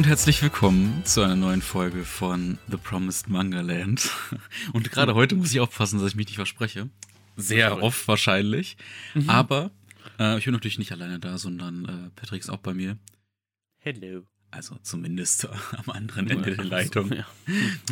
[0.00, 4.08] und herzlich willkommen zu einer neuen Folge von The Promised Manga Land.
[4.72, 6.88] Und gerade heute muss ich aufpassen, dass ich mich nicht verspreche.
[7.36, 8.78] Sehr oft wahrscheinlich.
[9.12, 9.28] Mhm.
[9.28, 9.70] Aber
[10.18, 12.96] äh, ich bin natürlich nicht alleine da, sondern äh, Patrick ist auch bei mir.
[13.76, 14.22] Hello.
[14.50, 15.46] Also zumindest
[15.76, 17.12] am anderen Ende der Leitung.
[17.12, 17.26] Ja.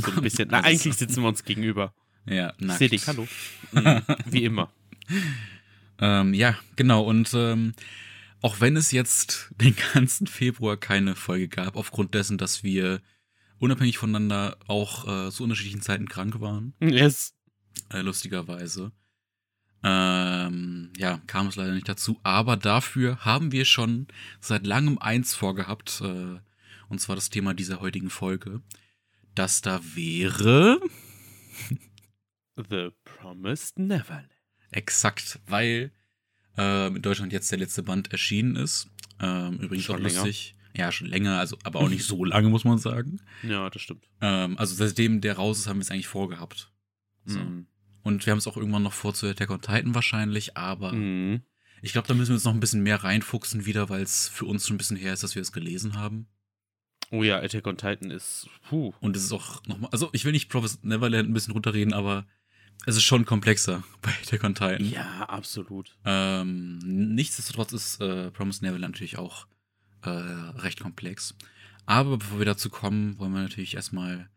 [0.00, 0.48] So ein bisschen.
[0.50, 1.92] Na, eigentlich sitzen wir uns gegenüber.
[2.24, 2.78] Ja, nackt.
[2.78, 3.28] Seh dich, hallo.
[3.72, 4.72] Mhm, wie immer.
[5.98, 7.02] ähm, ja, genau.
[7.02, 7.74] Und ähm,
[8.40, 13.00] auch wenn es jetzt den ganzen Februar keine Folge gab, aufgrund dessen, dass wir
[13.58, 16.74] unabhängig voneinander auch äh, zu unterschiedlichen Zeiten krank waren.
[16.80, 17.34] Yes.
[17.90, 18.92] Äh, lustigerweise.
[19.82, 22.18] Ähm, ja, kam es leider nicht dazu.
[22.22, 24.08] Aber dafür haben wir schon
[24.40, 26.00] seit langem eins vorgehabt.
[26.02, 26.38] Äh,
[26.88, 28.62] und zwar das Thema dieser heutigen Folge.
[29.34, 30.80] Das da wäre.
[32.56, 34.30] The Promised Neverland.
[34.70, 35.92] Exakt, weil
[36.58, 38.88] äh, in Deutschland jetzt der letzte Band erschienen ist.
[39.20, 40.54] Ähm, übrigens schon auch lustig.
[40.54, 40.58] Länger.
[40.76, 43.20] Ja, schon länger, also aber auch nicht so lange, muss man sagen.
[43.42, 44.08] Ja, das stimmt.
[44.20, 46.70] Ähm, also seitdem der raus ist, haben wir es eigentlich vorgehabt.
[47.24, 47.38] So.
[47.38, 47.66] Mhm.
[48.02, 51.42] Und wir haben es auch irgendwann noch vor zu Attack on Titan wahrscheinlich, aber mhm.
[51.82, 54.46] ich glaube, da müssen wir uns noch ein bisschen mehr reinfuchsen wieder, weil es für
[54.46, 56.26] uns schon ein bisschen her ist, dass wir es gelesen haben.
[57.10, 58.92] Oh ja, Attack on Titan ist, puh.
[59.00, 62.26] Und es ist auch nochmal, also ich will nicht Professor Neverland ein bisschen runterreden, aber
[62.86, 64.84] es ist schon komplexer bei Attack on Titan.
[64.84, 65.96] Ja, absolut.
[66.04, 66.78] Ähm,
[67.14, 69.46] nichtsdestotrotz ist äh, Promise Neverland natürlich auch
[70.02, 71.34] äh, recht komplex.
[71.86, 74.28] Aber bevor wir dazu kommen, wollen wir natürlich erstmal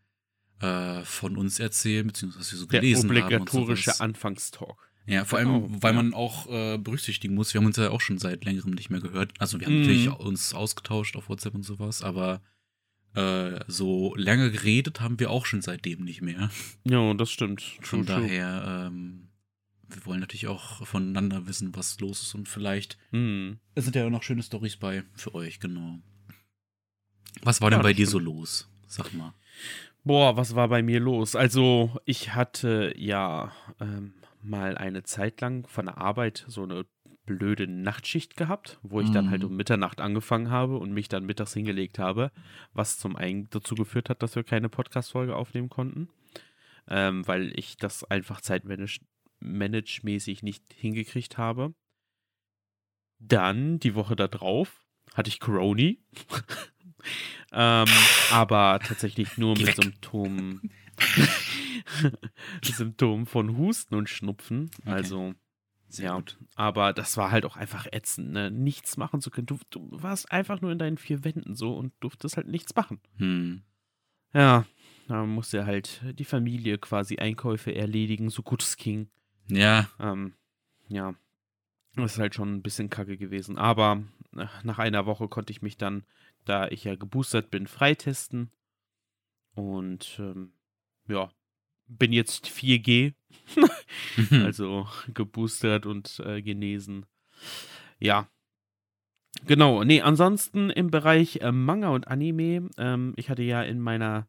[0.61, 3.15] äh, von uns erzählen, beziehungsweise was wir so gelesen haben.
[3.15, 4.91] Der obligatorische Anfangstalk.
[5.05, 6.01] Ja, vor allem, genau, weil ja.
[6.01, 9.01] man auch äh, berücksichtigen muss, wir haben uns ja auch schon seit längerem nicht mehr
[9.01, 9.33] gehört.
[9.39, 9.81] Also wir haben mm.
[9.81, 12.41] natürlich uns ausgetauscht auf WhatsApp und sowas, aber
[13.15, 16.49] äh, so lange geredet haben wir auch schon seitdem nicht mehr.
[16.83, 17.61] Ja, das stimmt.
[17.81, 19.29] Von true, daher, ähm,
[19.87, 23.59] wir wollen natürlich auch voneinander wissen, was los ist und vielleicht hm.
[23.75, 25.99] es sind ja auch noch schöne Stories bei für euch, genau.
[27.43, 28.11] Was war ja, denn bei dir stimmt.
[28.11, 28.69] so los?
[28.87, 29.33] Sag mal.
[30.03, 31.35] Boah, was war bei mir los?
[31.35, 36.85] Also, ich hatte ja ähm, mal eine Zeit lang von der Arbeit so eine
[37.25, 39.13] blöde Nachtschicht gehabt, wo ich mhm.
[39.13, 39.57] dann halt um mhm.
[39.57, 42.31] Mitternacht angefangen habe und mich dann mittags hingelegt habe,
[42.73, 46.09] was zum einen dazu geführt hat, dass wir keine Podcast-Folge aufnehmen konnten,
[46.87, 51.73] ähm, weil ich das einfach zeitmanagemäßig nicht hingekriegt habe.
[53.19, 54.83] Dann die Woche darauf
[55.13, 55.81] hatte ich Corona.
[57.51, 57.87] ähm,
[58.31, 60.71] aber tatsächlich nur mit Symptomen.
[62.63, 64.71] Symptomen von Husten und Schnupfen.
[64.81, 64.89] Okay.
[64.89, 65.33] Also
[65.93, 66.37] sehr ja, gut.
[66.55, 68.49] Aber das war halt auch einfach ätzend, ne?
[68.49, 69.47] nichts machen zu können.
[69.47, 72.99] Du, du, warst einfach nur in deinen vier Wänden so und durftest halt nichts machen.
[73.17, 73.61] Hm.
[74.33, 74.65] Ja,
[75.07, 79.09] da musste halt die Familie quasi Einkäufe erledigen, so gut es ging.
[79.47, 79.89] Ja.
[79.99, 80.33] Ähm,
[80.87, 81.15] ja,
[81.95, 83.57] das ist halt schon ein bisschen kacke gewesen.
[83.57, 84.03] Aber
[84.35, 86.05] äh, nach einer Woche konnte ich mich dann,
[86.45, 88.51] da ich ja geboostert bin, freitesten.
[89.53, 90.53] Und ähm,
[91.07, 91.29] ja,
[91.97, 93.13] bin jetzt 4G,
[94.17, 94.45] mhm.
[94.45, 97.05] also geboostert und äh, genesen.
[97.99, 98.27] Ja.
[99.45, 104.27] Genau, nee, ansonsten im Bereich äh, Manga und Anime, ähm, ich hatte ja in meiner,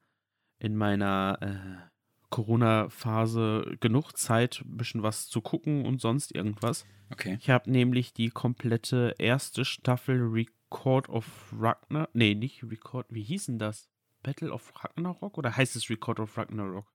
[0.59, 1.93] in meiner äh,
[2.31, 6.87] Corona-Phase genug Zeit, ein bisschen was zu gucken und sonst irgendwas.
[7.11, 7.37] Okay.
[7.41, 13.47] Ich habe nämlich die komplette erste Staffel Record of Ragnarok, nee, nicht Record, wie hieß
[13.47, 13.91] denn das?
[14.23, 16.87] Battle of Ragnarok oder heißt es Record of Ragnarok?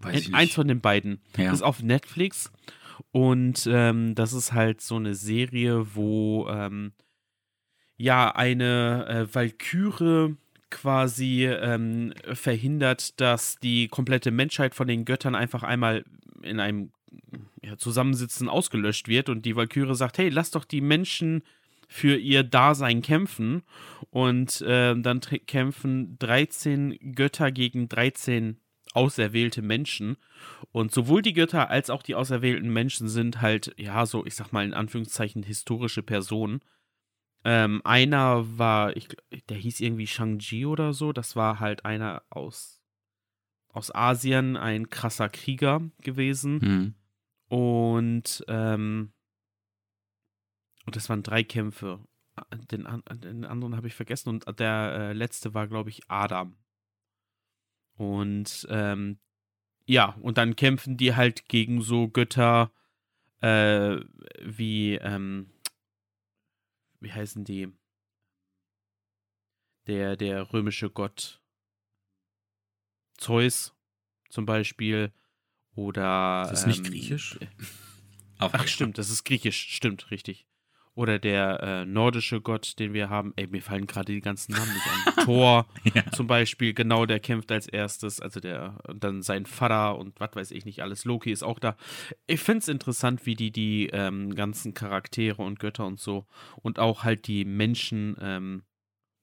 [0.00, 1.20] Weiß Eins von den beiden.
[1.36, 1.52] Ja.
[1.52, 2.52] Ist auf Netflix.
[3.10, 6.92] Und ähm, das ist halt so eine Serie, wo ähm,
[7.96, 10.36] ja eine äh, Valkyrie
[10.70, 16.04] quasi ähm, verhindert, dass die komplette Menschheit von den Göttern einfach einmal
[16.42, 16.92] in einem
[17.62, 21.42] ja, Zusammensitzen ausgelöscht wird und die Valkyrie sagt, hey, lass doch die Menschen
[21.88, 23.62] für ihr Dasein kämpfen
[24.10, 28.58] und äh, dann kämpfen 13 Götter gegen 13
[28.94, 30.16] auserwählte Menschen.
[30.72, 34.52] Und sowohl die Götter als auch die auserwählten Menschen sind halt, ja, so, ich sag
[34.52, 36.60] mal in Anführungszeichen, historische Personen.
[37.44, 39.08] Ähm, einer war, ich,
[39.48, 41.12] der hieß irgendwie Shang-Chi oder so.
[41.12, 42.82] Das war halt einer aus,
[43.68, 46.58] aus Asien, ein krasser Krieger gewesen.
[46.58, 46.94] Mhm.
[47.48, 49.12] Und, ähm,
[50.84, 52.00] und das waren drei Kämpfe.
[52.70, 54.28] Den, den anderen habe ich vergessen.
[54.28, 56.56] Und der äh, letzte war, glaube ich, Adam.
[57.98, 59.18] Und ähm,
[59.84, 62.72] ja, und dann kämpfen die halt gegen so Götter
[63.40, 63.96] äh,
[64.42, 65.50] wie, ähm,
[67.00, 67.68] wie heißen die?
[69.86, 71.40] Der, der römische Gott
[73.16, 73.74] Zeus
[74.30, 75.12] zum Beispiel.
[75.74, 76.46] Oder.
[76.48, 77.38] Das ist nicht ähm, griechisch?
[78.38, 80.47] Ach, stimmt, das ist griechisch, stimmt, richtig.
[80.98, 83.32] Oder der äh, nordische Gott, den wir haben.
[83.36, 85.14] Ey, mir fallen gerade die ganzen Namen nicht an.
[85.24, 86.10] Thor ja.
[86.10, 88.20] zum Beispiel, genau, der kämpft als erstes.
[88.20, 91.04] Also der, und dann sein Vater und was weiß ich nicht alles.
[91.04, 91.76] Loki ist auch da.
[92.26, 96.80] Ich finde es interessant, wie die die ähm, ganzen Charaktere und Götter und so und
[96.80, 98.64] auch halt die Menschen ähm,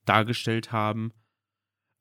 [0.06, 1.12] dargestellt haben.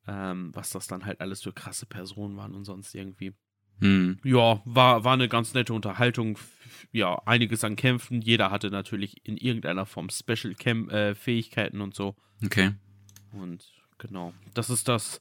[0.06, 3.32] Ähm, was das dann halt alles für krasse Personen waren und sonst irgendwie.
[3.81, 4.19] Hm.
[4.25, 6.38] Ja, war, war eine ganz nette Unterhaltung.
[6.93, 8.21] Ja, einiges an Kämpfen.
[8.21, 12.15] Jeder hatte natürlich in irgendeiner Form Special-Fähigkeiten äh, und so.
[12.44, 12.73] Okay.
[13.32, 13.65] Und
[13.99, 15.21] genau, das ist das,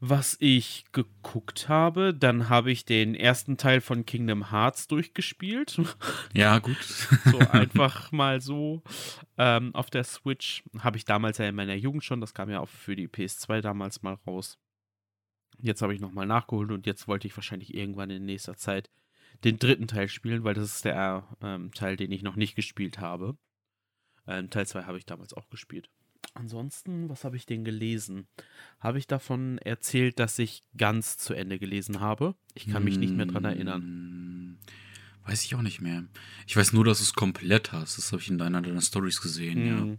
[0.00, 2.12] was ich geguckt habe.
[2.12, 5.80] Dann habe ich den ersten Teil von Kingdom Hearts durchgespielt.
[6.32, 6.82] Ja, gut.
[6.82, 8.82] so einfach mal so.
[9.38, 12.58] Ähm, auf der Switch habe ich damals ja in meiner Jugend schon, das kam ja
[12.58, 14.58] auch für die PS2 damals mal raus.
[15.58, 18.90] Jetzt habe ich nochmal nachgeholt und jetzt wollte ich wahrscheinlich irgendwann in nächster Zeit
[19.44, 22.98] den dritten Teil spielen, weil das ist der ähm, Teil, den ich noch nicht gespielt
[22.98, 23.36] habe.
[24.26, 25.90] Ähm, Teil 2 habe ich damals auch gespielt.
[26.32, 28.26] Ansonsten, was habe ich denn gelesen?
[28.80, 32.34] Habe ich davon erzählt, dass ich ganz zu Ende gelesen habe?
[32.54, 33.82] Ich kann mich nicht mehr dran erinnern.
[33.82, 34.58] Hm,
[35.26, 36.04] weiß ich auch nicht mehr.
[36.46, 37.98] Ich weiß nur, dass du es komplett hast.
[37.98, 39.88] Das habe ich in deiner deiner Stories gesehen, hm.
[39.88, 39.96] ja.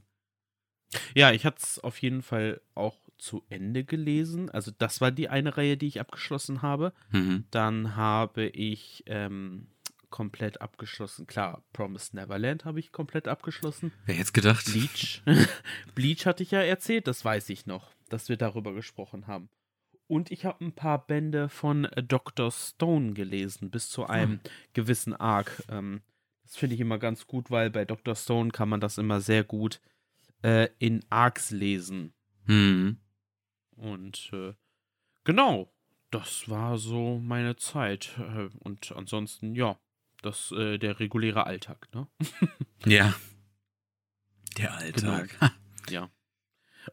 [1.13, 4.50] Ja, ich hatte es auf jeden Fall auch zu Ende gelesen.
[4.50, 6.94] Also das war die eine Reihe, die ich abgeschlossen habe.
[7.12, 7.46] Mhm.
[7.52, 9.68] Dann habe ich ähm,
[10.10, 11.28] komplett abgeschlossen.
[11.28, 13.92] Klar, Promised Neverland habe ich komplett abgeschlossen.
[14.06, 14.66] Wer hätte gedacht?
[14.66, 15.22] Bleach.
[15.96, 19.50] Bleach hatte ich ja erzählt, das weiß ich noch, dass wir darüber gesprochen haben.
[20.08, 22.52] Und ich habe ein paar Bände von Dr.
[22.52, 24.40] Stone gelesen, bis zu einem hm.
[24.74, 25.64] gewissen Arc.
[25.68, 26.02] Ähm,
[26.44, 28.16] das finde ich immer ganz gut, weil bei Dr.
[28.16, 29.82] Stone kann man das immer sehr gut
[30.44, 32.14] äh, in Arcs lesen.
[32.46, 33.00] Hm.
[33.75, 34.54] Und äh,
[35.24, 35.72] genau,
[36.12, 38.16] das war so meine Zeit.
[38.18, 39.77] Äh, und ansonsten, ja,
[40.22, 42.07] das äh, der reguläre Alltag, ne?
[42.86, 43.13] ja.
[44.57, 45.38] Der Alltag.
[45.39, 45.51] Genau.
[45.89, 46.10] ja.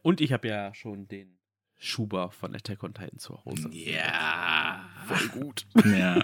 [0.01, 1.39] Und ich habe ja schon den
[1.77, 3.69] Schuber von Attack on Titan zu Hause.
[3.71, 4.89] Ja.
[5.07, 5.65] Voll gut.
[5.85, 6.23] ja.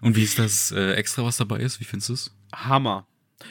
[0.00, 1.80] Und wie ist das äh, extra, was dabei ist?
[1.80, 2.36] Wie findest du es?
[2.54, 3.06] Hammer.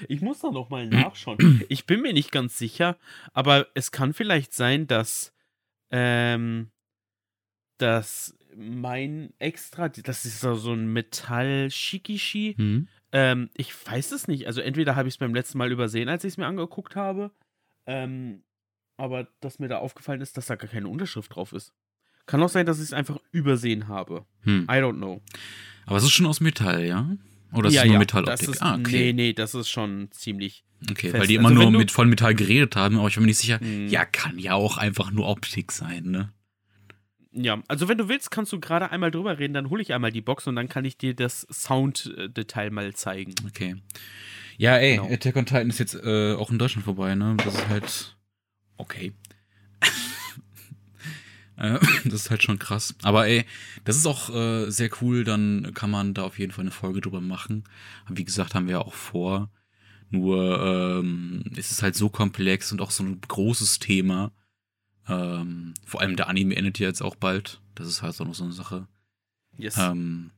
[0.08, 1.64] Ich muss da noch mal nachschauen.
[1.70, 2.98] ich bin mir nicht ganz sicher,
[3.34, 5.34] aber es kann vielleicht sein, dass
[5.92, 6.72] ähm,
[7.78, 12.56] dass mein extra, das ist so ein Metall-Shikishi.
[12.58, 12.88] Mhm.
[13.12, 14.48] Ähm, ich weiß es nicht.
[14.48, 17.32] Also entweder habe ich es beim letzten Mal übersehen, als ich es mir angeguckt habe.
[17.86, 18.44] Ähm,
[18.98, 21.74] aber dass mir da aufgefallen ist, dass da gar keine Unterschrift drauf ist.
[22.26, 24.26] Kann auch sein, dass ich es einfach übersehen habe.
[24.42, 24.64] Hm.
[24.64, 25.22] I don't know.
[25.86, 27.16] Aber es ist schon aus Metall, ja?
[27.54, 28.50] Oder ist ja, es nur ja, Metalloptik?
[28.50, 29.14] Ist, ah, okay.
[29.14, 30.64] Nee, nee, das ist schon ziemlich.
[30.92, 31.20] Okay, fest.
[31.20, 33.40] weil die immer also nur mit voll Metall geredet haben, aber ich bin mir nicht
[33.40, 33.60] sicher.
[33.60, 33.88] Hm.
[33.88, 36.34] Ja, kann ja auch einfach nur Optik sein, ne?
[37.32, 40.12] Ja, also wenn du willst, kannst du gerade einmal drüber reden, dann hole ich einmal
[40.12, 43.36] die Box und dann kann ich dir das Sound-Detail mal zeigen.
[43.48, 43.76] Okay.
[44.58, 45.12] Ja, ey, genau.
[45.12, 47.38] Attack on Titan ist jetzt äh, auch in Deutschland vorbei, ne?
[47.44, 48.18] Das ist halt
[48.78, 49.14] okay.
[51.58, 52.96] Äh, das ist halt schon krass.
[53.02, 53.46] Aber ey,
[53.84, 57.02] das ist auch äh, sehr cool, dann kann man da auf jeden Fall eine Folge
[57.02, 57.64] drüber machen.
[58.10, 59.50] Wie gesagt, haben wir ja auch vor.
[60.10, 64.32] Nur ähm, es ist halt so komplex und auch so ein großes Thema.
[65.08, 67.60] Ähm, vor allem der Anime endet ja jetzt auch bald.
[67.76, 68.88] Das ist halt auch noch so eine Sache.
[69.58, 69.78] Yes.
[69.78, 70.32] Ähm,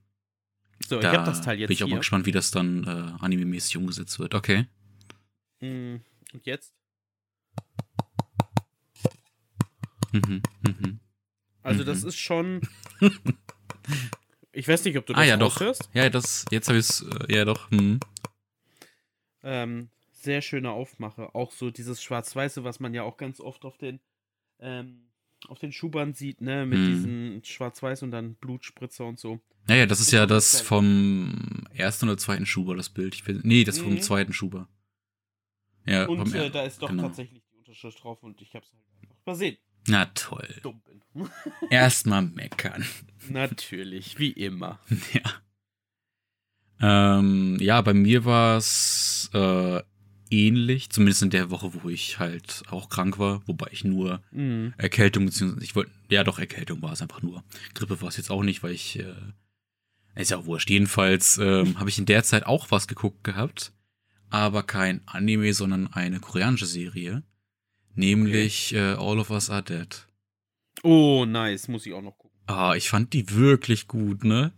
[0.87, 1.67] so, ich hab das Teil jetzt.
[1.67, 1.95] Bin ich auch hier.
[1.95, 4.33] mal gespannt, wie das dann äh, anime-mäßig umgesetzt wird.
[4.33, 4.65] Okay.
[5.59, 5.97] Mm,
[6.33, 6.73] und jetzt?
[10.11, 10.99] Mhm, mhm.
[11.69, 11.87] Also, mhm.
[11.87, 12.61] das ist schon.
[14.51, 15.59] ich weiß nicht, ob du das ah, ja, doch.
[15.59, 15.89] hörst.
[15.93, 17.01] Ja, das, jetzt habe ich es.
[17.01, 17.69] Äh, ja, doch.
[17.69, 17.99] Mhm.
[19.43, 21.33] Ähm, sehr schöne Aufmache.
[21.35, 23.99] Auch so dieses Schwarz-Weiße, was man ja auch ganz oft auf den
[24.59, 25.05] ähm,
[25.47, 26.87] auf den Schubern sieht, ne, mit hm.
[26.87, 29.39] diesen Schwarz-Weiß und dann Blutspritzer und so.
[29.67, 33.15] Naja, das ist ja das vom ersten oder zweiten Schuber, das Bild.
[33.15, 33.83] Ich will, nee, das mhm.
[33.83, 34.67] vom zweiten Schuber.
[35.85, 37.03] Ja, und äh, da ist doch genau.
[37.03, 39.57] tatsächlich die Unterschrift drauf und ich hab's halt einfach übersehen.
[39.87, 40.47] Na toll.
[40.61, 41.29] Dumm bin.
[41.69, 42.85] Erstmal meckern.
[43.29, 44.79] Natürlich, wie immer.
[45.13, 45.31] Ja.
[46.81, 49.81] Ähm, ja, bei mir war es äh,
[50.29, 54.73] ähnlich, zumindest in der Woche, wo ich halt auch krank war, wobei ich nur mhm.
[54.77, 57.43] Erkältung, beziehungsweise ich wollte, ja doch, Erkältung war es einfach nur.
[57.73, 59.13] Grippe war es jetzt auch nicht, weil ich, äh,
[60.15, 60.69] ist ja auch wurscht.
[60.69, 63.73] Jedenfalls ähm, habe ich in der Zeit auch was geguckt gehabt,
[64.29, 67.23] aber kein Anime, sondern eine koreanische Serie,
[67.95, 68.93] nämlich okay.
[68.93, 70.07] äh, All of Us Are Dead.
[70.83, 72.29] Oh, nice, muss ich auch noch gucken.
[72.47, 74.51] Ah, ich fand die wirklich gut, ne?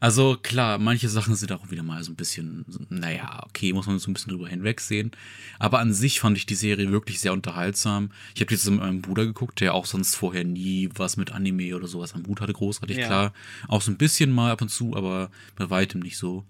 [0.00, 3.98] Also klar, manche Sachen sind auch wieder mal so ein bisschen, naja, okay, muss man
[3.98, 5.10] so ein bisschen drüber hinwegsehen.
[5.58, 8.10] Aber an sich fand ich die Serie wirklich sehr unterhaltsam.
[8.34, 11.32] Ich habe die zusammen mit meinem Bruder geguckt, der auch sonst vorher nie was mit
[11.32, 13.06] Anime oder sowas am Hut hatte, großartig, ja.
[13.06, 13.32] klar.
[13.66, 16.44] Auch so ein bisschen mal ab und zu, aber bei weitem nicht so.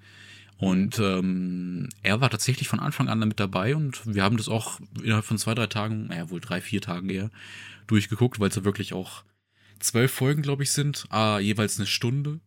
[0.59, 4.81] Und ähm, er war tatsächlich von Anfang an damit dabei und wir haben das auch
[5.03, 7.31] innerhalb von zwei, drei Tagen, naja, wohl drei, vier Tagen eher,
[7.87, 9.23] durchgeguckt, weil es ja wirklich auch
[9.79, 12.41] zwölf Folgen, glaube ich, sind, ah, jeweils eine Stunde.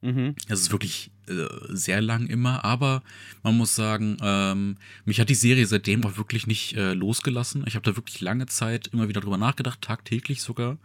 [0.00, 0.36] Mhm.
[0.48, 3.02] Es ist wirklich äh, sehr lang immer, aber
[3.42, 7.64] man muss sagen, ähm, mich hat die Serie seitdem auch wirklich nicht äh, losgelassen.
[7.66, 10.78] Ich habe da wirklich lange Zeit immer wieder drüber nachgedacht, tagtäglich sogar.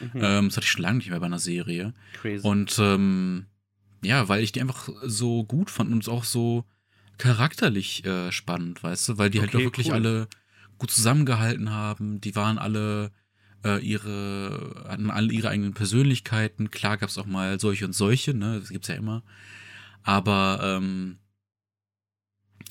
[0.00, 0.20] Mhm.
[0.22, 1.94] Ähm, das hatte ich schon lange nicht mehr bei einer Serie.
[2.20, 2.46] Crazy.
[2.46, 3.46] Und ähm,
[4.02, 6.64] ja, weil ich die einfach so gut fand und auch so
[7.18, 9.94] charakterlich äh, spannend, weißt du, weil die halt okay, halt auch wirklich cool.
[9.94, 10.28] alle
[10.78, 12.20] gut zusammengehalten haben.
[12.20, 13.10] Die waren alle
[13.64, 16.70] äh, ihre, hatten alle ihre eigenen Persönlichkeiten.
[16.70, 18.60] Klar gab es auch mal solche und solche, ne?
[18.60, 19.22] Das gibt's ja immer.
[20.02, 21.18] Aber ähm,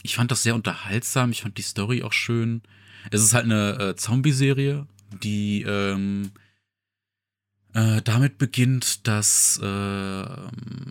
[0.03, 1.31] ich fand das sehr unterhaltsam.
[1.31, 2.62] Ich fand die Story auch schön.
[3.12, 4.88] Es ist halt eine äh, Zombie-Serie,
[5.24, 6.31] die ähm,
[7.77, 10.25] äh, damit beginnt, dass äh,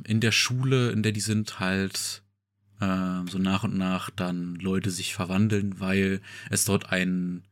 [0.04, 2.22] in der Schule, in der die sind, halt
[2.80, 7.42] äh, so nach und nach dann Leute sich verwandeln, weil es dort einen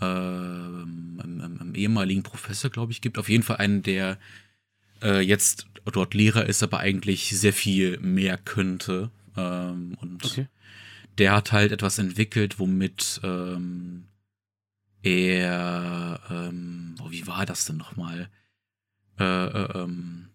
[0.00, 3.18] äh, einen, ehemaligen Professor, glaube ich, gibt.
[3.18, 4.18] Auf jeden Fall einen, der
[5.02, 9.10] äh, jetzt dort Lehrer ist, aber eigentlich sehr viel mehr könnte.
[9.36, 10.46] Ähm, und okay.
[11.18, 14.04] der hat halt etwas entwickelt, womit ähm,
[15.02, 18.30] er, ähm, oh, wie war das denn nochmal?
[19.20, 20.30] Äh, äh, ähm,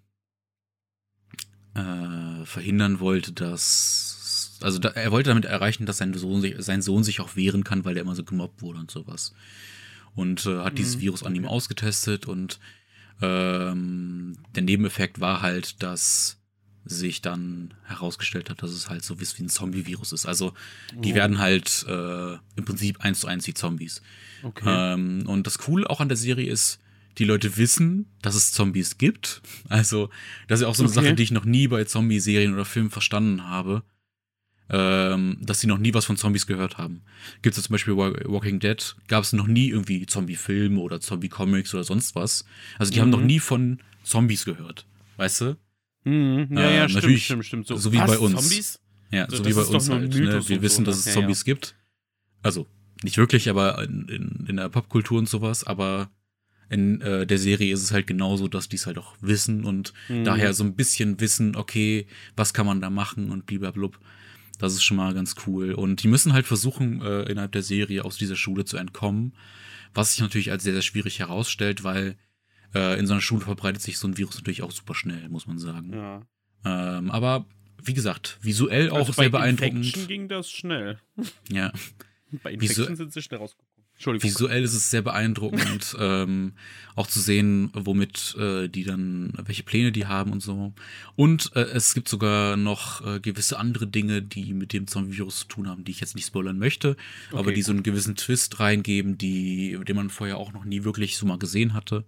[1.74, 6.82] äh, verhindern wollte, dass also da, er wollte damit erreichen, dass sein Sohn, sich, sein
[6.82, 9.34] Sohn sich auch wehren kann, weil er immer so gemobbt wurde und sowas.
[10.14, 10.78] Und äh, hat mhm.
[10.78, 12.60] dieses Virus an ihm ausgetestet und
[13.22, 16.38] ähm, der Nebeneffekt war halt, dass
[16.86, 20.28] sich dann herausgestellt hat, dass es halt so wie ein Zombie-Virus ist.
[20.28, 20.54] Also
[20.94, 21.16] die oh.
[21.16, 24.04] werden halt äh, im Prinzip eins zu eins die Zombies.
[24.44, 24.94] Okay.
[24.94, 26.80] Ähm, und das Coole auch an der Serie ist,
[27.18, 29.42] die Leute wissen, dass es Zombies gibt.
[29.70, 30.10] Also,
[30.48, 31.02] das ist auch so eine okay.
[31.02, 33.84] Sache, die ich noch nie bei Zombie-Serien oder Filmen verstanden habe.
[34.68, 37.04] Ähm, dass sie noch nie was von Zombies gehört haben.
[37.44, 41.84] Gibt es zum Beispiel Walking Dead, gab es noch nie irgendwie Zombie-Filme oder Zombie-Comics oder
[41.84, 42.46] sonst was.
[42.80, 43.04] Also die mhm.
[43.04, 44.88] haben noch nie von Zombies gehört.
[45.18, 45.58] Weißt du?
[46.04, 46.48] Mhm.
[46.50, 47.68] Ja, äh, ja, stimmt, natürlich, stimmt, stimmt.
[47.68, 48.42] So, so wie bei uns.
[48.42, 48.80] Zombies?
[49.12, 50.16] Ja, so, so wie bei uns halt.
[50.16, 50.50] Ne?
[50.50, 51.54] Wir wissen, dass es Zombies ja.
[51.54, 51.76] gibt.
[52.42, 52.66] Also,
[53.04, 56.10] nicht wirklich, aber in, in, in der Popkultur und sowas, aber
[56.70, 59.94] in äh, der Serie ist es halt genauso, dass die es halt auch wissen und
[60.10, 60.24] mhm.
[60.24, 64.00] daher so ein bisschen wissen, okay, was kann man da machen und blub.
[64.58, 65.74] Das ist schon mal ganz cool.
[65.74, 69.34] Und die müssen halt versuchen, äh, innerhalb der Serie aus dieser Schule zu entkommen,
[69.94, 72.16] was sich natürlich als sehr, sehr schwierig herausstellt, weil
[72.74, 75.48] äh, in so einer Schule verbreitet sich so ein Virus natürlich auch super schnell, muss
[75.48, 75.94] man sagen.
[75.94, 76.22] Ja.
[76.64, 77.46] Ähm, aber
[77.84, 79.74] wie gesagt, visuell also auch sehr beeindruckend.
[79.74, 81.00] Bei Infection ging das schnell.
[81.50, 81.72] Ja.
[82.44, 83.75] Bei Infection Visu sind sie schnell rausgekommen.
[83.98, 86.54] Visuell ist es sehr beeindruckend, ähm,
[86.96, 90.74] auch zu sehen, womit äh, die dann, welche Pläne die haben und so.
[91.16, 95.48] Und äh, es gibt sogar noch äh, gewisse andere Dinge, die mit dem Zombie-Virus zu
[95.48, 96.98] tun haben, die ich jetzt nicht spoilern möchte,
[97.30, 97.66] okay, aber die gut.
[97.66, 101.40] so einen gewissen Twist reingeben, die, den man vorher auch noch nie wirklich so mal
[101.40, 102.06] gesehen hatte.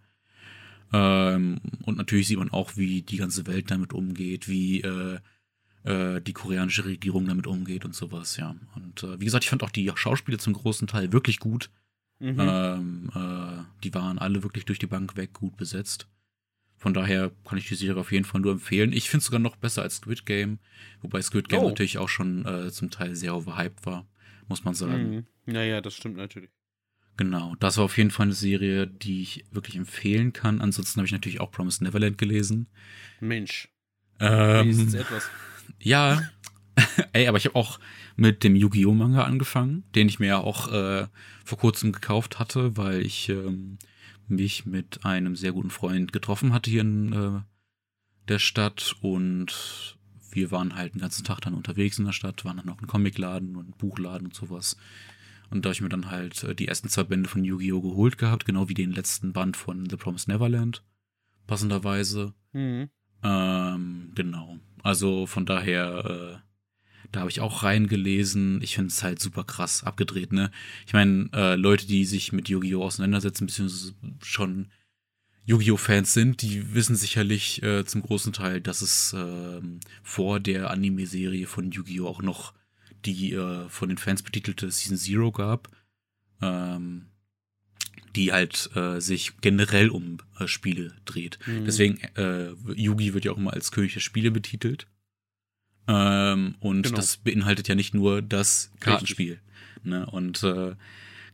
[0.94, 5.20] Ähm, und natürlich sieht man auch, wie die ganze Welt damit umgeht, wie äh,
[5.88, 8.56] äh, die koreanische Regierung damit umgeht und sowas, ja.
[8.76, 11.70] Und äh, wie gesagt, ich fand auch die Schauspieler zum großen Teil wirklich gut.
[12.20, 12.40] Mhm.
[12.40, 16.08] Ähm, äh, die waren alle wirklich durch die Bank weg gut besetzt.
[16.78, 18.94] Von daher kann ich die Serie auf jeden Fall nur empfehlen.
[18.94, 20.60] Ich finde es sogar noch besser als Squid Game,
[21.02, 21.70] wobei Squid Game oh.
[21.70, 24.06] natürlich auch schon äh, zum Teil sehr overhyped war,
[24.48, 25.16] muss man sagen.
[25.16, 25.26] Mhm.
[25.46, 26.52] Naja, das stimmt natürlich.
[27.18, 30.62] Genau, das war auf jeden Fall eine Serie, die ich wirklich empfehlen kann.
[30.62, 32.68] Ansonsten habe ich natürlich auch Promised Neverland gelesen.
[33.20, 33.70] Mensch.
[34.20, 35.30] Ähm, etwas.
[35.80, 36.22] Ja,
[37.14, 37.80] ey, aber ich habe auch
[38.16, 38.94] mit dem Yu-Gi-Oh!
[38.94, 41.08] Manga angefangen, den ich mir ja auch äh,
[41.46, 43.78] vor kurzem gekauft hatte, weil ich ähm,
[44.28, 47.42] mich mit einem sehr guten Freund getroffen hatte hier in äh,
[48.28, 49.98] der Stadt und
[50.32, 52.88] wir waren halt den ganzen Tag dann unterwegs in der Stadt, waren dann noch ein
[52.88, 54.78] Comicladen und ein Buchladen und sowas.
[55.50, 57.82] Und da habe ich mir dann halt äh, die ersten zwei Bände von Yu-Gi-Oh!
[57.82, 60.84] geholt gehabt, genau wie den letzten Band von The Promised Neverland,
[61.48, 62.34] passenderweise.
[62.52, 62.90] Mhm.
[63.24, 64.60] Ähm, genau.
[64.88, 68.62] Also von daher, äh, da habe ich auch reingelesen.
[68.62, 70.50] Ich finde es halt super krass abgedreht, ne?
[70.86, 72.86] Ich meine, äh, Leute, die sich mit Yu-Gi-Oh!
[72.86, 74.72] auseinandersetzen, beziehungsweise schon
[75.44, 79.60] Yu-Gi-Oh!-Fans sind, die wissen sicherlich äh, zum großen Teil, dass es äh,
[80.04, 82.08] vor der Anime-Serie von Yu-Gi-Oh!
[82.08, 82.54] auch noch
[83.04, 85.68] die äh, von den Fans betitelte Season Zero gab.
[86.42, 87.08] Ähm,
[88.18, 91.38] die halt äh, sich generell um äh, Spiele dreht.
[91.46, 91.66] Mhm.
[91.66, 94.88] Deswegen, äh, Yugi wird ja auch immer als König der Spiele betitelt.
[95.88, 96.96] Ähm, und genau.
[96.96, 99.40] das beinhaltet ja nicht nur das Kartenspiel.
[99.84, 100.08] Ne?
[100.08, 100.76] Und äh,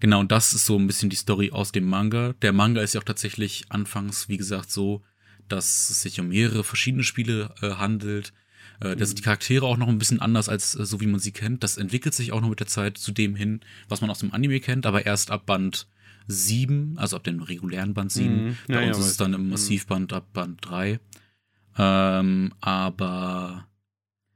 [0.02, 2.34] genau, das ist so ein bisschen die Story aus dem Manga.
[2.42, 5.02] Der Manga ist ja auch tatsächlich anfangs, wie gesagt, so,
[5.48, 8.34] dass es sich um mehrere verschiedene Spiele äh, handelt.
[8.82, 11.22] Äh, da sind die Charaktere auch noch ein bisschen anders als äh, so, wie man
[11.22, 11.64] sie kennt.
[11.64, 14.34] Das entwickelt sich auch noch mit der Zeit zu dem hin, was man aus dem
[14.34, 15.88] Anime kennt, aber erst ab Band
[16.28, 18.46] 7, also ab dem regulären Band 7.
[18.46, 18.58] Mhm.
[18.68, 21.00] Bei Ja, uns ja, ist es dann im Massivband ab Band 3.
[21.78, 23.68] Ähm, aber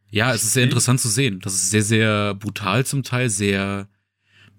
[0.10, 1.40] ja, es ist sehr interessant zu sehen.
[1.42, 3.88] Das ist sehr, sehr brutal zum Teil, sehr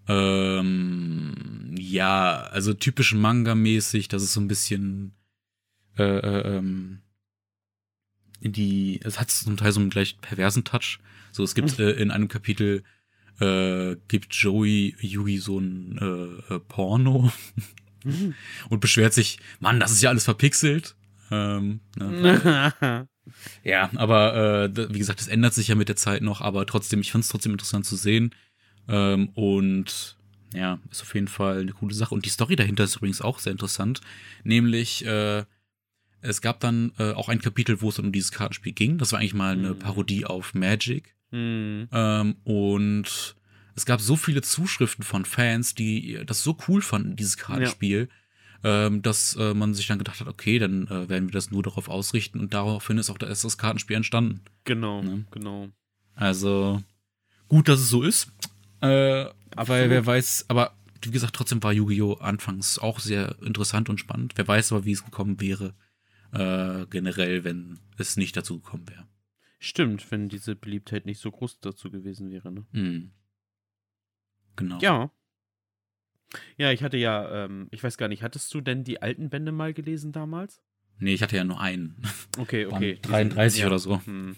[0.07, 5.13] ähm, ja, also typisch Manga-mäßig, das ist so ein bisschen
[5.99, 7.01] äh, äh, ähm,
[8.41, 10.99] in die, es hat zum Teil so einen gleich perversen Touch.
[11.33, 12.85] So, es gibt äh, in einem Kapitel
[13.41, 15.99] äh, gibt Joey Yugi so ein
[16.51, 17.31] äh, äh, Porno
[18.05, 18.35] Mhm.
[18.71, 20.95] und beschwert sich, Mann, das ist ja alles verpixelt.
[21.31, 23.09] Ähm, ne?
[23.63, 27.01] Ja, aber äh, wie gesagt, das ändert sich ja mit der Zeit noch, aber trotzdem,
[27.01, 28.35] ich fand es trotzdem interessant zu sehen.
[28.89, 30.17] Ähm, und
[30.55, 32.15] ja, ist auf jeden Fall eine coole Sache.
[32.15, 34.01] Und die Story dahinter ist übrigens auch sehr interessant.
[34.45, 35.45] Nämlich, äh,
[36.23, 38.97] es gab dann äh, auch ein Kapitel, wo es um dieses Kartenspiel ging.
[38.97, 39.79] Das war eigentlich mal eine Mhm.
[39.79, 41.15] Parodie auf Magic.
[41.31, 41.89] Mhm.
[41.93, 43.37] Ähm, und
[43.75, 48.09] es gab so viele Zuschriften von Fans, die das so cool fanden, dieses Kartenspiel,
[48.65, 51.63] ähm, dass äh, man sich dann gedacht hat, okay, dann äh, werden wir das nur
[51.63, 54.41] darauf ausrichten und daraufhin ist auch da ist das Kartenspiel entstanden.
[54.65, 55.27] Genau, Ne?
[55.31, 55.69] genau.
[56.15, 56.83] Also
[57.49, 58.33] gut, dass es so ist.
[58.81, 62.15] Äh, weil wer weiß, aber wie gesagt, trotzdem war Yu-Gi-Oh!
[62.15, 64.33] anfangs auch sehr interessant und spannend.
[64.37, 65.75] Wer weiß aber, wie es gekommen wäre,
[66.33, 69.07] äh, generell, wenn es nicht dazu gekommen wäre.
[69.59, 72.67] Stimmt, wenn diese Beliebtheit nicht so groß dazu gewesen wäre, ne?
[72.73, 73.13] Hm.
[74.57, 74.79] Genau.
[74.81, 75.11] Ja.
[76.57, 79.51] Ja, ich hatte ja, ähm, ich weiß gar nicht, hattest du denn die alten Bände
[79.53, 80.63] mal gelesen damals?
[80.99, 82.03] Nee, ich hatte ja nur einen.
[82.39, 82.99] Okay, Waren okay.
[83.03, 84.05] 33 oder so.
[84.05, 84.37] Hm.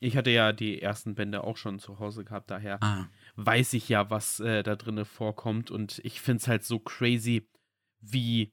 [0.00, 3.08] Ich hatte ja die ersten Bände auch schon zu Hause gehabt, daher Ah.
[3.36, 7.48] weiß ich ja, was äh, da drinne vorkommt und ich finde es halt so crazy,
[8.00, 8.52] wie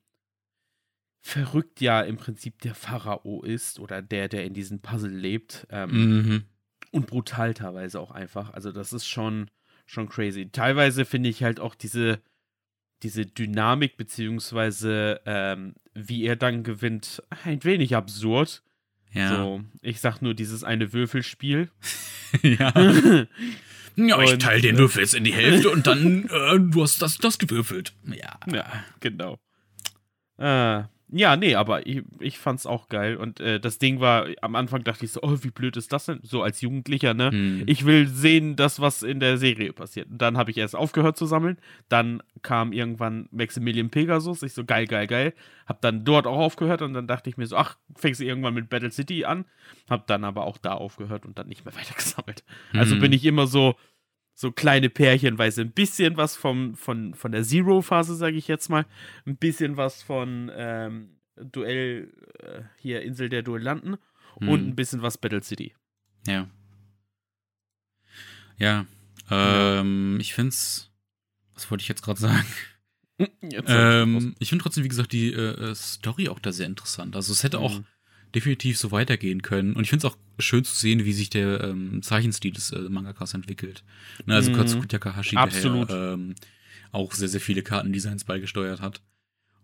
[1.21, 5.89] verrückt ja im Prinzip der Pharao ist oder der, der in diesem Puzzle lebt ähm,
[5.91, 6.43] Mhm.
[6.91, 8.53] und brutal teilweise auch einfach.
[8.53, 9.49] Also das ist schon,
[9.85, 10.49] schon crazy.
[10.51, 12.21] Teilweise finde ich halt auch diese,
[13.03, 18.63] diese Dynamik beziehungsweise ähm, wie er dann gewinnt, ein wenig absurd.
[19.13, 19.35] Ja.
[19.35, 21.69] So, ich sag nur dieses eine Würfelspiel.
[22.41, 22.73] ja.
[23.97, 27.01] Ja, ich teile den äh, Würfel jetzt in die Hälfte und dann, äh, du hast
[27.01, 27.93] das, das gewürfelt.
[28.05, 28.39] Ja.
[28.51, 29.37] Ja, genau.
[30.37, 33.17] Äh, ja, nee, aber ich, ich fand's auch geil.
[33.17, 36.05] Und äh, das Ding war, am Anfang dachte ich so, oh, wie blöd ist das
[36.05, 36.19] denn?
[36.23, 37.31] So als Jugendlicher, ne?
[37.31, 37.63] Hm.
[37.67, 40.09] Ich will sehen, das, was in der Serie passiert.
[40.09, 41.57] Und dann habe ich erst aufgehört zu sammeln.
[41.89, 44.41] Dann kam irgendwann Maximilian Pegasus.
[44.43, 45.33] Ich so, geil, geil, geil.
[45.67, 48.53] Hab dann dort auch aufgehört und dann dachte ich mir so, ach, fängst du irgendwann
[48.53, 49.45] mit Battle City an.
[49.89, 52.43] Hab dann aber auch da aufgehört und dann nicht mehr weiter gesammelt.
[52.73, 52.99] Also Mhm.
[53.01, 53.75] bin ich immer so,
[54.41, 55.61] so kleine Pärchenweise.
[55.61, 58.85] Ein bisschen was vom, von, von der Zero-Phase, sage ich jetzt mal.
[59.27, 63.97] Ein bisschen was von ähm, Duell, äh, hier Insel der Duellanten.
[64.35, 64.69] Und Mhm.
[64.69, 65.75] ein bisschen was Battle City.
[66.25, 66.47] Ja.
[68.57, 68.85] Ja.
[69.29, 70.89] Ähm, ich find's.
[71.53, 72.45] Was wollte ich jetzt gerade sagen?
[73.43, 73.67] Jetzt.
[73.69, 77.15] Ähm, ich finde trotzdem, wie gesagt, die äh, äh, Story auch da sehr interessant.
[77.15, 77.85] Also es hätte auch Mhm.
[78.35, 79.73] Definitiv so weitergehen können.
[79.75, 82.79] Und ich finde es auch schön zu sehen, wie sich der ähm, Zeichenstil des äh,
[82.89, 83.83] Mangakas entwickelt.
[84.25, 84.55] Ne, also Mhm.
[84.55, 85.89] Katsuki Takahashi, Absolut.
[85.89, 86.35] der ähm,
[86.91, 89.01] auch sehr, sehr viele Kartendesigns beigesteuert hat.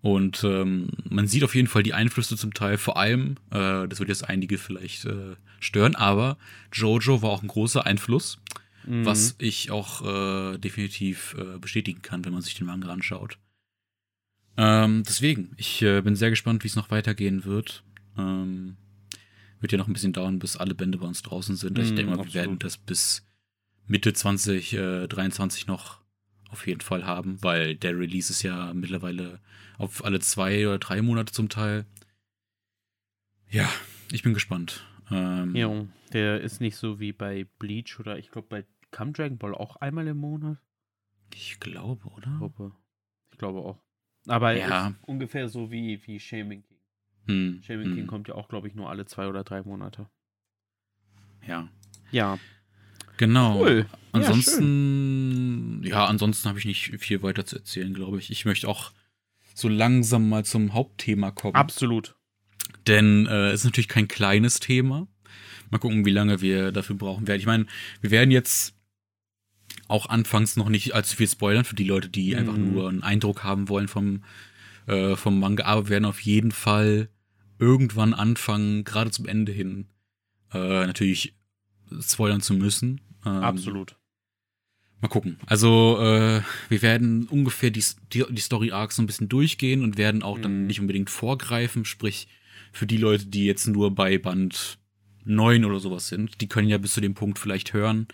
[0.01, 3.99] Und ähm, man sieht auf jeden Fall die Einflüsse zum Teil, vor allem, äh, das
[3.99, 6.37] wird jetzt einige vielleicht äh, stören, aber
[6.71, 8.39] Jojo war auch ein großer Einfluss,
[8.85, 9.05] Mhm.
[9.05, 10.05] was ich auch
[10.53, 13.37] äh, definitiv äh, bestätigen kann, wenn man sich den Manga anschaut.
[14.55, 17.83] Ähm, deswegen, ich äh, bin sehr gespannt, wie es noch weitergehen wird.
[18.17, 18.77] Ähm,
[19.59, 21.77] wird ja noch ein bisschen dauern, bis alle Bände bei uns draußen sind.
[21.79, 22.33] ich Mm, denke mal, wir absolut.
[22.35, 23.25] werden das bis
[23.87, 26.01] Mitte 2023 noch
[26.49, 29.39] auf jeden Fall haben, weil der Release ist ja mittlerweile
[29.77, 31.85] auf alle zwei oder drei Monate zum Teil.
[33.49, 33.69] Ja,
[34.11, 34.85] ich bin gespannt.
[35.11, 39.37] Ähm, Ja, der ist nicht so wie bei Bleach oder ich glaube bei kam Dragon
[39.37, 40.57] Ball auch einmal im Monat.
[41.33, 42.37] Ich glaube, Ich oder?
[42.37, 42.71] glaube,
[43.31, 43.83] ich glaube auch.
[44.27, 44.87] Aber er Ja.
[44.89, 46.63] ist ungefähr so wie, wie Shaming.
[47.27, 50.07] Hm, Shaming hm, King kommt ja auch, glaube ich, nur alle zwei oder drei Monate.
[51.47, 51.67] Ja,
[52.11, 52.39] Ja,
[53.17, 53.59] genau.
[53.61, 53.85] cool.
[54.11, 58.31] Ansonsten, ja, ansonsten habe ich nicht viel weiter zu erzählen, glaube ich.
[58.31, 58.91] Ich möchte auch
[59.53, 61.55] so langsam mal zum Hauptthema kommen.
[61.55, 62.15] Absolut.
[62.87, 65.07] Denn äh, es ist natürlich kein kleines Thema.
[65.69, 67.39] Mal gucken, wie lange wir dafür brauchen werden.
[67.39, 67.65] Ich meine,
[68.01, 68.73] wir werden jetzt
[69.87, 72.37] auch anfangs noch nicht allzu viel spoilern für die Leute, die Mhm.
[72.39, 74.23] einfach nur einen Eindruck haben wollen vom,
[74.87, 75.65] äh, vom Manga.
[75.65, 77.09] Aber wir werden auf jeden Fall
[77.59, 79.87] irgendwann anfangen, gerade zum Ende hin,
[80.53, 81.35] äh, natürlich
[82.01, 83.01] spoilern zu müssen.
[83.25, 83.95] Ähm, Absolut.
[85.01, 85.37] Mal gucken.
[85.45, 89.97] Also, äh, wir werden ungefähr die, die, die Story Arcs so ein bisschen durchgehen und
[89.97, 90.67] werden auch dann Mhm.
[90.67, 92.27] nicht unbedingt vorgreifen, sprich
[92.71, 94.79] für die Leute, die jetzt nur bei Band
[95.23, 96.41] neun oder sowas sind.
[96.41, 98.07] Die können ja bis zu dem Punkt vielleicht hören.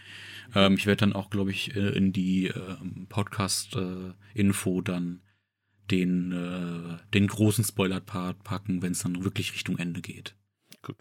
[0.55, 2.53] Ähm, ich werde dann auch, glaube ich, äh, in die äh,
[3.07, 5.21] Podcast-Info äh, dann
[5.91, 10.35] den, äh, den großen Spoiler-Part packen, wenn es dann wirklich Richtung Ende geht.
[10.81, 10.97] Gut.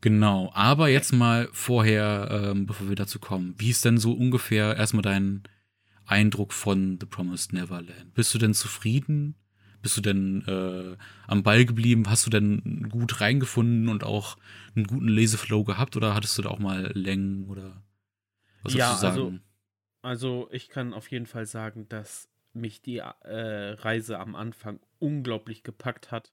[0.00, 4.76] Genau, aber jetzt mal vorher, ähm, bevor wir dazu kommen, wie ist denn so ungefähr
[4.76, 5.44] erstmal dein
[6.06, 8.12] Eindruck von The Promised Neverland?
[8.14, 9.36] Bist du denn zufrieden?
[9.80, 12.04] Bist du denn äh, am Ball geblieben?
[12.08, 14.36] Hast du denn gut reingefunden und auch
[14.74, 17.82] einen guten Leseflow gehabt oder hattest du da auch mal Längen oder
[18.62, 19.42] was ja, du sagen?
[20.02, 24.80] Also, also ich kann auf jeden Fall sagen, dass mich die äh, Reise am Anfang
[24.98, 26.32] unglaublich gepackt hat.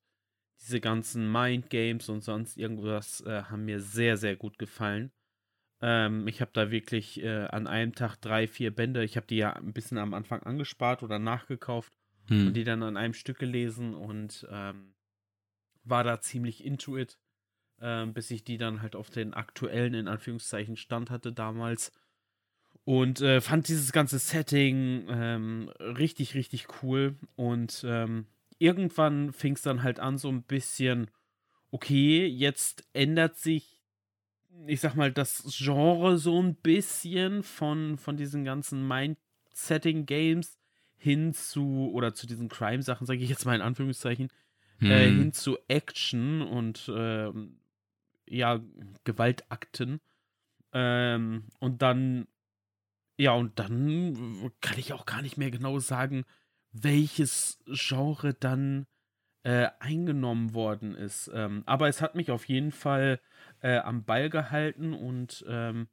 [0.61, 5.11] Diese ganzen Mind Games und sonst irgendwas äh, haben mir sehr, sehr gut gefallen.
[5.81, 9.03] Ähm, ich habe da wirklich äh, an einem Tag drei, vier Bände.
[9.03, 11.91] Ich habe die ja ein bisschen am Anfang angespart oder nachgekauft
[12.27, 12.47] hm.
[12.47, 14.93] und die dann an einem Stück gelesen und ähm,
[15.83, 17.17] war da ziemlich into it,
[17.79, 21.91] ähm, bis ich die dann halt auf den aktuellen, in Anführungszeichen, Stand hatte damals.
[22.83, 27.15] Und äh, fand dieses ganze Setting ähm, richtig, richtig cool.
[27.35, 28.25] Und ähm,
[28.57, 31.09] irgendwann fing es dann halt an, so ein bisschen,
[31.69, 33.81] okay, jetzt ändert sich,
[34.65, 40.57] ich sag mal, das Genre so ein bisschen von, von diesen ganzen Mind-Setting-Games
[40.97, 44.29] hin zu, oder zu diesen Crime-Sachen, sage ich jetzt mal in Anführungszeichen,
[44.81, 44.91] äh, hm.
[44.91, 47.31] äh, hin zu Action und äh,
[48.27, 48.59] ja,
[49.03, 49.99] Gewaltakten.
[50.73, 52.27] Ähm, und dann
[53.21, 56.25] ja, und dann kann ich auch gar nicht mehr genau sagen,
[56.71, 58.87] welches Genre dann
[59.43, 61.29] äh, eingenommen worden ist.
[61.31, 63.21] Ähm, aber es hat mich auf jeden Fall
[63.59, 65.87] äh, am Ball gehalten und ähm,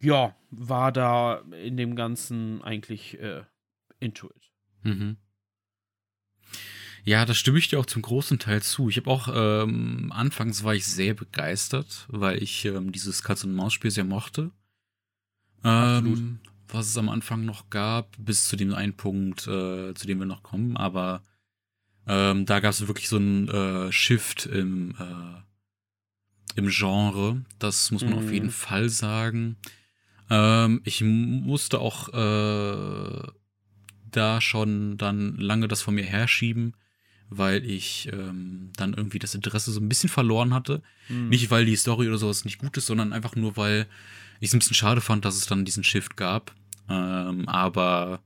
[0.00, 3.42] ja, war da in dem Ganzen eigentlich äh,
[3.98, 4.52] into it.
[4.84, 5.16] Mhm.
[7.02, 8.88] Ja, das stimme ich dir auch zum großen Teil zu.
[8.88, 14.04] Ich habe auch, ähm, anfangs war ich sehr begeistert, weil ich ähm, dieses Katz-und-Maus-Spiel sehr
[14.04, 14.52] mochte.
[15.64, 20.18] Ähm, was es am Anfang noch gab, bis zu dem einen Punkt, äh, zu dem
[20.18, 20.76] wir noch kommen.
[20.76, 21.22] Aber
[22.06, 27.44] ähm, da gab es wirklich so einen äh, Shift im, äh, im Genre.
[27.58, 28.18] Das muss man mhm.
[28.18, 29.56] auf jeden Fall sagen.
[30.30, 33.28] Ähm, ich musste auch äh,
[34.10, 36.74] da schon dann lange das von mir herschieben,
[37.28, 40.82] weil ich ähm, dann irgendwie das Interesse so ein bisschen verloren hatte.
[41.08, 41.28] Mhm.
[41.28, 43.86] Nicht, weil die Story oder sowas nicht gut ist, sondern einfach nur, weil
[44.40, 46.54] ich es ein bisschen schade fand, dass es dann diesen Shift gab.
[46.88, 48.22] Ähm, aber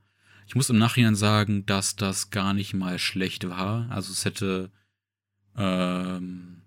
[0.46, 3.90] ich muss im Nachhinein sagen, dass das gar nicht mal schlecht war.
[3.90, 4.70] Also es hätte
[5.56, 6.62] ähm,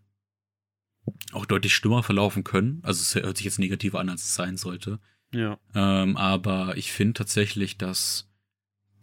[1.32, 2.82] auch deutlich schlimmer verlaufen können.
[2.84, 5.00] Also es hört sich jetzt negativer an, als es sein sollte.
[5.34, 5.58] Ja.
[5.74, 8.30] Ähm, aber ich finde tatsächlich, dass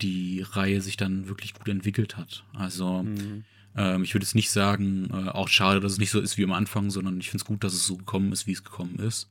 [0.02, 2.44] die Reihe sich dann wirklich gut entwickelt hat.
[2.52, 3.44] Also mhm.
[3.76, 6.44] ähm, ich würde jetzt nicht sagen, äh, auch schade, dass es nicht so ist wie
[6.44, 8.96] am Anfang, sondern ich finde es gut, dass es so gekommen ist, wie es gekommen
[8.96, 9.30] ist.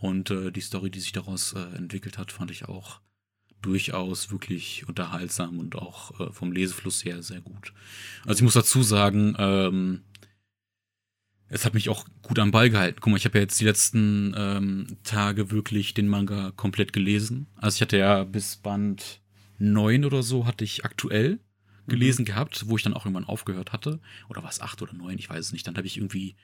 [0.00, 3.00] Und äh, die Story, die sich daraus äh, entwickelt hat, fand ich auch
[3.62, 7.74] durchaus wirklich unterhaltsam und auch äh, vom Lesefluss her sehr gut.
[8.24, 10.02] Also ich muss dazu sagen, ähm,
[11.48, 12.98] es hat mich auch gut am Ball gehalten.
[13.00, 17.48] Guck mal, ich habe ja jetzt die letzten ähm, Tage wirklich den Manga komplett gelesen.
[17.56, 19.20] Also ich hatte ja bis Band
[19.58, 21.40] 9 oder so hatte ich aktuell
[21.86, 22.26] gelesen mhm.
[22.26, 24.00] gehabt, wo ich dann auch irgendwann aufgehört hatte.
[24.28, 25.66] Oder war es 8 oder 9, ich weiß es nicht.
[25.66, 26.36] Dann habe ich irgendwie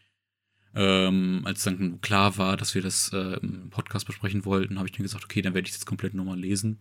[0.75, 4.99] ähm, als dann klar war, dass wir das äh, im Podcast besprechen wollten, habe ich
[4.99, 6.79] mir gesagt, okay, dann werde ich das komplett nochmal lesen.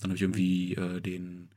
[0.00, 1.48] Dann habe ich irgendwie äh, den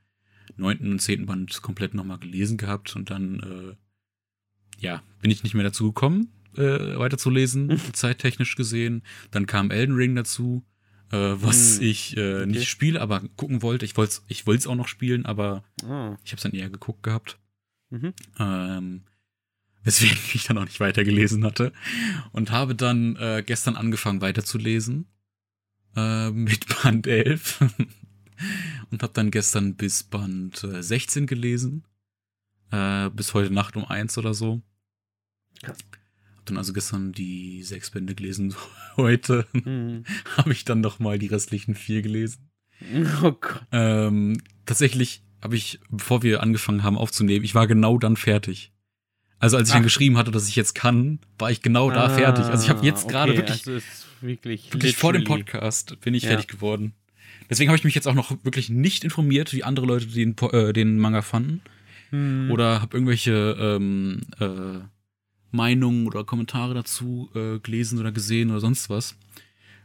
[0.58, 5.54] neunten und zehnten Band komplett nochmal gelesen gehabt und dann, äh, ja, bin ich nicht
[5.54, 9.04] mehr dazu gekommen, äh, weiterzulesen, zeittechnisch gesehen.
[9.32, 10.64] Dann kam Elden Ring dazu,
[11.12, 11.86] äh, was hm.
[11.86, 12.46] ich äh, okay.
[12.46, 13.86] nicht spiele, aber gucken wollte.
[13.86, 16.16] Ich wollte es ich wollt's auch noch spielen, aber oh.
[16.24, 17.38] ich habe es dann eher geguckt gehabt.
[17.90, 18.14] Mhm.
[18.40, 19.04] Ähm,
[19.84, 21.74] weswegen ich dann auch nicht weitergelesen hatte.
[22.32, 25.08] Und habe dann äh, gestern angefangen weiterzulesen
[25.96, 27.62] äh, mit Band 11
[28.92, 31.86] und habe dann gestern bis Band äh, 16 gelesen.
[32.72, 34.62] Äh, bis heute Nacht um eins oder so.
[35.62, 35.78] Krass.
[36.38, 38.56] Hab dann also gestern die sechs Bände gelesen.
[38.98, 40.06] Heute mhm.
[40.38, 42.50] habe ich dann noch mal die restlichen vier gelesen.
[43.22, 43.68] Oh Gott.
[43.72, 48.74] Ähm, tatsächlich habe ich, bevor wir angefangen haben aufzunehmen, ich war genau dann fertig.
[49.42, 49.78] Also als ich Ach.
[49.78, 52.46] dann geschrieben hatte, dass ich jetzt kann, war ich genau da ah, fertig.
[52.46, 53.82] Also ich habe jetzt gerade okay, wirklich, also
[54.22, 56.30] wirklich, wirklich vor dem Podcast bin ich ja.
[56.30, 56.94] fertig geworden.
[57.50, 60.74] Deswegen habe ich mich jetzt auch noch wirklich nicht informiert, wie andere Leute den, äh,
[60.74, 61.62] den Manga fanden.
[62.12, 62.52] Hm.
[62.52, 64.86] Oder habe irgendwelche ähm, äh,
[65.50, 69.18] Meinungen oder Kommentare dazu äh, gelesen oder gesehen oder sonst was.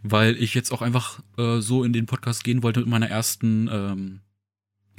[0.03, 3.71] Weil ich jetzt auch einfach äh, so in den Podcast gehen wollte mit meiner ersten
[3.73, 4.21] ähm,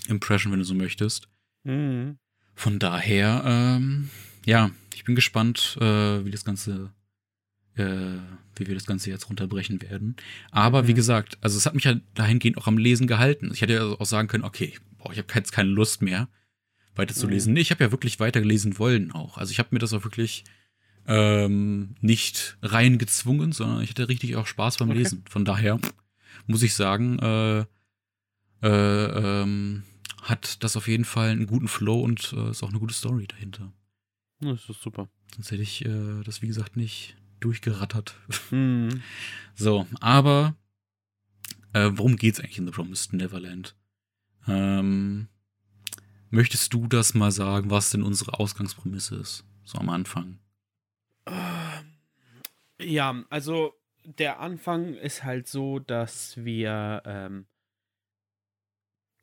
[0.08, 1.28] Impression, wenn du so möchtest.
[1.64, 2.18] Hm.
[2.56, 4.10] Von daher, ähm,
[4.48, 6.92] ja, ich bin gespannt, äh, wie das Ganze
[7.76, 8.18] äh,
[8.56, 10.16] wie wir das Ganze jetzt runterbrechen werden.
[10.52, 10.88] Aber mhm.
[10.88, 13.52] wie gesagt, also es hat mich ja dahingehend auch am Lesen gehalten.
[13.54, 16.30] Ich hätte ja auch sagen können, okay, boah, ich habe jetzt keine Lust mehr,
[16.96, 17.52] weiterzulesen.
[17.52, 17.56] Mhm.
[17.56, 19.38] Nee, ich habe ja wirklich weitergelesen wollen auch.
[19.38, 20.46] Also ich habe mir das auch wirklich
[21.08, 25.00] ähm, nicht rein gezwungen, sondern ich hatte richtig auch Spaß beim okay.
[25.00, 25.24] Lesen.
[25.30, 25.80] Von daher
[26.48, 27.60] muss ich sagen, äh,
[28.64, 29.84] äh, ähm,
[30.22, 33.28] hat das auf jeden Fall einen guten Flow und äh, ist auch eine gute Story
[33.28, 33.72] dahinter.
[34.40, 35.10] Das ist super.
[35.36, 38.16] Sonst hätte ich äh, das, wie gesagt, nicht durchgerattert.
[38.52, 39.02] Mhm.
[39.60, 40.56] So, aber
[41.74, 43.76] äh, worum geht's eigentlich in The Promised Neverland?
[44.48, 45.30] Ähm,
[46.30, 49.46] möchtest du das mal sagen, was denn unsere Ausgangsprämisse ist?
[49.64, 50.38] So am Anfang.
[52.80, 53.74] Ja, also
[54.04, 57.48] der Anfang ist halt so, dass wir ähm,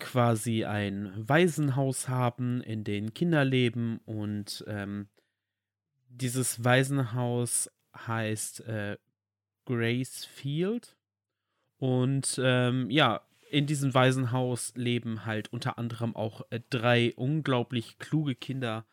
[0.04, 5.08] quasi ein Waisenhaus haben, in dem Kinder leben und ähm,
[6.08, 8.98] dieses Waisenhaus heißt äh,
[9.64, 10.94] Grace Field
[11.78, 18.34] und ähm, ja, in diesem Waisenhaus leben halt unter anderem auch äh, drei unglaublich kluge
[18.34, 18.86] Kinder,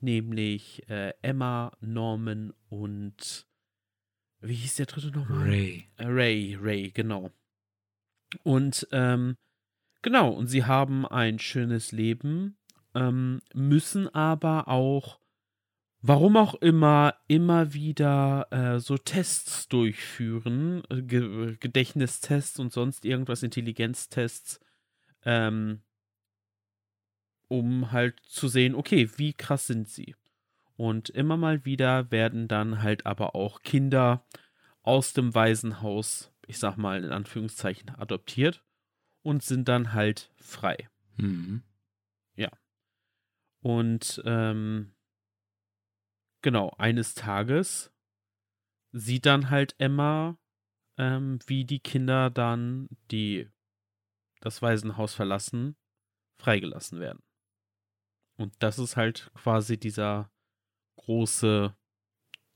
[0.00, 3.46] nämlich äh, Emma, Norman und
[4.40, 5.48] wie hieß der dritte nochmal?
[5.48, 5.88] Ray.
[5.96, 7.30] Äh, Ray, Ray, genau.
[8.42, 9.38] Und ähm,
[10.02, 12.56] genau, und sie haben ein schönes Leben,
[12.94, 15.20] ähm, müssen aber auch,
[16.00, 23.42] warum auch immer, immer wieder äh, so Tests durchführen, äh, Ge Gedächtnistests und sonst irgendwas,
[23.42, 24.60] Intelligenztests,
[25.24, 25.82] ähm,
[27.48, 30.14] um halt zu sehen, okay, wie krass sind sie.
[30.76, 34.24] Und immer mal wieder werden dann halt aber auch Kinder
[34.82, 38.62] aus dem Waisenhaus, ich sag mal in Anführungszeichen, adoptiert
[39.28, 40.88] und sind dann halt frei.
[41.18, 41.62] Mhm.
[42.34, 42.48] Ja.
[43.60, 44.94] Und ähm,
[46.40, 47.92] genau, eines Tages
[48.92, 50.38] sieht dann halt Emma,
[50.96, 53.50] ähm, wie die Kinder dann, die
[54.40, 55.76] das Waisenhaus verlassen,
[56.38, 57.22] freigelassen werden.
[58.38, 60.32] Und das ist halt quasi dieser
[60.96, 61.76] große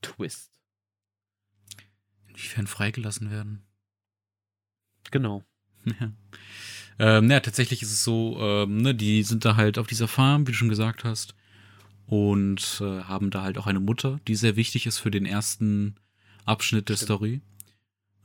[0.01, 0.51] Twist.
[2.29, 3.63] Inwiefern freigelassen werden?
[5.11, 5.43] Genau.
[5.99, 6.11] Ja.
[6.99, 10.47] Ähm, ja, tatsächlich ist es so, ähm, ne, die sind da halt auf dieser Farm,
[10.47, 11.35] wie du schon gesagt hast,
[12.07, 15.95] und äh, haben da halt auch eine Mutter, die sehr wichtig ist für den ersten
[16.45, 17.07] Abschnitt der Stimmt.
[17.07, 17.41] Story.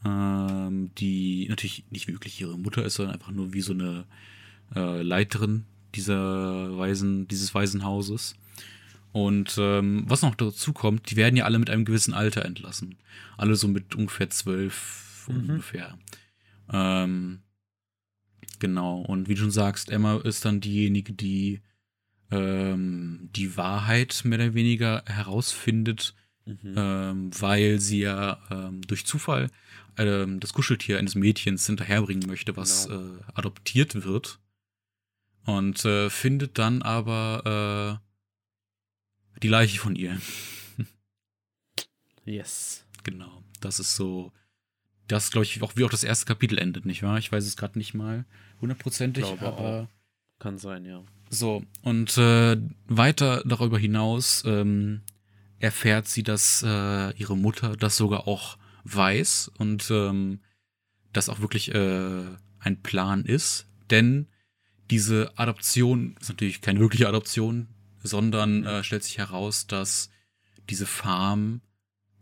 [0.05, 4.05] Ähm, die natürlich nicht wirklich ihre Mutter ist, sondern einfach nur wie so eine
[4.75, 8.37] äh, Leiterin dieser Waisen, dieses Waisenhauses.
[9.13, 12.97] Und ähm, was noch dazu kommt, die werden ja alle mit einem gewissen Alter entlassen.
[13.37, 15.51] Alle so mit ungefähr zwölf mhm.
[15.51, 15.99] ungefähr.
[16.71, 17.41] Ähm,
[18.59, 19.01] genau.
[19.01, 21.61] Und wie du schon sagst, Emma ist dann diejenige, die
[22.31, 26.75] ähm, die Wahrheit mehr oder weniger herausfindet, mhm.
[26.77, 29.51] ähm, weil sie ja ähm, durch Zufall
[29.97, 33.17] ähm, das Kuscheltier eines Mädchens hinterherbringen möchte, was genau.
[33.17, 34.41] äh, adoptiert wird.
[35.45, 38.01] Und äh, findet dann aber
[39.35, 40.21] äh, die Leiche von ihr.
[42.27, 42.85] yes.
[43.03, 43.43] Genau.
[43.61, 44.33] Das ist so.
[45.07, 47.17] Das, glaube ich, auch wie auch das erste Kapitel endet, nicht wahr?
[47.17, 48.27] Ich weiß es gerade nicht mal
[48.61, 49.49] hundertprozentig, aber.
[49.49, 49.89] Auch.
[50.39, 51.03] Kann sein, ja.
[51.31, 55.03] So, und äh, weiter darüber hinaus ähm,
[55.59, 60.41] erfährt sie, dass äh, ihre Mutter das sogar auch weiß und ähm,
[61.13, 62.25] das auch wirklich äh,
[62.61, 63.67] ein Plan ist.
[63.91, 64.29] Denn
[64.91, 67.69] diese Adoption ist natürlich keine wirkliche Adoption,
[68.03, 70.11] sondern äh, stellt sich heraus, dass
[70.71, 71.61] diese Farm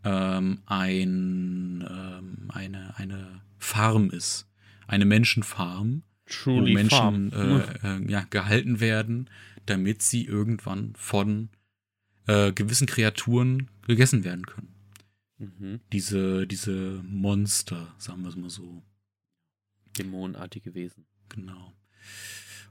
[0.03, 4.47] ähm, ein, ähm, eine, eine Farm ist.
[4.87, 9.29] Eine Menschenfarm, Truly wo Menschen äh, äh, ja, gehalten werden,
[9.65, 11.49] damit sie irgendwann von
[12.27, 14.73] äh, gewissen Kreaturen gegessen werden können.
[15.37, 15.79] Mhm.
[15.91, 18.83] Diese, diese Monster, sagen wir es mal so.
[19.97, 21.05] Dämonenartige Wesen.
[21.29, 21.73] Genau.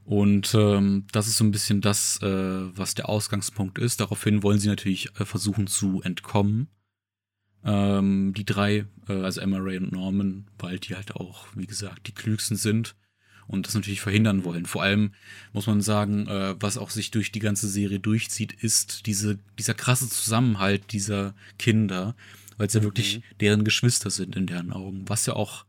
[0.03, 3.99] Und ähm, das ist so ein bisschen das, äh, was der Ausgangspunkt ist.
[3.99, 6.69] Daraufhin wollen sie natürlich äh, versuchen zu entkommen.
[7.65, 12.07] Ähm, die drei, äh, also Emma, Ray und Norman, weil die halt auch, wie gesagt,
[12.07, 12.95] die klügsten sind
[13.47, 14.65] und das natürlich verhindern wollen.
[14.65, 15.13] Vor allem
[15.53, 19.73] muss man sagen, äh, was auch sich durch die ganze Serie durchzieht, ist diese, dieser
[19.73, 22.15] krasse Zusammenhalt dieser Kinder,
[22.57, 22.85] weil es ja mhm.
[22.85, 25.65] wirklich deren Geschwister sind in deren Augen, was ja auch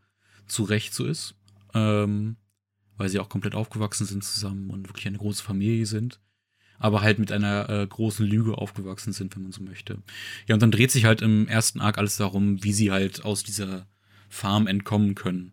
[0.47, 1.35] zu Recht so ist.
[1.75, 2.37] Ähm,
[2.99, 6.21] weil sie auch komplett aufgewachsen sind zusammen und wirklich eine große Familie sind.
[6.81, 9.99] Aber halt mit einer äh, großen Lüge aufgewachsen sind, wenn man so möchte.
[10.47, 13.43] Ja, und dann dreht sich halt im ersten Arc alles darum, wie sie halt aus
[13.43, 13.87] dieser
[14.29, 15.53] Farm entkommen können.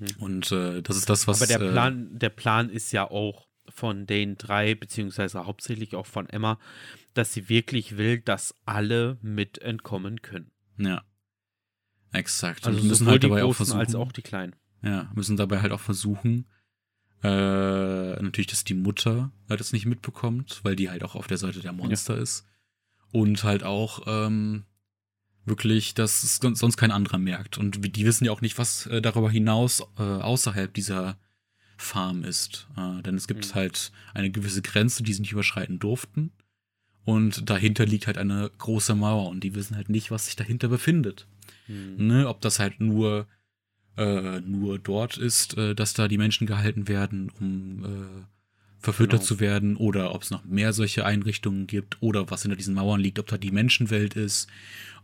[0.00, 0.06] Mhm.
[0.18, 1.40] Und äh, das ist das, was.
[1.40, 5.94] Aber der äh, Plan, äh, der Plan ist ja auch von den drei, beziehungsweise hauptsächlich
[5.94, 6.58] auch von Emma,
[7.14, 10.50] dass sie wirklich will, dass alle mit entkommen können.
[10.78, 11.04] Ja.
[12.12, 12.66] Exakt.
[12.66, 14.56] Also und müssen halt dabei auch versuchen, als auch die Kleinen.
[14.82, 16.46] ja, müssen dabei halt auch versuchen,
[17.22, 17.28] äh,
[18.22, 21.60] natürlich, dass die Mutter äh, das nicht mitbekommt, weil die halt auch auf der Seite
[21.60, 22.46] der Monster ist.
[23.12, 24.64] Und halt auch ähm,
[25.44, 27.58] wirklich, dass es sonst kein anderer merkt.
[27.58, 31.16] Und die wissen ja auch nicht, was äh, darüber hinaus äh, außerhalb dieser
[31.76, 32.68] Farm ist.
[32.76, 33.54] Äh, denn es gibt Mhm.
[33.54, 36.32] halt eine gewisse Grenze, die sie nicht überschreiten durften.
[37.04, 40.68] Und dahinter liegt halt eine große Mauer und die wissen halt nicht, was sich dahinter
[40.68, 41.26] befindet.
[41.66, 42.06] Hm.
[42.06, 43.26] Ne, ob das halt nur,
[43.96, 48.24] äh, nur dort ist, äh, dass da die Menschen gehalten werden, um äh,
[48.80, 49.28] verfüttert Genau.
[49.28, 53.00] zu werden, oder ob es noch mehr solche Einrichtungen gibt, oder was hinter diesen Mauern
[53.00, 54.48] liegt, ob da die Menschenwelt ist,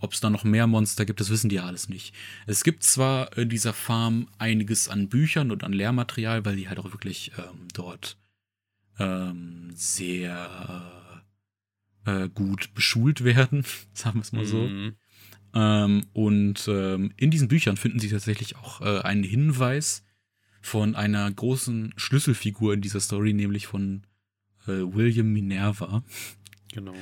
[0.00, 2.14] ob es da noch mehr Monster gibt, das wissen die ja alles nicht.
[2.46, 6.78] Es gibt zwar in dieser Farm einiges an Büchern und an Lehrmaterial, weil die halt
[6.78, 8.16] auch wirklich ähm, dort
[8.98, 11.12] ähm, sehr
[12.06, 14.68] äh, gut beschult werden, sagen wir es mal so.
[14.68, 14.94] Mhm.
[15.54, 20.02] Ähm, und ähm, in diesen Büchern finden Sie tatsächlich auch äh, einen Hinweis
[20.66, 24.02] von einer großen Schlüsselfigur in dieser Story, nämlich von
[24.66, 26.02] äh, William Minerva,
[26.72, 26.94] Genau.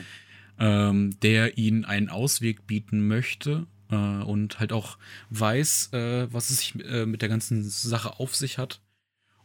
[0.59, 4.98] ähm, der ihnen einen Ausweg bieten möchte äh, und halt auch
[5.31, 8.83] weiß, äh, was es sich äh, mit der ganzen Sache auf sich hat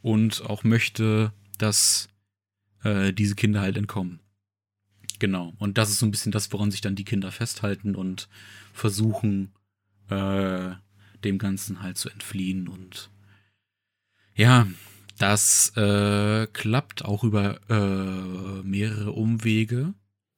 [0.02, 2.10] und auch möchte, dass
[2.84, 4.20] äh, diese Kinder halt entkommen.
[5.20, 5.54] Genau.
[5.60, 8.28] Und das ist so ein bisschen das, woran sich dann die Kinder festhalten und
[8.74, 9.54] versuchen,
[10.10, 10.72] äh,
[11.24, 12.68] dem Ganzen halt zu entfliehen.
[12.68, 13.10] Und
[14.40, 14.68] ja,
[15.18, 19.94] das äh, klappt auch über äh, mehrere Umwege.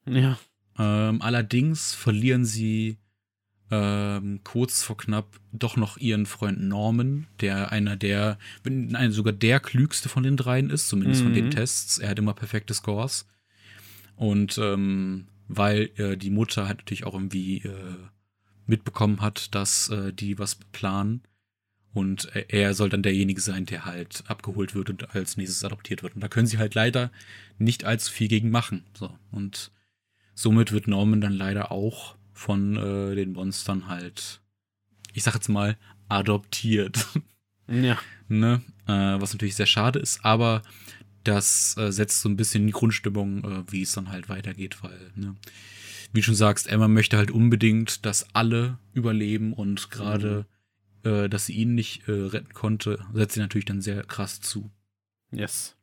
[0.07, 0.39] Ja.
[0.79, 2.97] Ähm, allerdings verlieren sie
[3.69, 9.33] ähm, kurz vor knapp doch noch ihren Freund Norman, der einer der, wenn nein, sogar
[9.33, 11.51] der klügste von den dreien ist, zumindest von den Mhm.
[11.51, 11.99] Tests.
[11.99, 13.27] Er hat immer perfekte Scores.
[14.15, 17.97] Und ähm, weil äh, die Mutter halt natürlich auch irgendwie äh,
[18.65, 21.21] mitbekommen hat, dass äh, die was planen.
[21.93, 26.03] Und äh, er soll dann derjenige sein, der halt abgeholt wird und als nächstes adoptiert
[26.03, 26.15] wird.
[26.15, 27.11] Und da können sie halt leider
[27.57, 28.83] nicht allzu viel gegen machen.
[28.93, 29.15] So.
[29.31, 29.71] Und
[30.33, 34.41] somit wird Norman dann leider auch von äh, den Monstern halt,
[35.13, 35.77] ich sag jetzt mal,
[36.09, 37.07] adoptiert.
[37.67, 37.97] Ja.
[38.27, 38.61] ne?
[38.85, 40.61] Äh, was natürlich sehr schade ist, aber
[41.23, 44.99] das äh, setzt so ein bisschen die Grundstimmung, äh, wie es dann halt weitergeht, weil,
[45.15, 45.35] ne?
[46.11, 50.45] Wie du schon sagst, Emma möchte halt unbedingt, dass alle überleben und gerade,
[51.03, 54.69] äh, dass sie ihn nicht äh, retten konnte, setzt sie natürlich dann sehr krass zu.
[55.31, 55.75] Yes.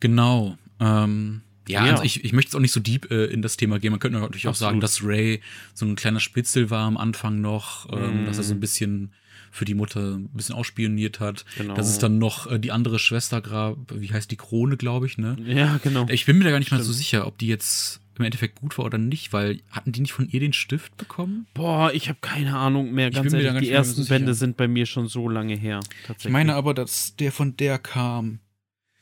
[0.00, 0.56] Genau.
[0.80, 1.92] Ähm, ja, Ja.
[1.92, 3.90] Also ich, ich möchte jetzt auch nicht so deep äh, in das Thema gehen.
[3.90, 4.70] Man könnte natürlich auch Absolut.
[4.70, 5.40] sagen, dass Ray
[5.74, 8.26] so ein kleiner Spitzel war am Anfang noch, ähm, Mm.
[8.26, 9.12] dass er so ein bisschen
[9.50, 11.44] für die Mutter ein bisschen ausspioniert hat.
[11.56, 11.74] Genau.
[11.74, 15.16] Dass es dann noch äh, die andere Schwester gab, wie heißt die Krone, glaube ich,
[15.18, 15.36] ne?
[15.44, 16.06] Ja, genau.
[16.10, 16.96] Ich bin mir da gar nicht mal so Stimmt.
[16.98, 20.28] sicher, ob die jetzt im Endeffekt gut war oder nicht, weil hatten die nicht von
[20.28, 21.46] ihr den Stift bekommen?
[21.54, 23.10] Boah, ich habe keine Ahnung mehr.
[23.10, 24.14] Ganz ehrlich, die so ersten sicher.
[24.16, 25.80] Bände sind bei mir schon so lange her.
[26.18, 28.40] Ich meine aber, dass der von der kam.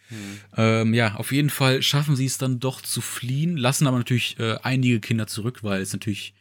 [0.09, 0.17] Hm.
[0.57, 4.39] Ähm, ja, auf jeden Fall schaffen sie es dann doch zu fliehen, lassen aber natürlich
[4.39, 6.33] äh, einige Kinder zurück, weil es natürlich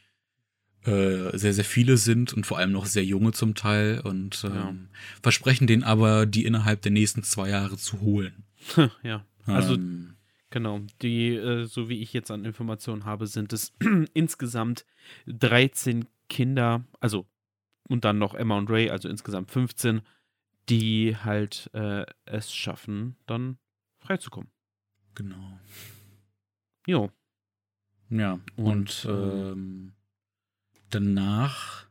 [0.86, 4.54] äh, sehr, sehr viele sind und vor allem noch sehr junge zum Teil und ähm,
[4.54, 4.76] Ja.
[5.24, 8.44] versprechen denen aber, die innerhalb der nächsten zwei Jahre zu holen.
[9.04, 9.26] ja.
[9.48, 10.15] Also, ähm,
[10.56, 10.80] genau.
[11.02, 13.74] Die, äh, so wie ich jetzt an Informationen habe, sind es
[14.14, 14.86] insgesamt
[15.28, 17.28] 13 Kinder, also
[17.90, 20.02] und dann noch Emma und Ray, also insgesamt 15,
[20.70, 23.58] die halt äh, es schaffen, dann
[24.00, 24.50] freizukommen.
[25.14, 25.60] genau.
[26.88, 27.12] Jo.
[28.10, 29.94] Ja, und, Und, äh, ähm,
[30.90, 31.88] danach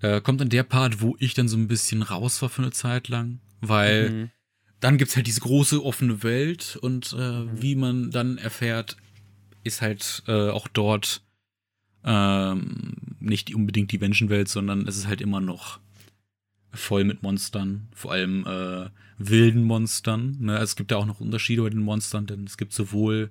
[0.00, 2.70] äh, kommt dann der Part, wo ich dann so ein bisschen raus war für eine
[2.70, 4.30] Zeit lang, weil Mhm.
[4.80, 7.62] Dann gibt's halt diese große offene Welt und äh, Mhm.
[7.62, 8.96] wie man dann erfährt,
[9.62, 11.22] ist halt äh, auch dort
[12.04, 15.80] ähm, nicht unbedingt die Menschenwelt, sondern es ist halt immer noch
[16.72, 20.36] voll mit Monstern, vor allem äh, wilden Monstern.
[20.40, 20.52] Ne?
[20.54, 23.30] Also es gibt ja auch noch Unterschiede bei den Monstern, denn es gibt sowohl,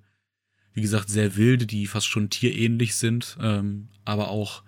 [0.74, 4.64] wie gesagt, sehr wilde, die fast schon tierähnlich sind, ähm, aber auch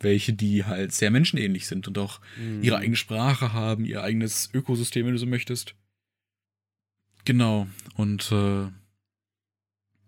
[0.00, 2.62] welche, die halt sehr menschenähnlich sind und auch Mhm.
[2.62, 5.74] ihre eigene Sprache haben, ihr eigenes Ökosystem, wenn du so möchtest.
[7.24, 7.66] Genau.
[7.96, 8.68] Und äh,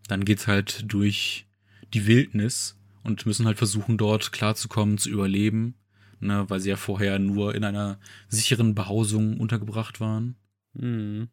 [0.09, 1.47] dann geht's halt durch
[1.93, 5.75] die Wildnis und müssen halt versuchen, dort klarzukommen, zu überleben.
[6.23, 7.99] Ne, weil sie ja vorher nur in einer
[8.29, 10.37] sicheren Behausung untergebracht waren.
[10.75, 11.29] Mhm.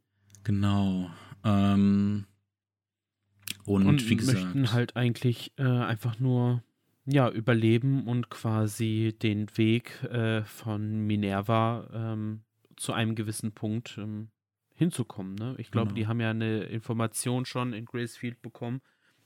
[0.46, 1.12] Genau.
[1.44, 2.26] Ähm,
[3.66, 4.42] und, Und, wie gesagt.
[4.42, 6.64] möchten halt eigentlich äh, einfach nur
[7.06, 12.44] ja überleben und quasi den Weg äh, von Minerva ähm,
[12.78, 14.30] zu einem gewissen Punkt ähm,
[14.78, 15.36] hinzukommen.
[15.36, 15.56] Ne?
[15.58, 15.96] Ich glaube, Genau.
[15.96, 18.82] die haben ja eine Information schon in Gracefield bekommen,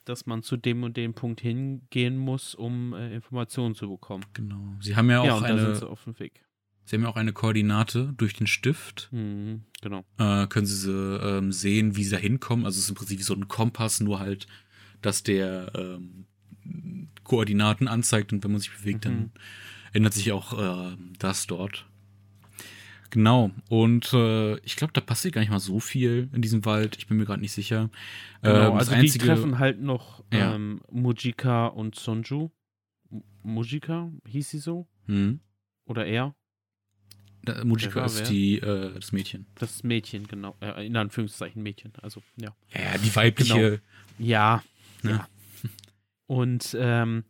[0.06, 4.26] dass man zu dem und dem Punkt hingehen muss, um äh, Informationen zu bekommen.
[4.34, 4.76] Genau.
[4.80, 6.44] Sie haben ja auch ja, und da sind eine, sie auf dem Weg.
[6.86, 9.10] Sie haben ja auch eine Koordinate durch den Stift.
[9.12, 10.04] Mhm, genau.
[10.18, 12.66] Äh, können Sie ähm, sehen, wie sie da hinkommen.
[12.66, 14.48] Also es ist im Prinzip wie so ein Kompass, nur halt,
[15.04, 16.26] dass der ähm,
[17.24, 19.32] Koordinaten anzeigt und wenn man sich bewegt, dann Mhm.
[19.94, 20.58] ändert sich auch
[20.92, 21.86] äh, das dort.
[23.12, 23.52] Genau.
[23.70, 26.98] Und äh, ich glaube, da passiert gar nicht mal so viel in diesem Wald.
[26.98, 27.90] Ich bin mir gerade nicht sicher.
[28.42, 30.56] Genau, Ähm, also die treffen halt noch Ja.
[30.56, 32.50] ähm, Mujika und Sonju.
[33.12, 34.88] M- Mujika, hieß sie so?
[35.08, 35.42] Hm.
[35.86, 36.34] Oder er?
[37.44, 38.28] Da, Mujika ist wer?
[38.30, 39.46] die, äh, das Mädchen.
[39.56, 40.56] Das Mädchen, genau.
[40.62, 41.92] Äh, in Anführungszeichen Mädchen.
[42.02, 42.56] Also, ja.
[42.74, 43.82] Ja, die weibliche.
[44.20, 44.64] Ja,
[45.04, 45.12] Ne?
[45.12, 45.28] ja.
[46.28, 47.26] Und ähm,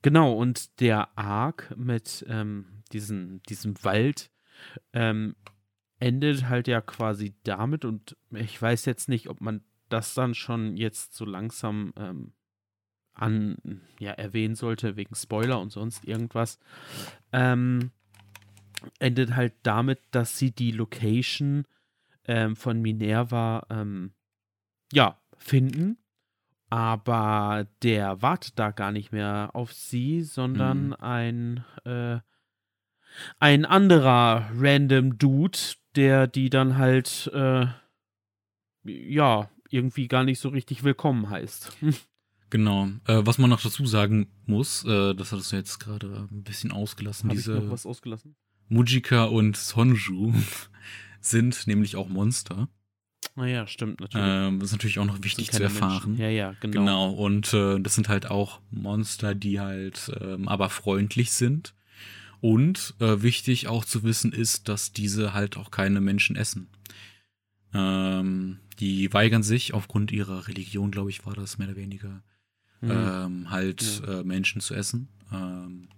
[0.00, 4.30] genau, und der Arc mit ähm, diesem, diesem Wald
[4.92, 5.34] ähm,
[5.98, 10.76] endet halt ja quasi damit und ich weiß jetzt nicht, ob man das dann schon
[10.76, 12.32] jetzt so langsam ähm,
[13.14, 13.56] an,
[13.98, 16.58] ja, erwähnen sollte, wegen Spoiler und sonst irgendwas.
[17.32, 17.90] Ähm,
[18.98, 21.66] endet halt damit, dass sie die Location
[22.24, 24.12] ähm, von Minerva ähm,
[24.92, 25.98] ja, finden.
[26.70, 30.92] Aber der wartet da gar nicht mehr auf sie, sondern Mhm.
[30.94, 32.20] ein, äh,
[33.38, 35.58] ein anderer random Dude,
[35.96, 37.66] der die dann halt, äh,
[38.84, 41.76] ja, irgendwie gar nicht so richtig willkommen heißt.
[42.52, 42.88] Genau.
[43.06, 46.70] Äh, was man noch dazu sagen muss, äh, das hattest du jetzt gerade ein bisschen
[46.70, 48.36] ausgelassen, ich diese noch was ausgelassen?
[48.68, 50.34] Mujika und Sonju
[51.22, 52.68] sind nämlich auch Monster.
[53.36, 54.26] Naja, stimmt natürlich.
[54.28, 56.10] Ähm, das ist natürlich auch noch wichtig zu erfahren.
[56.10, 56.18] Menschen.
[56.18, 56.80] Ja, ja, genau.
[56.80, 61.74] Genau, und äh, das sind halt auch Monster, die halt ähm, aber freundlich sind.
[62.42, 66.68] Und äh, wichtig auch zu wissen ist, dass diese halt auch keine Menschen essen.
[67.72, 72.22] Ähm, die weigern sich aufgrund ihrer Religion, glaube ich, war das mehr oder weniger,
[72.80, 72.90] Mhm.
[72.90, 75.08] ähm, halt äh, Menschen zu essen.
[75.32, 75.88] Ähm,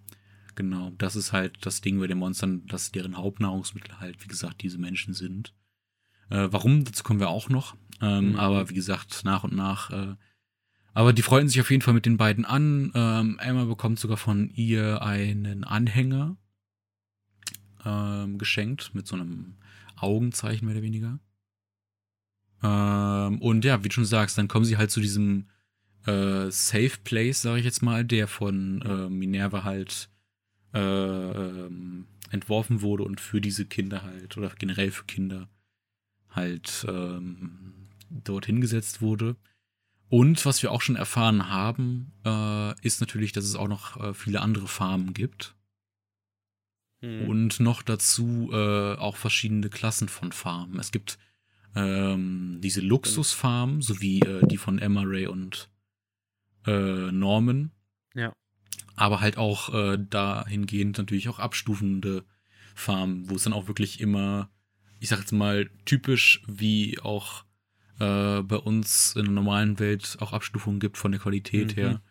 [0.54, 4.62] genau, das ist halt das Ding bei den Monstern, dass deren Hauptnahrungsmittel halt, wie gesagt,
[4.62, 5.54] diese Menschen sind.
[6.28, 7.74] Äh, warum, dazu kommen wir auch noch.
[8.02, 8.36] Ähm, Mhm.
[8.36, 9.90] Aber wie gesagt, nach und nach.
[9.90, 10.16] Äh,
[10.94, 12.92] aber die freuen sich auf jeden Fall mit den beiden an.
[12.94, 16.36] Ähm, Emma bekommt sogar von ihr einen Anhänger
[17.84, 19.56] ähm, geschenkt mit so einem
[19.96, 21.18] Augenzeichen mehr oder weniger.
[22.62, 25.48] Ähm, und ja, wie du schon sagst, dann kommen sie halt zu diesem
[26.06, 30.08] äh, Safe Place, sage ich jetzt mal, der von äh, Minerva halt
[30.72, 35.48] äh, ähm, entworfen wurde und für diese Kinder halt oder generell für Kinder
[36.30, 39.36] halt ähm, dorthin gesetzt wurde.
[40.14, 44.14] Und was wir auch schon erfahren haben, äh, ist natürlich, dass es auch noch äh,
[44.14, 45.56] viele andere Farmen gibt.
[47.00, 47.28] Mhm.
[47.28, 50.78] Und noch dazu äh, auch verschiedene Klassen von Farmen.
[50.78, 51.18] Es gibt
[51.74, 55.68] ähm, diese Luxusfarmen, sowie äh, die von Emma Ray und
[56.64, 57.72] äh, Norman.
[58.14, 58.32] Ja.
[58.94, 62.24] Aber halt auch äh, dahingehend natürlich auch abstufende
[62.76, 64.48] Farmen, wo es dann auch wirklich immer,
[65.00, 67.43] ich sag jetzt mal, typisch wie auch
[68.00, 71.80] äh, bei uns in der normalen Welt auch Abstufungen gibt von der Qualität Mhm.
[71.80, 72.02] her.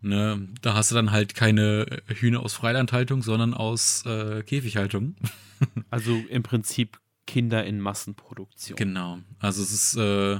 [0.00, 5.16] Ne, da hast du dann halt keine Hühner aus Freilandhaltung, sondern aus äh, Käfighaltung.
[5.90, 8.76] Also im Prinzip Kinder in Massenproduktion.
[8.76, 9.18] Genau.
[9.40, 10.38] Also es ist, äh,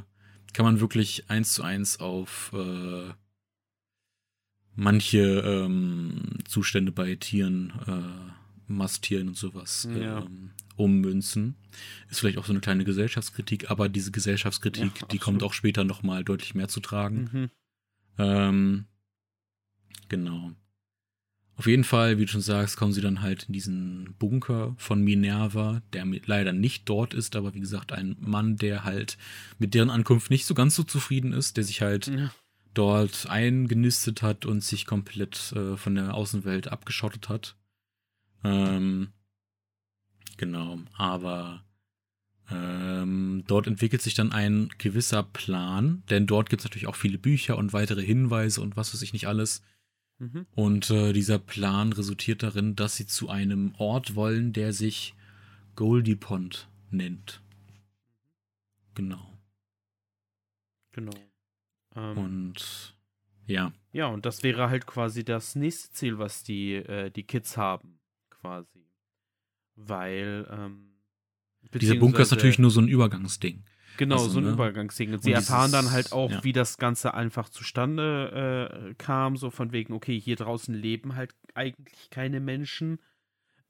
[0.52, 3.10] kann man wirklich eins zu eins auf äh,
[4.76, 10.18] manche ähm, Zustände bei Tieren, äh, Masttieren und sowas Ja.
[10.20, 11.56] ähm, ummünzen.
[12.10, 15.84] Ist vielleicht auch so eine kleine Gesellschaftskritik, aber diese Gesellschaftskritik, Ja, die kommt auch später
[15.84, 17.28] nochmal deutlich mehr zu tragen.
[17.32, 17.50] Mhm.
[18.18, 18.84] Ähm,
[20.08, 20.52] genau.
[21.56, 25.02] Auf jeden Fall, wie du schon sagst, kommen sie dann halt in diesen Bunker von
[25.02, 29.18] Minerva, der leider nicht dort ist, aber wie gesagt, ein Mann, der halt
[29.58, 32.30] mit deren Ankunft nicht so ganz so zufrieden ist, der sich halt Ja.
[32.74, 37.56] dort eingenistet hat und sich komplett äh, von der Außenwelt abgeschottet hat.
[38.44, 39.08] Ähm,
[40.38, 41.62] genau, aber
[42.50, 47.18] ähm, dort entwickelt sich dann ein gewisser Plan, denn dort gibt es natürlich auch viele
[47.18, 49.62] Bücher und weitere Hinweise und was weiß ich nicht alles.
[50.18, 50.46] Mhm.
[50.54, 55.14] Und äh, dieser Plan resultiert darin, dass sie zu einem Ort wollen, der sich
[55.76, 57.42] Goldie Pond nennt.
[58.94, 59.38] Genau.
[60.92, 61.14] Genau.
[61.94, 62.96] Ähm, Und
[63.46, 67.56] ja, ja, und das wäre halt quasi das nächste Ziel, was die, äh, die Kids
[67.56, 67.98] haben,
[68.30, 68.77] quasi.
[69.80, 70.90] Weil, ähm,
[71.74, 73.64] dieser Bunker ist natürlich nur so ein Übergangsding.
[73.96, 74.52] Genau, Also, so ein ne?
[74.52, 75.12] Übergangsding.
[75.12, 76.44] Und sie erfahren dann halt auch, ja.
[76.44, 81.34] wie das Ganze einfach zustande äh, kam, so von wegen, okay, hier draußen leben halt
[81.54, 83.00] eigentlich keine Menschen.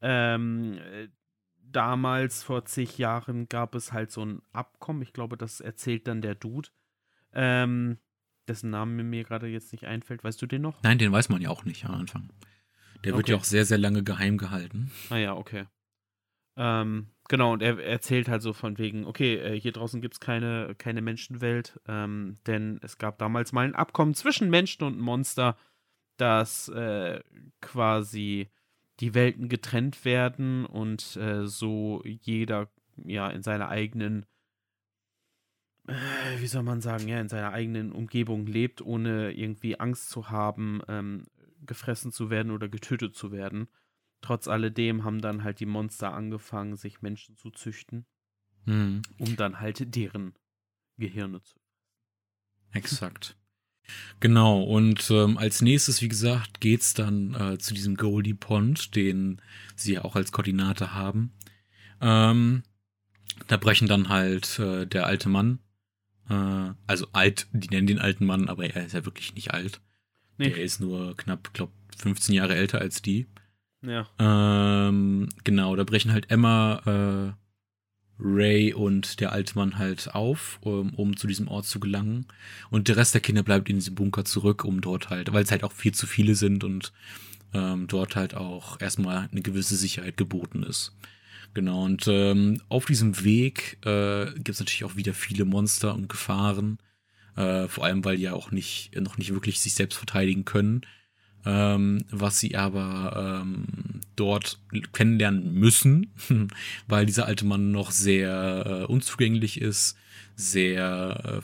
[0.00, 1.08] Ähm, äh,
[1.62, 6.22] damals, vor zig Jahren, gab es halt so ein Abkommen, ich glaube, das erzählt dann
[6.22, 6.68] der Dude,
[7.32, 7.98] ähm,
[8.48, 10.24] dessen Name mir gerade jetzt nicht einfällt.
[10.24, 10.82] Weißt du den noch?
[10.82, 12.30] Nein, den weiß man ja auch nicht am Anfang.
[13.04, 13.32] Der wird Okay.
[13.32, 14.90] ja auch sehr, sehr lange geheim gehalten.
[15.10, 15.66] Ah ja, okay.
[16.60, 20.20] Ähm, genau, und er erzählt halt so von wegen, okay, äh, hier draußen gibt es
[20.20, 25.56] keine, keine Menschenwelt, ähm, denn es gab damals mal ein Abkommen zwischen Menschen und Monster,
[26.16, 27.20] dass äh,
[27.60, 28.48] quasi
[28.98, 32.68] die Welten getrennt werden und äh, so jeder
[33.04, 34.26] ja in seiner eigenen,
[35.86, 35.94] äh,
[36.38, 40.82] wie soll man sagen, ja, in seiner eigenen Umgebung lebt, ohne irgendwie Angst zu haben,
[40.88, 41.26] ähm,
[41.64, 43.68] gefressen zu werden oder getötet zu werden.
[44.20, 48.06] Trotz alledem haben dann halt die Monster angefangen, sich Menschen zu züchten,
[48.64, 50.34] Hm, um dann halt deren
[50.96, 51.58] Gehirne zu.
[52.72, 53.36] exakt.
[54.20, 59.40] Genau, und ähm, als nächstes, wie gesagt, geht's dann äh, zu diesem Goldie Pond, den
[59.76, 61.32] sie ja auch als Koordinate haben.
[62.02, 62.64] Ähm,
[63.46, 65.60] da brechen dann halt äh, der alte Mann,
[66.28, 69.80] äh, also alt, die nennen den alten Mann, aber er ist ja wirklich nicht alt.
[70.36, 70.50] Nee.
[70.50, 73.26] Der ist nur knapp, glaub, 15 Jahre älter als die.
[73.82, 74.08] Ja.
[74.18, 77.32] Ähm, genau, da brechen halt Emma, äh,
[78.20, 82.26] Ray und der alte Mann halt auf, um, um zu diesem Ort zu gelangen.
[82.70, 85.50] Und der Rest der Kinder bleibt in diesem Bunker zurück, um dort halt, weil es
[85.52, 86.92] halt auch viel zu viele sind und
[87.54, 90.96] ähm, dort halt auch erstmal eine gewisse Sicherheit geboten ist.
[91.54, 96.08] Genau, und ähm, auf diesem Weg äh, gibt es natürlich auch wieder viele Monster und
[96.08, 96.78] Gefahren.
[97.36, 100.82] Äh, vor allem, weil die ja auch nicht, noch nicht wirklich sich selbst verteidigen können.
[101.46, 104.58] Ähm, was sie aber ähm, dort
[104.92, 106.12] kennenlernen müssen,
[106.88, 109.96] weil dieser alte Mann noch sehr äh, unzugänglich ist,
[110.36, 111.42] sehr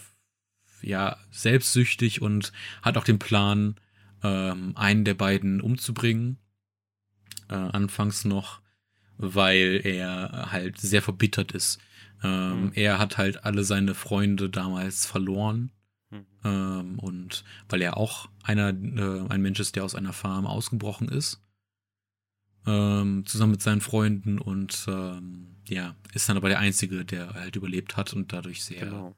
[0.82, 3.76] äh, ja selbstsüchtig und hat auch den Plan,
[4.22, 6.38] ähm, einen der beiden umzubringen.
[7.48, 8.60] Äh, anfangs noch,
[9.18, 11.78] weil er halt sehr verbittert ist.
[12.22, 12.72] Ähm, Mhm.
[12.74, 15.70] Er hat halt alle seine Freunde damals verloren.
[16.14, 16.26] Mhm.
[16.44, 21.08] Ähm, und weil er auch einer, äh, ein Mensch ist, der aus einer Farm ausgebrochen
[21.08, 21.40] ist.
[22.66, 27.56] Ähm, zusammen mit seinen Freunden und ähm, ja, ist dann aber der Einzige, der halt
[27.56, 29.14] überlebt hat und dadurch sehr Genau.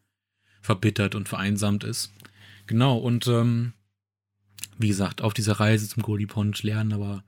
[0.62, 2.12] verbittert und vereinsamt ist.
[2.66, 3.72] Genau, und ähm,
[4.78, 7.22] wie gesagt, auf dieser Reise zum Goldie Pond lernen aber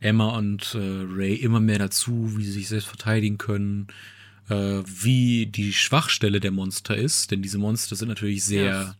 [0.00, 3.86] Emma und äh, Ray immer mehr dazu, wie sie sich selbst verteidigen können,
[4.50, 8.96] äh, wie die Schwachstelle der Monster ist, denn diese Monster sind natürlich sehr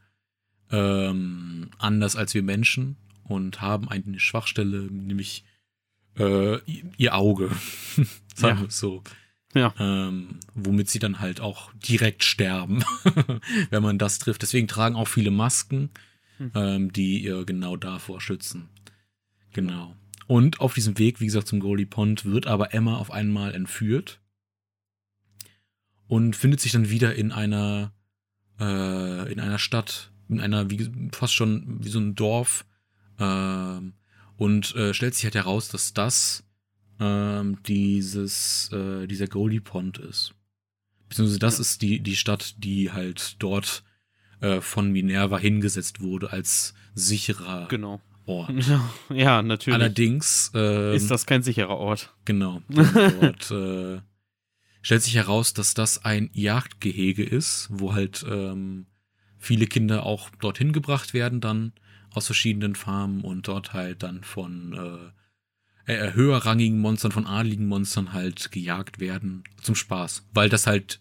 [0.75, 5.45] ähm, anders als wir Menschen und haben eine Schwachstelle, nämlich
[6.19, 6.59] äh,
[6.97, 7.51] ihr Auge,
[8.35, 8.61] sagen Ja.
[8.61, 9.03] wir es so.
[9.55, 9.73] Ja.
[9.79, 12.83] Ähm, womit sie dann halt auch direkt sterben,
[13.71, 14.43] wenn man das trifft.
[14.43, 15.91] Deswegen tragen auch viele Masken,
[16.39, 16.51] Hm.
[16.57, 18.69] ähm, die ihr genau davor schützen.
[19.53, 19.95] Genau.
[20.27, 24.21] Und auf diesem Weg, wie gesagt, zum Goldie Pond wird aber Emma auf einmal entführt
[26.09, 27.93] und findet sich dann wieder in einer
[28.59, 32.65] äh, in einer Stadt, in einer wie fast schon wie so ein Dorf
[33.19, 33.95] ähm,
[34.37, 36.45] und äh, stellt sich halt heraus, dass das
[37.01, 40.35] ähm, dieses äh, dieser Goldie Pond ist.
[41.09, 41.61] Beziehungsweise das Ja.
[41.63, 43.85] ist die die Stadt, die halt dort
[44.41, 48.01] äh, von Minerva hingesetzt wurde als sicherer Genau.
[48.27, 48.53] Ort.
[49.11, 49.75] ja, natürlich.
[49.75, 52.15] Allerdings ähm, ist das kein sicherer Ort.
[52.25, 52.63] Genau.
[52.69, 54.01] Dort äh,
[54.81, 58.87] stellt sich heraus, dass das ein Jagdgehege ist, wo halt ähm,
[59.45, 61.73] viele Kinder auch dorthin gebracht werden, dann
[62.13, 65.13] aus verschiedenen Farmen und dort halt dann von
[65.87, 71.01] äh, äh, höherrangigen Monstern, von adligen Monstern halt gejagt werden zum Spaß, weil das halt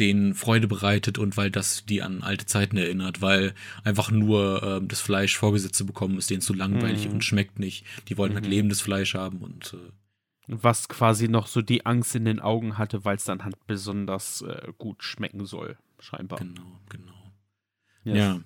[0.00, 4.88] denen Freude bereitet und weil das die an alte Zeiten erinnert, weil einfach nur ähm,
[4.88, 7.12] das Fleisch vorgesetzt zu bekommen ist denen zu langweilig Mhm.
[7.12, 7.84] und schmeckt nicht.
[8.08, 8.50] Die wollen halt Mhm.
[8.50, 9.92] lebendes Fleisch haben und äh,
[10.48, 14.42] Was quasi noch so die Angst in den Augen hatte, weil es dann halt besonders
[14.42, 16.40] äh, gut schmecken soll, scheinbar.
[16.40, 17.13] Genau, genau.
[18.04, 18.16] Yes.
[18.18, 18.40] Ja.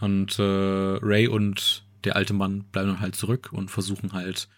[0.00, 4.48] Und äh, Ray und der alte Mann bleiben dann halt zurück und versuchen halt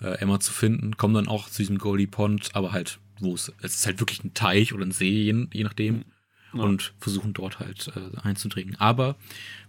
[0.00, 3.52] äh, Emma zu finden, kommen dann auch zu diesem Goldie Pond, aber halt, wo es,
[3.62, 6.04] es ist halt wirklich ein Teich oder ein See, je, je nachdem,
[6.52, 6.62] Ja.
[6.62, 8.76] und versuchen dort halt äh, einzudringen.
[8.78, 9.16] Aber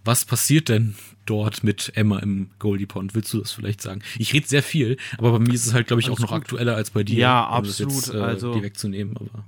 [0.04, 0.96] was passiert denn
[1.26, 3.16] dort mit Emma im Goldie Pond?
[3.16, 4.02] Willst du das vielleicht sagen?
[4.20, 6.30] Ich rede sehr viel, aber bei mir ist es halt, glaube ich, auch Alles noch
[6.30, 6.38] gut.
[6.42, 7.18] aktueller als bei dir.
[7.20, 8.06] Ja, um das absolut.
[8.06, 9.46] Jetzt, äh, Also- die wegzunehmen, aber.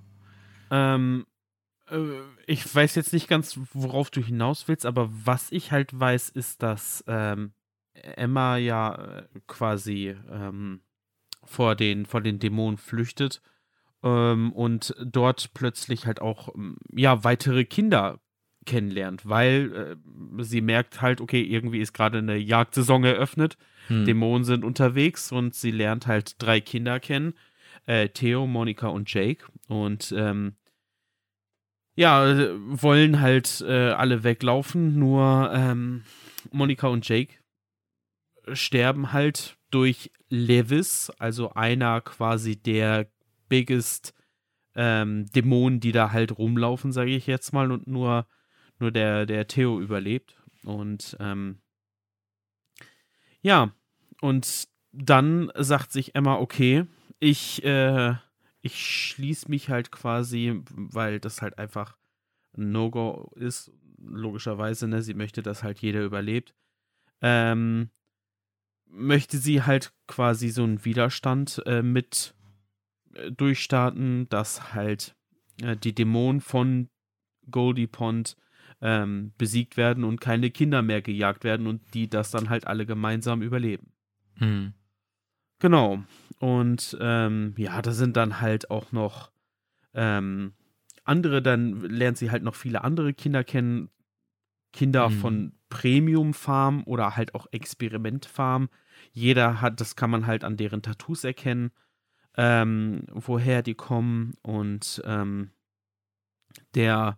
[0.69, 1.36] Ähm, äh,
[2.45, 6.61] ich weiß jetzt nicht ganz, worauf du hinaus willst, aber was ich halt weiß, ist,
[6.63, 7.53] dass ähm,
[7.93, 10.81] Emma ja äh, quasi ähm,
[11.43, 13.41] vor, den, vor den Dämonen flüchtet
[14.03, 18.19] ähm, und dort plötzlich halt auch ähm, ja, weitere Kinder
[18.65, 19.97] kennenlernt, weil
[20.39, 23.57] äh, sie merkt halt, okay, irgendwie ist gerade eine Jagdsaison eröffnet
[23.87, 24.05] Hm.
[24.05, 27.33] Dämonen sind unterwegs und sie lernt halt drei Kinder kennen.
[27.85, 29.45] Äh, Theo, Monika und Jake.
[29.67, 30.55] Und ähm,
[31.97, 36.03] ja, wollen halt äh, alle weglaufen, nur ähm,
[36.51, 37.33] Monika und Jake
[38.53, 43.09] sterben halt durch Levis, also einer quasi der
[43.49, 44.13] biggest
[44.75, 48.27] ähm, Dämonen, die da halt rumlaufen, sage ich jetzt mal, und nur,
[48.77, 50.37] nur der, der Theo überlebt.
[50.63, 51.61] Und ähm,
[53.41, 53.71] ja,
[54.21, 56.85] und dann sagt sich Emma, okay,
[57.19, 58.13] ich, äh,
[58.61, 61.97] ich schließe mich halt quasi, weil das halt einfach
[62.57, 65.01] ein No-Go ist, logischerweise, ne?
[65.01, 66.55] Sie möchte, dass halt jeder überlebt.
[67.21, 67.89] Ähm,
[68.85, 72.35] möchte sie halt quasi so einen Widerstand äh, mit
[73.13, 75.15] äh, durchstarten, dass halt
[75.61, 76.89] äh, die Dämonen von
[77.49, 78.37] Goldie Pond
[78.81, 82.85] ähm, besiegt werden und keine Kinder mehr gejagt werden und die das dann halt alle
[82.85, 83.91] gemeinsam überleben.
[84.39, 84.73] Mhm.
[85.59, 86.03] Genau.
[86.39, 89.31] Und ähm, ja, da sind dann halt auch noch
[89.93, 90.53] ähm,
[91.03, 93.89] andere, dann lernt sie halt noch viele andere Kinder kennen.
[94.73, 95.13] Kinder mhm.
[95.13, 98.69] von Premium Farm oder halt auch Experiment Farm.
[99.11, 101.71] Jeder hat, das kann man halt an deren Tattoos erkennen,
[102.35, 104.33] ähm, woher die kommen.
[104.43, 105.51] Und ähm,
[106.75, 107.17] der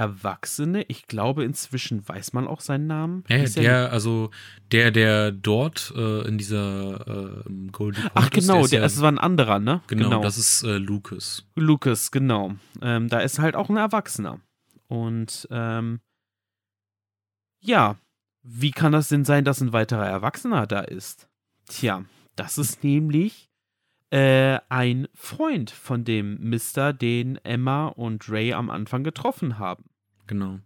[0.00, 3.22] Erwachsene, ich glaube inzwischen weiß man auch seinen Namen.
[3.28, 4.30] Ja, der, also
[4.72, 9.12] der, der dort äh, in dieser äh, Golden Ach genau, ist, der, der ja, war
[9.12, 9.82] ein anderer, ne?
[9.88, 10.22] Genau, genau.
[10.22, 11.46] das ist äh, Lucas.
[11.54, 12.54] Lucas, genau.
[12.80, 14.40] Ähm, da ist halt auch ein Erwachsener.
[14.88, 16.00] Und ähm,
[17.60, 17.96] ja,
[18.42, 21.28] wie kann das denn sein, dass ein weiterer Erwachsener da ist?
[21.66, 23.49] Tja, das ist nämlich
[24.10, 29.84] äh, ein Freund von dem Mister, den Emma und Ray am Anfang getroffen haben.
[30.26, 30.58] Genau.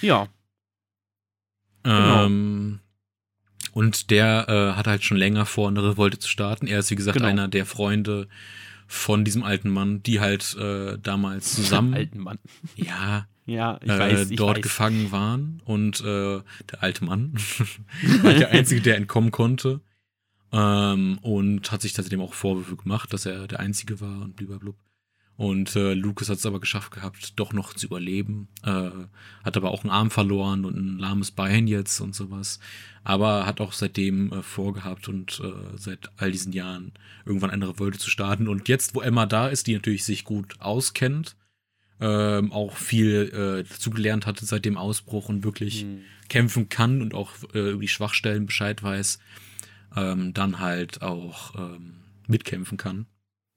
[0.00, 0.28] Ja.
[1.84, 2.82] Ähm, genau.
[3.72, 6.66] Und der äh, hat halt schon länger vor, eine Revolte zu starten.
[6.66, 7.28] Er ist, wie gesagt, genau.
[7.28, 8.28] einer der Freunde
[8.86, 11.94] von diesem alten Mann, die halt äh, damals zusammen.
[11.94, 12.38] alten Mann.
[12.76, 13.26] Ja.
[13.44, 14.30] Ja, ich äh, weiß.
[14.30, 14.62] Ich dort weiß.
[14.62, 15.62] gefangen waren.
[15.64, 17.34] Und äh, der alte Mann
[18.22, 19.80] war der Einzige, der entkommen konnte.
[20.52, 24.72] Ähm, und hat sich seitdem auch Vorwürfe gemacht, dass er der Einzige war und blablabla.
[25.36, 28.48] Und äh, Lucas hat es aber geschafft gehabt, doch noch zu überleben.
[28.62, 28.90] Äh,
[29.44, 32.58] hat aber auch einen Arm verloren und ein lahmes Bein jetzt und sowas.
[33.04, 36.92] Aber hat auch seitdem äh, vorgehabt und äh, seit all diesen Jahren
[37.26, 38.48] irgendwann eine Revolte zu starten.
[38.48, 41.36] Und jetzt, wo Emma da ist, die natürlich sich gut auskennt,
[42.00, 46.00] ähm, auch viel äh, dazugelernt hatte seit dem Ausbruch und wirklich mhm.
[46.28, 49.18] kämpfen kann und auch äh, über die Schwachstellen Bescheid weiß,
[49.96, 51.94] ähm, dann halt auch ähm,
[52.26, 53.06] mitkämpfen kann.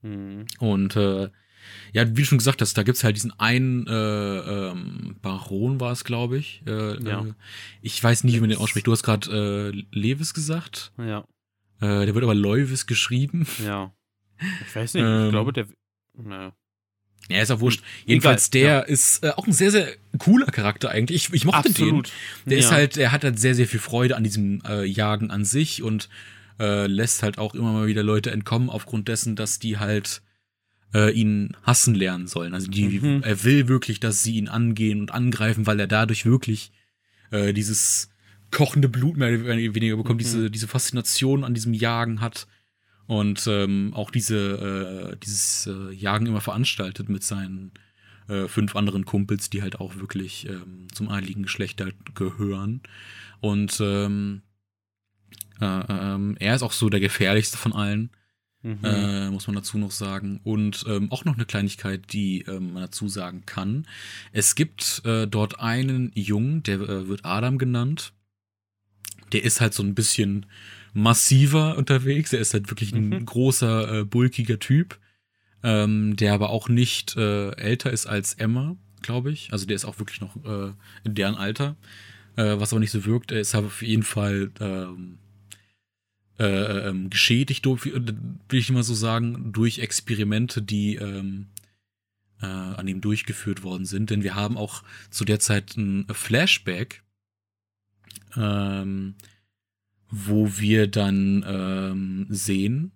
[0.01, 0.45] Mhm.
[0.59, 1.29] Und äh,
[1.91, 5.91] ja, wie du schon gesagt hast, da gibt's halt diesen einen äh, ähm, Baron war
[5.91, 6.63] es, glaube ich.
[6.65, 7.25] Äh, ja.
[7.25, 7.33] Äh,
[7.81, 8.87] ich weiß nicht, wie man den ausspricht.
[8.87, 10.93] Du hast gerade äh, Lewis gesagt.
[10.97, 11.25] Ja.
[11.81, 13.47] Äh, der wird aber Leuvis geschrieben.
[13.63, 13.93] Ja.
[14.65, 15.67] Ich weiß nicht, ähm, ich glaube, der.
[16.13, 16.53] Naja.
[17.29, 17.83] Ja, ist auch wurscht.
[18.05, 18.79] Jedenfalls, der ja.
[18.79, 21.27] ist äh, auch ein sehr, sehr cooler Charakter eigentlich.
[21.27, 22.07] Ich, ich mochte Absolut.
[22.07, 22.49] den.
[22.49, 22.65] Der ja.
[22.65, 25.83] ist halt, er hat halt sehr, sehr viel Freude an diesem äh, Jagen an sich
[25.83, 26.09] und
[26.59, 30.21] äh, lässt halt auch immer mal wieder Leute entkommen aufgrund dessen, dass die halt
[30.93, 32.55] äh, ihn hassen lernen sollen.
[32.55, 33.21] Also die, mhm.
[33.23, 36.71] er will wirklich, dass sie ihn angehen und angreifen, weil er dadurch wirklich
[37.31, 38.09] äh, dieses
[38.51, 40.23] kochende Blut mehr oder weniger bekommt, mhm.
[40.23, 42.47] diese, diese Faszination an diesem Jagen hat
[43.09, 47.71] und ähm, auch diese, äh, dieses äh, Jagen immer veranstaltet mit seinen
[48.27, 52.81] äh, fünf anderen Kumpels, die halt auch wirklich ähm, zum adligen Geschlecht halt gehören.
[53.41, 54.43] Und ähm,
[55.59, 58.11] äh, ähm, er ist auch so der gefährlichste von allen.
[58.61, 58.77] Mhm.
[58.83, 60.39] Äh, muss man dazu noch sagen.
[60.43, 63.87] Und ähm, auch noch eine Kleinigkeit, die ähm, man dazu sagen kann.
[64.33, 68.13] Es gibt äh, dort einen Jungen, der äh, wird Adam genannt.
[69.31, 70.45] Der ist halt so ein bisschen
[70.93, 72.33] massiver unterwegs.
[72.33, 73.25] Er ist halt wirklich ein mhm.
[73.25, 74.99] großer, äh, bulkiger Typ.
[75.61, 79.51] Ähm, der aber auch nicht äh, älter ist als Emma, glaube ich.
[79.51, 80.71] Also der ist auch wirklich noch äh,
[81.03, 81.75] in deren Alter.
[82.37, 83.33] Äh, was aber nicht so wirkt.
[83.33, 85.17] Er ist aber auf jeden Fall ähm,
[86.39, 91.47] äh, ähm, geschädigt, will ich mal so sagen, durch Experimente, die ähm,
[92.41, 94.09] äh, an ihm durchgeführt worden sind.
[94.09, 97.03] Denn wir haben auch zu der Zeit ein Flashback,
[98.37, 99.15] ähm,
[100.09, 102.91] wo wir dann ähm, sehen,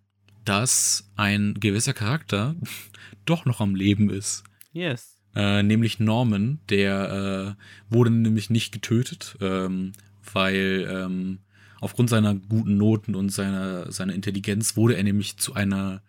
[0.46, 2.56] dass ein gewisser Charakter
[3.26, 4.44] doch noch am Leben ist.
[4.72, 5.18] Yes.
[5.36, 9.94] Äh, nämlich Norman, der äh, wurde nämlich nicht getötet, ähm,
[10.32, 11.40] weil ähm,
[11.80, 16.04] aufgrund seiner guten Noten und seiner, seiner Intelligenz wurde er nämlich zu einer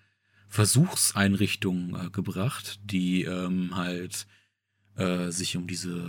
[0.49, 4.27] Versuchseinrichtung äh, gebracht, die ähm, halt
[4.97, 6.05] äh, sich um diese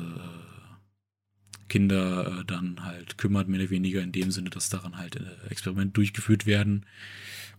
[1.67, 5.49] Kinder äh, dann halt kümmert, mehr oder weniger in dem Sinne, dass daran halt äh,
[5.49, 6.85] Experimente durchgeführt werden.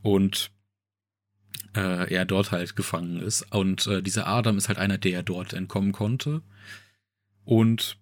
[0.02, 0.50] Und
[1.74, 3.42] äh, er dort halt gefangen ist.
[3.52, 6.42] Und äh, dieser Adam ist halt einer, der dort entkommen konnte.
[7.44, 7.98] Und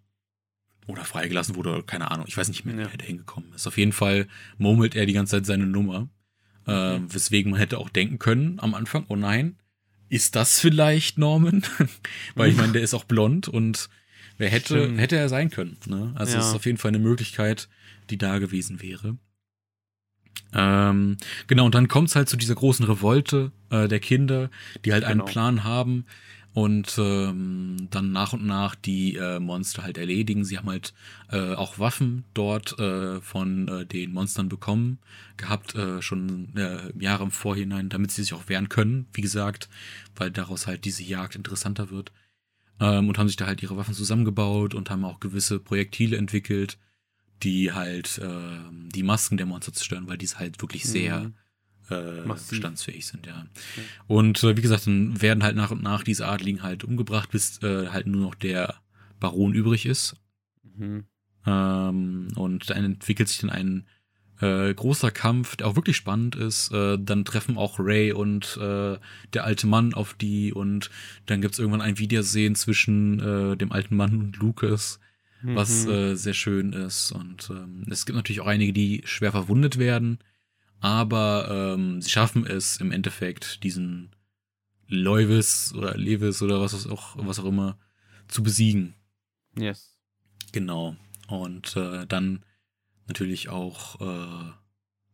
[0.86, 2.26] oder freigelassen wurde, keine Ahnung.
[2.28, 2.92] Ich weiß nicht mehr, ja.
[2.92, 3.66] wie er hingekommen ist.
[3.66, 4.28] Auf jeden Fall
[4.58, 6.08] murmelt er die ganze Zeit seine Nummer.
[6.66, 6.98] Äh.
[7.08, 9.56] Weswegen man hätte auch denken können am Anfang, oh nein,
[10.08, 11.62] ist das vielleicht Norman?
[12.34, 13.88] Weil ich meine, der ist auch blond und
[14.38, 14.98] wer hätte, Stimmt.
[14.98, 15.76] hätte er sein können.
[15.86, 16.12] Ne?
[16.14, 17.68] Also es ist auf jeden Fall eine Möglichkeit,
[18.10, 19.16] die da gewesen wäre.
[20.52, 21.16] Ähm,
[21.46, 24.50] genau, und dann kommt es halt zu dieser großen Revolte äh, der Kinder,
[24.84, 25.24] die halt genau.
[25.24, 26.04] einen Plan haben
[26.54, 30.44] und ähm, dann nach und nach die äh, Monster halt erledigen.
[30.44, 30.94] Sie haben halt
[31.30, 34.98] äh, auch Waffen dort äh, von äh, den Monstern bekommen,
[35.36, 39.68] gehabt, äh, schon äh, Jahre im Vorhinein, damit sie sich auch wehren können, wie gesagt,
[40.14, 42.12] weil daraus halt diese Jagd interessanter wird.
[42.80, 46.78] Ähm, und haben sich da halt ihre Waffen zusammengebaut und haben auch gewisse Projektile entwickelt,
[47.42, 48.58] die halt äh,
[48.94, 51.34] die Masken der Monster zerstören, weil die halt wirklich sehr mhm
[51.90, 53.40] äh, bestandsfähig sind, ja.
[53.40, 53.86] Okay.
[54.06, 57.62] Und äh, wie gesagt, dann werden halt nach und nach diese Adligen halt umgebracht, bis
[57.62, 58.76] äh, halt nur noch der
[59.20, 60.16] Baron übrig ist.
[60.62, 61.04] Mhm.
[61.46, 63.86] Ähm, und dann entwickelt sich dann ein
[64.44, 66.72] äh, großer Kampf, der auch wirklich spannend ist.
[66.72, 68.98] Äh, dann treffen auch Ray und äh,
[69.32, 70.90] der alte Mann auf die und
[71.26, 75.00] dann gibt's irgendwann ein Wiedersehen zwischen äh, dem alten Mann und Lucas,
[75.42, 75.56] mhm.
[75.56, 77.12] was äh, sehr schön ist.
[77.12, 80.18] Und ähm, es gibt natürlich auch einige, die schwer verwundet werden
[80.84, 84.14] aber ähm, sie schaffen es im Endeffekt, diesen
[84.86, 87.78] Leuvis oder Levis oder was auch, was auch immer
[88.28, 88.94] zu besiegen.
[89.58, 89.96] Yes.
[90.52, 90.94] Genau.
[91.26, 92.44] Und äh, dann
[93.06, 94.52] natürlich auch äh,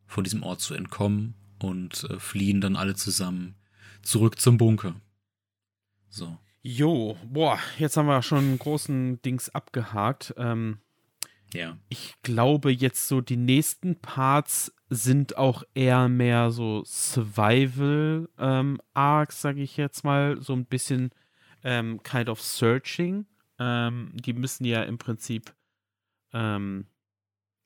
[0.06, 3.56] von diesem Ort zu entkommen und äh, fliehen dann alle zusammen
[4.02, 4.94] zurück zum Bunker.
[6.08, 6.36] So.
[6.62, 10.34] Jo, boah, jetzt haben wir schon einen großen Dings abgehakt.
[10.36, 10.78] Ähm,
[11.54, 11.78] ja.
[11.88, 19.62] Ich glaube, jetzt so die nächsten Parts sind auch eher mehr so Survival-Arcs, ähm, sage
[19.62, 21.10] ich jetzt mal, so ein bisschen
[21.64, 23.26] ähm, kind of searching.
[23.58, 25.54] Ähm, die müssen ja im Prinzip,
[26.32, 26.86] ähm,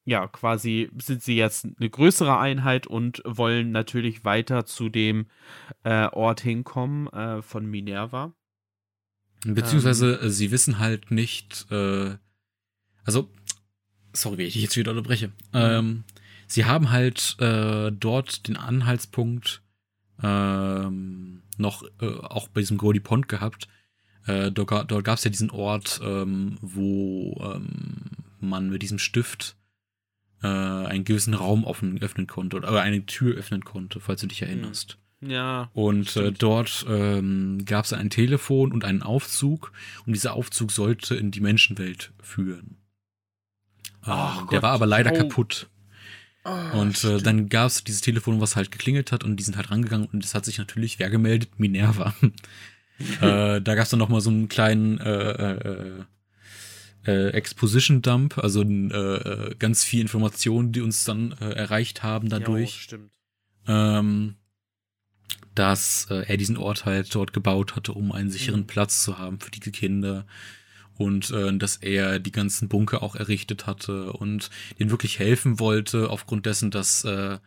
[0.04, 5.26] ja, quasi sind sie jetzt eine größere Einheit und wollen natürlich weiter zu dem
[5.82, 8.32] äh, Ort hinkommen äh, von Minerva.
[9.46, 12.16] Beziehungsweise ähm, sie wissen halt nicht, äh,
[13.04, 13.30] also
[14.12, 15.32] sorry, wie ich dich jetzt wieder unterbreche.
[15.52, 16.04] Ähm,
[16.46, 19.62] sie haben halt äh, dort den Anhaltspunkt
[20.22, 23.68] ähm, noch äh, auch bei diesem Goldie Pond gehabt.
[24.26, 28.00] Äh, dort, dort gab es ja diesen Ort, ähm, wo ähm,
[28.40, 29.56] man mit diesem Stift
[30.44, 34.42] äh, einen gewissen Raum offen, öffnen konnte oder eine Tür öffnen konnte, falls du dich
[34.42, 34.98] erinnerst.
[35.20, 35.70] Ja.
[35.72, 39.72] Und äh, dort ähm, gab es ein Telefon und einen Aufzug
[40.04, 42.76] und dieser Aufzug sollte in die Menschenwelt führen.
[44.06, 45.16] Oh, der war aber leider oh.
[45.16, 45.70] kaputt.
[46.44, 49.56] Oh, und äh, dann gab es dieses Telefon, was halt geklingelt hat und die sind
[49.56, 51.58] halt rangegangen und es hat sich natürlich wer gemeldet?
[51.58, 52.14] Minerva.
[53.22, 56.04] äh, da gab es dann noch mal so einen kleinen äh, äh,
[57.06, 62.28] äh, Exposition Dump, also äh, äh, ganz viel Informationen, die uns dann äh, erreicht haben
[62.28, 62.74] dadurch.
[62.76, 63.10] Ja, stimmt.
[63.66, 64.36] Ähm,
[65.54, 68.66] dass äh, er diesen Ort halt dort gebaut hatte, um einen sicheren mhm.
[68.66, 70.26] Platz zu haben für die Kinder
[70.96, 76.10] und äh, dass er die ganzen Bunker auch errichtet hatte und denen wirklich helfen wollte,
[76.10, 77.38] aufgrund dessen, dass äh,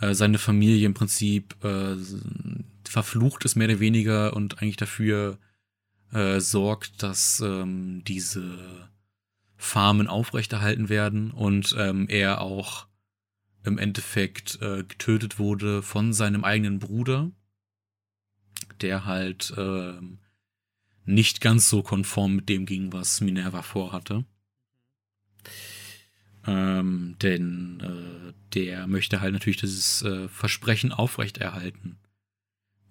[0.00, 1.96] äh, seine Familie im Prinzip äh,
[2.88, 5.38] verflucht ist, mehr oder weniger, und eigentlich dafür
[6.12, 8.90] äh, sorgt, dass ähm, diese
[9.56, 12.86] Farmen aufrechterhalten werden und ähm, er auch
[13.62, 17.30] im Endeffekt äh, getötet wurde von seinem eigenen Bruder,
[18.80, 20.00] der halt äh,
[21.04, 24.24] nicht ganz so konform mit dem ging, was Minerva vorhatte.
[26.46, 31.98] Ähm, denn äh, der möchte halt natürlich dieses äh, Versprechen aufrechterhalten.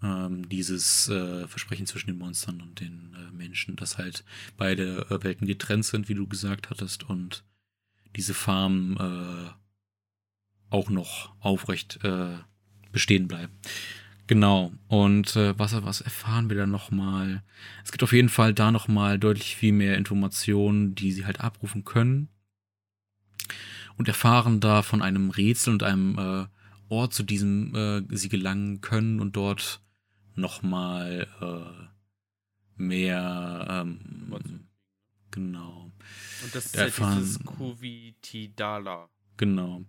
[0.04, 3.09] Ähm, dieses äh, Versprechen zwischen den Monstern und den
[3.40, 4.24] Menschen, dass halt
[4.58, 7.44] beide äh, Welten getrennt sind, wie du gesagt hattest, und
[8.16, 9.50] diese Farm äh,
[10.70, 12.00] auch noch aufrecht
[12.92, 13.52] bestehen bleiben.
[14.30, 14.72] Genau.
[14.88, 17.42] Und äh, was, was erfahren wir da nochmal?
[17.84, 21.84] Es gibt auf jeden Fall da nochmal deutlich viel mehr Informationen, die sie halt abrufen
[21.84, 22.30] können.
[23.98, 26.46] Und erfahren da von einem Rätsel und einem äh,
[26.90, 29.82] Ort, zu diesem äh, sie gelangen können und dort
[30.36, 31.88] nochmal äh,
[32.80, 34.34] mehr ähm,
[35.32, 35.92] genau.
[36.44, 39.10] Und das ist ja erfahren, dieses Kuvitidala.
[39.38, 39.84] Genau.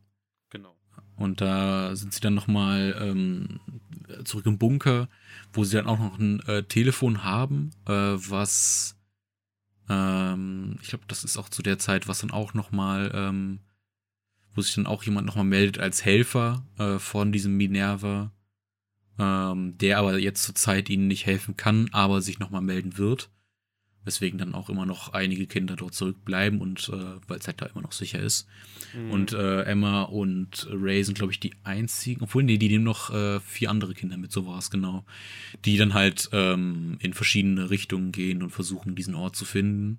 [0.50, 0.76] Genau.
[1.16, 3.60] Und da sind sie dann nochmal ähm,
[4.24, 5.08] zurück im Bunker,
[5.52, 8.96] wo sie dann auch noch ein äh, Telefon haben, äh, was
[9.90, 13.58] ähm, ich glaube, das ist auch zu der Zeit, was dann auch nochmal, ähm,
[14.54, 18.30] wo sich dann auch jemand nochmal meldet als Helfer äh, von diesem Minerva,
[19.20, 23.30] ähm, der aber jetzt zur Zeit ihnen nicht helfen kann, aber sich nochmal melden wird.
[24.02, 27.66] Weswegen dann auch immer noch einige Kinder dort zurückbleiben und äh, weil es halt da
[27.66, 28.48] immer noch sicher ist.
[28.94, 29.10] Mhm.
[29.10, 33.10] Und äh, Emma und Ray sind, glaube ich, die einzigen, obwohl, nee, die nehmen noch
[33.10, 35.04] äh, vier andere Kinder mit, so war es genau.
[35.66, 39.98] Die dann halt ähm, in verschiedene Richtungen gehen und versuchen, diesen Ort zu finden.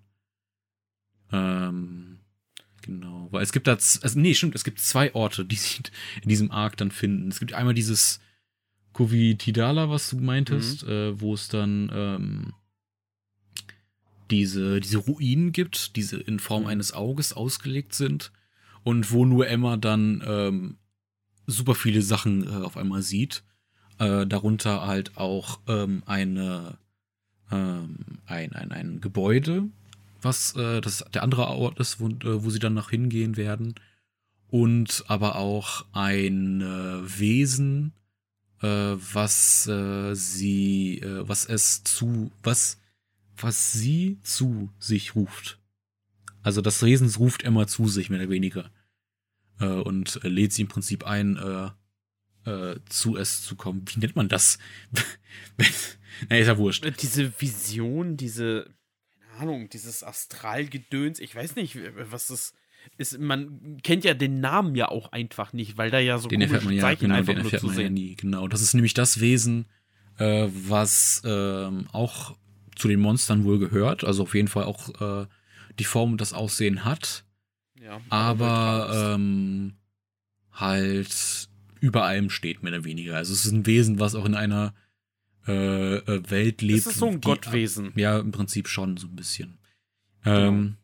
[1.32, 2.22] Ähm,
[2.82, 3.28] genau.
[3.30, 5.80] Weil es gibt da, also, nee, stimmt, es gibt zwei Orte, die sich
[6.24, 7.30] in diesem Arc dann finden.
[7.30, 8.20] Es gibt einmal dieses
[8.94, 10.92] Tidala, was du meintest, mhm.
[10.92, 12.54] äh, wo es dann ähm,
[14.30, 16.70] diese, diese Ruinen gibt, diese in Form mhm.
[16.70, 18.32] eines Auges ausgelegt sind
[18.84, 20.78] und wo nur Emma dann ähm,
[21.48, 23.44] super viele Sachen äh, auf einmal sieht.
[24.00, 26.78] Äh, darunter halt auch ähm, eine,
[27.52, 29.70] ähm, ein, ein, ein Gebäude,
[30.22, 33.76] was äh, das der andere Ort ist, wo, äh, wo sie dann nach hingehen werden.
[34.50, 37.94] Und aber auch ein äh, Wesen,
[38.68, 42.78] was äh, sie, äh, was es zu, was
[43.44, 45.60] was sie zu sich ruft.
[46.44, 48.72] Also das Wesen ruft Emma zu sich, mehr oder weniger.
[49.60, 53.84] Äh, und lädt sie im Prinzip ein, äh, äh, zu es zu kommen.
[53.88, 54.58] Wie nennt man das?
[56.30, 56.86] Na, ist ja wurscht.
[57.02, 58.74] Diese Vision, diese,
[59.20, 62.54] keine Ahnung, dieses Astralgedöns, ich weiß nicht, was das
[62.98, 63.20] ist.
[63.20, 66.64] Man kennt ja den Namen ja auch einfach nicht, weil da ja so den erfährt
[66.64, 68.16] man ja, Zeichen genau, einfach den erfährt man ja nie.
[68.16, 69.66] Genau, das ist nämlich das Wesen,
[70.18, 72.36] äh, was ähm, auch
[72.76, 74.04] zu den Monstern wohl gehört.
[74.04, 75.28] Also auf jeden Fall auch äh,
[75.80, 77.26] die Form und das Aussehen hat.
[77.80, 79.74] Ja, aber ähm,
[80.52, 83.18] halt über allem steht, mehr oder weniger.
[83.18, 84.74] Also es ist ein Wesen, was auch in einer
[85.48, 86.86] äh, äh Welt lebt.
[86.86, 87.92] Das ist so ein die, Gottwesen.
[87.96, 89.58] Ja, im Prinzip schon so ein bisschen.
[90.26, 90.78] Ähm,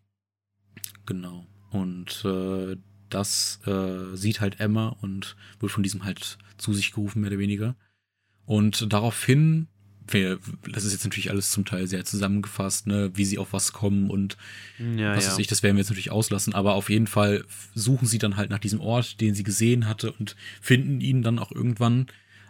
[1.05, 1.45] genau.
[1.71, 2.77] Und äh,
[3.09, 7.39] das äh, sieht halt Emma und wird von diesem halt zu sich gerufen, mehr oder
[7.39, 7.75] weniger.
[8.45, 9.67] Und daraufhin
[10.13, 10.39] wir,
[10.71, 14.09] das ist jetzt natürlich alles zum Teil sehr zusammengefasst, ne, wie sie auf was kommen
[14.09, 14.37] und
[14.79, 15.31] ja, was ja.
[15.31, 17.43] weiß ich, das werden wir jetzt natürlich auslassen, aber auf jeden Fall
[17.75, 21.39] suchen sie dann halt nach diesem Ort, den sie gesehen hatte und finden ihn dann
[21.39, 22.07] auch irgendwann,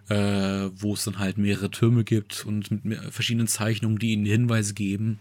[0.10, 4.74] äh, wo es dann halt mehrere Türme gibt und mit verschiedenen Zeichnungen, die ihnen Hinweise
[4.74, 5.20] geben,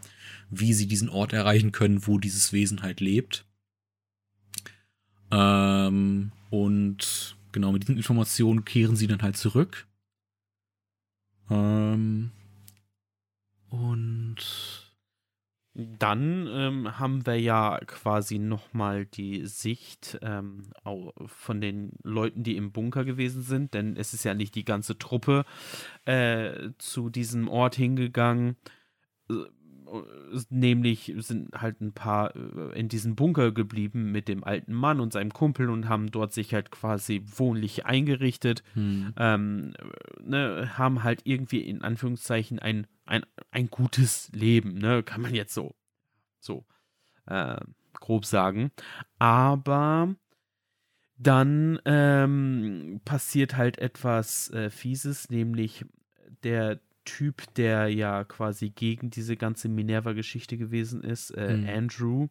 [0.51, 3.46] wie sie diesen Ort erreichen können, wo dieses Wesen halt lebt.
[5.31, 9.87] Ähm, und genau mit diesen Informationen kehren sie dann halt zurück.
[11.51, 12.31] Ähm,
[13.71, 14.37] und
[15.79, 20.71] dann ähm, haben wir ja quasi nochmal die Sicht ähm,
[21.27, 24.97] von den Leuten, die im Bunker gewesen sind, denn es ist ja nicht die ganze
[24.97, 25.45] Truppe
[26.07, 28.57] äh, zu diesem Ort hingegangen,
[30.51, 35.13] nämlich sind halt ein paar äh, in diesem Bunker geblieben mit dem alten Mann und
[35.13, 39.13] seinem Kumpel und haben dort sich halt quasi wohnlich eingerichtet, hm.
[39.17, 39.75] ähm,
[40.23, 45.55] ne, haben halt irgendwie in Anführungszeichen ein, ein, ein gutes Leben, ne, kann man jetzt
[45.55, 45.75] so,
[46.41, 46.65] so
[47.27, 47.61] äh,
[47.95, 48.71] grob sagen.
[49.19, 50.15] Aber
[51.19, 55.85] dann ähm, passiert halt etwas äh, Fieses, nämlich
[56.43, 61.69] der Typ, der ja quasi gegen diese ganze Minerva-Geschichte gewesen ist, äh, mhm.
[61.69, 62.29] Andrew.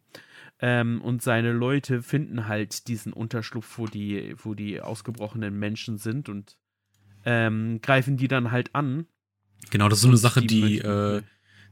[0.60, 6.28] Ähm, und seine Leute finden halt diesen Unterschlupf, wo die, wo die ausgebrochenen Menschen sind
[6.28, 6.56] und
[7.24, 9.06] ähm, greifen die dann halt an.
[9.70, 11.22] Genau, das ist so eine Sache, die, die äh,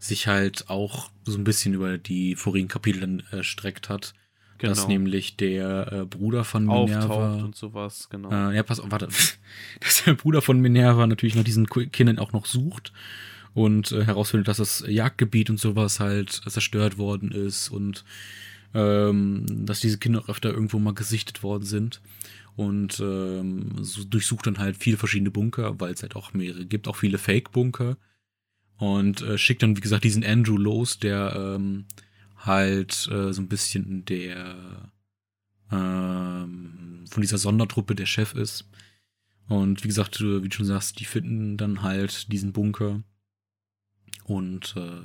[0.01, 4.15] sich halt auch so ein bisschen über die vorigen Kapitel dann erstreckt hat.
[4.59, 4.73] Genau.
[4.73, 6.95] Dass nämlich der äh, Bruder von Minerva.
[6.95, 8.31] Auftaucht und sowas, genau.
[8.31, 9.09] Äh, ja, pass auf, warte.
[9.81, 12.93] dass der Bruder von Minerva natürlich nach diesen Kindern auch noch sucht
[13.53, 18.05] und äh, herausfindet, dass das Jagdgebiet und sowas halt zerstört worden ist und
[18.75, 22.01] ähm, dass diese Kinder auch öfter irgendwo mal gesichtet worden sind.
[22.57, 26.87] Und ähm, so durchsucht dann halt viele verschiedene Bunker, weil es halt auch mehrere gibt,
[26.87, 27.97] auch viele Fake-Bunker.
[28.79, 31.87] Und äh, schickt dann, wie gesagt, diesen Andrew los, der ähm,
[32.45, 34.93] halt äh, so ein bisschen der
[35.71, 38.69] ähm, von dieser Sondertruppe der Chef ist.
[39.49, 43.03] Und wie gesagt, wie du schon sagst, die finden dann halt diesen Bunker.
[44.25, 45.03] Und äh,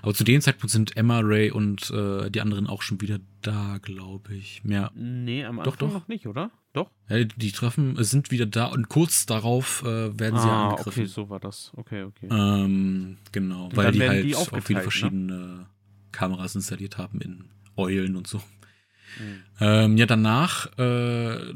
[0.00, 3.78] aber zu dem Zeitpunkt sind Emma, Ray und äh, die anderen auch schon wieder da,
[3.82, 4.64] glaube ich.
[4.64, 4.90] Mehr.
[4.94, 5.92] Nee, am Anfang doch, doch.
[5.92, 6.50] noch nicht, oder?
[6.72, 6.90] Doch.
[7.10, 11.02] Ja, die treffen, sind wieder da und kurz darauf äh, werden sie ah, angegriffen.
[11.02, 11.70] Okay, so war das.
[11.76, 12.28] Okay, okay.
[12.30, 14.82] Ähm, genau, und weil die halt die auch viele ne?
[14.82, 15.66] verschiedene ne?
[16.12, 17.44] Kameras installiert haben in
[17.76, 18.38] Eulen und so.
[18.38, 19.42] Mhm.
[19.60, 21.54] Ähm, ja, danach äh,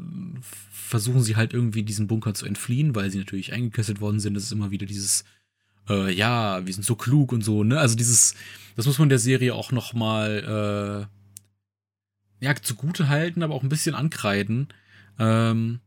[0.71, 4.33] versuchen sie halt irgendwie diesen Bunker zu entfliehen, weil sie natürlich eingekesselt worden sind.
[4.33, 5.25] Das ist immer wieder dieses,
[5.89, 7.79] äh, ja, wir sind so klug und so, ne?
[7.79, 8.35] Also dieses,
[8.75, 11.07] das muss man der Serie auch noch mal,
[12.41, 14.67] äh, ja, zugute halten, aber auch ein bisschen ankreiden.
[15.17, 15.79] Ähm,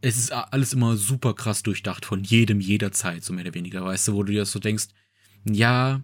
[0.00, 4.08] es ist alles immer super krass durchdacht von jedem, jederzeit, so mehr oder weniger, weißt
[4.08, 4.88] du, wo du dir so denkst,
[5.44, 6.02] ja,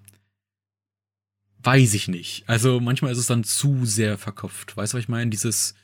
[1.65, 2.45] weiß ich nicht.
[2.47, 4.77] Also manchmal ist es dann zu sehr verkopft.
[4.77, 5.31] Weißt du, was ich meine?
[5.31, 5.75] Dieses,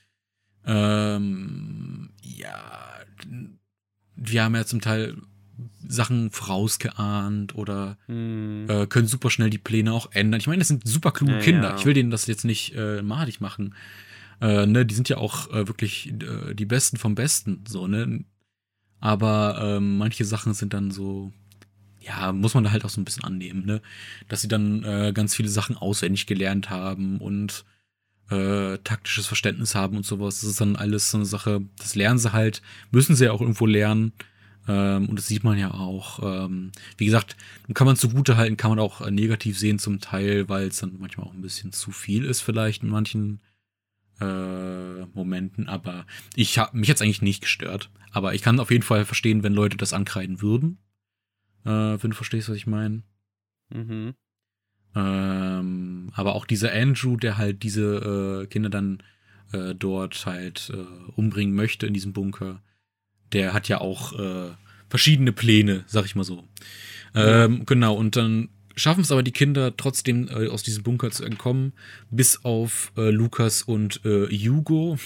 [0.64, 2.90] ähm, ja,
[4.16, 5.16] wir haben ja zum Teil
[5.86, 8.66] Sachen vorausgeahnt oder hm.
[8.68, 10.40] äh, können super schnell die Pläne auch ändern.
[10.40, 11.70] Ich meine, das sind super kluge ja, Kinder.
[11.70, 11.76] Ja.
[11.76, 13.74] Ich will denen das jetzt nicht äh, madig machen.
[14.40, 18.24] Äh, ne, die sind ja auch äh, wirklich äh, die Besten vom Besten, so, ne?
[19.00, 21.32] Aber ähm, manche Sachen sind dann so,
[22.00, 23.82] ja, muss man da halt auch so ein bisschen annehmen, ne?
[24.28, 27.64] Dass sie dann äh, ganz viele Sachen auswendig gelernt haben und
[28.30, 30.40] äh, taktisches Verständnis haben und sowas.
[30.40, 33.40] Das ist dann alles so eine Sache, das lernen sie halt, müssen sie ja auch
[33.40, 34.12] irgendwo lernen.
[34.68, 36.20] Ähm, und das sieht man ja auch.
[36.22, 37.36] Ähm, wie gesagt,
[37.74, 40.96] kann man zugute halten, kann man auch äh, negativ sehen zum Teil, weil es dann
[40.98, 43.40] manchmal auch ein bisschen zu viel ist, vielleicht in manchen
[44.20, 45.68] äh, Momenten.
[45.68, 47.90] Aber ich habe mich jetzt eigentlich nicht gestört.
[48.12, 50.78] Aber ich kann auf jeden Fall verstehen, wenn Leute das ankreiden würden.
[51.64, 51.68] Äh,
[52.02, 53.02] wenn du verstehst, was ich meine.
[53.70, 54.14] Mhm.
[54.94, 59.02] Ähm, aber auch dieser Andrew, der halt diese äh, Kinder dann
[59.52, 62.60] äh, dort halt äh, umbringen möchte in diesem Bunker,
[63.32, 64.50] der hat ja auch äh,
[64.88, 66.48] verschiedene Pläne, sag ich mal so.
[67.14, 67.64] Ähm, ja.
[67.66, 71.72] Genau, und dann schaffen es aber die Kinder trotzdem äh, aus diesem Bunker zu entkommen,
[72.10, 74.98] bis auf äh, Lukas und äh, Hugo.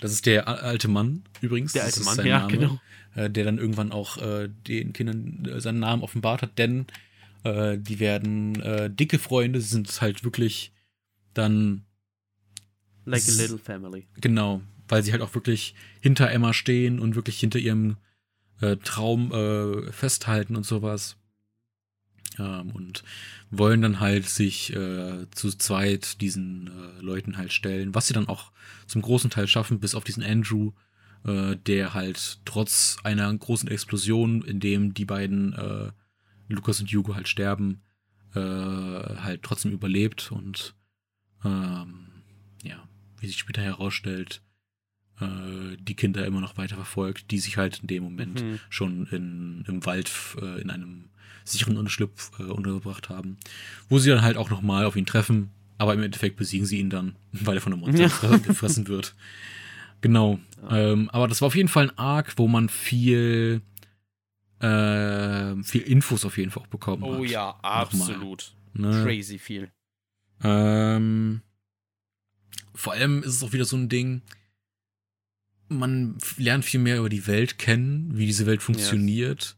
[0.00, 1.72] Das ist der alte Mann übrigens.
[1.72, 2.80] Der alte Mann, ja, Name, genau.
[3.18, 6.86] Äh, der dann irgendwann auch äh, den Kindern äh, seinen Namen offenbart hat, denn
[7.42, 10.72] äh, die werden äh, dicke Freunde, sie sind halt wirklich
[11.34, 11.84] dann.
[13.04, 14.06] Like a little family.
[14.20, 17.96] Genau, weil sie halt auch wirklich hinter Emma stehen und wirklich hinter ihrem
[18.82, 19.30] Traum
[19.92, 21.16] festhalten und sowas.
[22.40, 23.04] Ähm, und
[23.50, 28.28] wollen dann halt sich äh, zu zweit diesen äh, Leuten halt stellen, was sie dann
[28.28, 28.50] auch
[28.88, 30.72] zum großen Teil schaffen, bis auf diesen Andrew,
[31.24, 35.90] äh, der halt trotz einer großen Explosion, in dem die beiden äh,
[36.48, 37.82] Lukas und Hugo halt sterben,
[38.34, 40.74] äh, halt trotzdem überlebt und
[41.44, 42.08] ähm,
[42.62, 42.88] ja,
[43.20, 44.42] wie sich später herausstellt,
[45.20, 48.60] äh, die Kinder immer noch weiter verfolgt, die sich halt in dem Moment mhm.
[48.68, 50.10] schon in, im Wald
[50.40, 51.10] äh, in einem
[51.44, 53.36] sicheren Unterschlupf äh, untergebracht haben,
[53.88, 56.90] wo sie dann halt auch nochmal auf ihn treffen, aber im Endeffekt besiegen sie ihn
[56.90, 58.36] dann, weil er von einem Monster ja.
[58.38, 59.14] gefressen wird.
[60.00, 60.38] Genau.
[60.62, 60.92] Ja.
[60.92, 63.62] Ähm, aber das war auf jeden Fall ein Arc, wo man viel,
[64.60, 67.20] äh, viel Infos auf jeden Fall auch bekommen oh, hat.
[67.20, 68.54] Oh ja, absolut.
[68.74, 69.02] Ne?
[69.04, 69.70] Crazy viel.
[70.42, 71.42] Ähm,
[72.74, 74.22] vor allem ist es auch wieder so ein Ding,
[75.68, 79.42] man lernt viel mehr über die Welt kennen, wie diese Welt funktioniert.
[79.42, 79.56] Yes.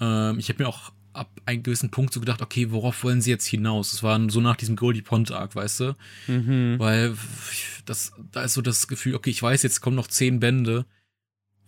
[0.00, 3.30] Ähm, ich habe mir auch ab einem gewissen Punkt so gedacht, okay, worauf wollen sie
[3.30, 3.90] jetzt hinaus?
[3.92, 5.96] Das war so nach diesem Goldie Pond Arc, weißt du?
[6.26, 6.76] Mhm.
[6.78, 7.16] Weil
[7.84, 10.86] das, da ist so das Gefühl, okay, ich weiß, jetzt kommen noch zehn Bände.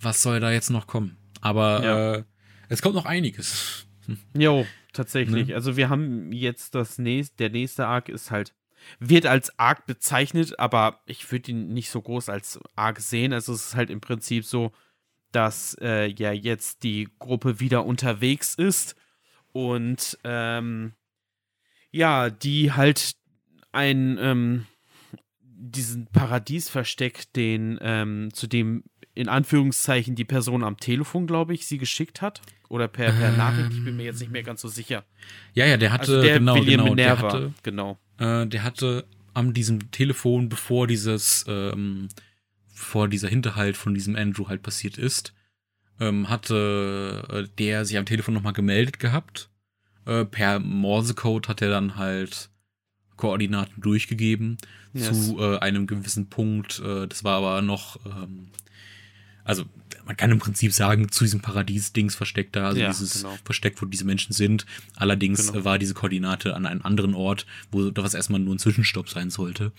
[0.01, 1.16] Was soll da jetzt noch kommen?
[1.40, 2.14] Aber ja.
[2.14, 2.24] äh,
[2.68, 3.86] es kommt noch einiges.
[4.36, 5.49] Jo, tatsächlich.
[5.49, 5.55] Ne?
[5.55, 8.55] Also wir haben jetzt das nächste, der nächste Arc ist halt
[9.01, 13.32] wird als Arc bezeichnet, aber ich würde ihn nicht so groß als Arc sehen.
[13.32, 14.72] Also es ist halt im Prinzip so,
[15.32, 18.94] dass äh, ja jetzt die Gruppe wieder unterwegs ist
[19.53, 20.92] und ähm,
[21.90, 23.14] ja, die halt
[23.72, 24.66] ein ähm,
[25.40, 28.84] diesen Paradiesversteck, den ähm, zu dem
[29.14, 32.40] in Anführungszeichen die Person am Telefon, glaube ich, sie geschickt hat.
[32.68, 35.05] Oder per, per Nachricht, ich bin mir jetzt nicht mehr ganz so sicher.
[35.55, 37.99] Ja, ja, der hatte, also der genau, William genau, Minerva, der hatte, genau.
[38.18, 42.09] Äh, der hatte an diesem Telefon, bevor dieses, ähm,
[42.72, 45.34] vor dieser Hinterhalt von diesem Andrew halt passiert ist,
[46.01, 49.51] ähm, hatte äh, der sich am Telefon nochmal gemeldet gehabt.
[50.07, 52.51] Äh, per Morsecode hat er dann halt
[53.16, 54.57] Koordinaten durchgegeben
[54.92, 55.26] yes.
[55.26, 56.80] zu äh, einem gewissen Punkt.
[56.80, 58.49] Äh, das war aber noch, ähm,
[59.44, 59.64] also
[60.07, 63.36] man kann im Prinzip sagen, zu diesem Paradies-Dings versteckt da, also ja, dieses genau.
[63.44, 64.64] Versteck, wo diese Menschen sind.
[64.96, 65.64] Allerdings genau.
[65.66, 69.72] war diese Koordinate an einem anderen Ort, wo das erstmal nur ein Zwischenstopp sein sollte.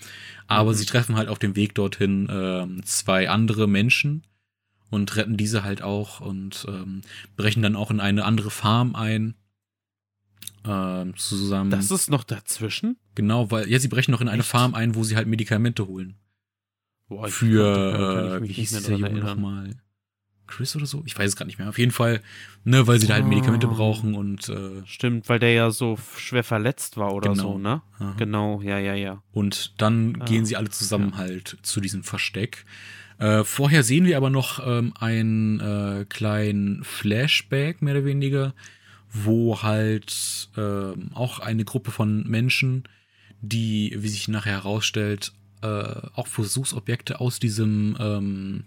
[0.46, 0.76] Aber mhm.
[0.76, 4.22] sie treffen halt auf dem Weg dorthin äh, zwei andere Menschen
[4.90, 7.02] und retten diese halt auch und ähm,
[7.36, 9.34] brechen dann auch in eine andere Farm ein.
[10.64, 11.70] Ähm, zusammen.
[11.70, 12.98] Das ist noch dazwischen?
[13.14, 14.50] Genau, weil, ja, sie brechen noch in eine Echt?
[14.50, 16.16] Farm ein, wo sie halt Medikamente holen.
[17.08, 19.76] Boah, Für, äh, wie hieß der Junge nochmal?
[20.50, 21.02] Chris oder so?
[21.06, 21.68] Ich weiß es gerade nicht mehr.
[21.68, 22.20] Auf jeden Fall,
[22.64, 23.74] ne, weil sie da halt Medikamente oh.
[23.74, 27.42] brauchen und äh, Stimmt, weil der ja so schwer verletzt war oder genau.
[27.42, 27.82] so, ne?
[27.98, 28.14] Aha.
[28.18, 29.22] Genau, ja, ja, ja.
[29.32, 30.24] Und dann ah.
[30.24, 31.18] gehen sie alle zusammen ja.
[31.18, 32.66] halt zu diesem Versteck.
[33.20, 38.54] Äh, vorher sehen wir aber noch ähm, einen äh, kleinen Flashback, mehr oder weniger,
[39.12, 42.84] wo halt äh, auch eine Gruppe von Menschen,
[43.42, 45.66] die, wie sich nachher herausstellt, äh,
[46.14, 48.64] auch Versuchsobjekte aus diesem ähm,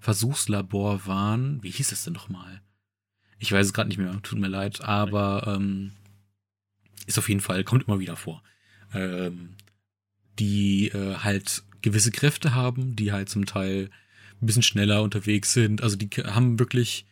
[0.00, 1.62] Versuchslabor waren.
[1.62, 2.60] Wie hieß es denn nochmal?
[3.38, 5.92] Ich weiß es gerade nicht mehr, tut mir leid, aber ähm,
[7.06, 8.42] ist auf jeden Fall, kommt immer wieder vor.
[8.92, 9.50] Ähm,
[10.40, 13.90] die äh, halt gewisse Kräfte haben, die halt zum Teil
[14.40, 15.82] ein bisschen schneller unterwegs sind.
[15.82, 17.06] Also die haben wirklich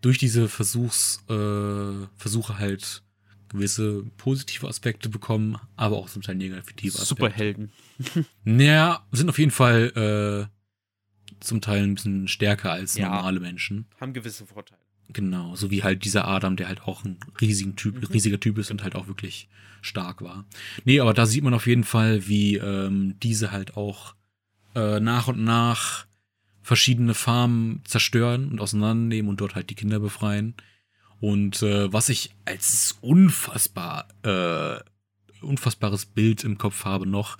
[0.00, 3.02] durch diese Versuchs, äh, Versuche halt
[3.48, 7.04] gewisse positive Aspekte bekommen, aber auch zum Teil negative Aspekte.
[7.04, 7.72] Superhelden.
[8.44, 13.86] naja, sind auf jeden Fall äh, zum Teil ein bisschen stärker als ja, normale Menschen.
[14.00, 14.83] Haben gewisse Vorteile.
[15.12, 18.04] Genau, so wie halt dieser Adam, der halt auch ein riesigen typ, mhm.
[18.04, 19.48] riesiger Typ ist und halt auch wirklich
[19.82, 20.44] stark war.
[20.84, 24.14] Nee, aber da sieht man auf jeden Fall, wie ähm, diese halt auch
[24.74, 26.06] äh, nach und nach
[26.62, 30.54] verschiedene Farmen zerstören und auseinandernehmen und dort halt die Kinder befreien.
[31.20, 34.78] Und äh, was ich als unfassbar, äh,
[35.44, 37.38] unfassbares Bild im Kopf habe noch,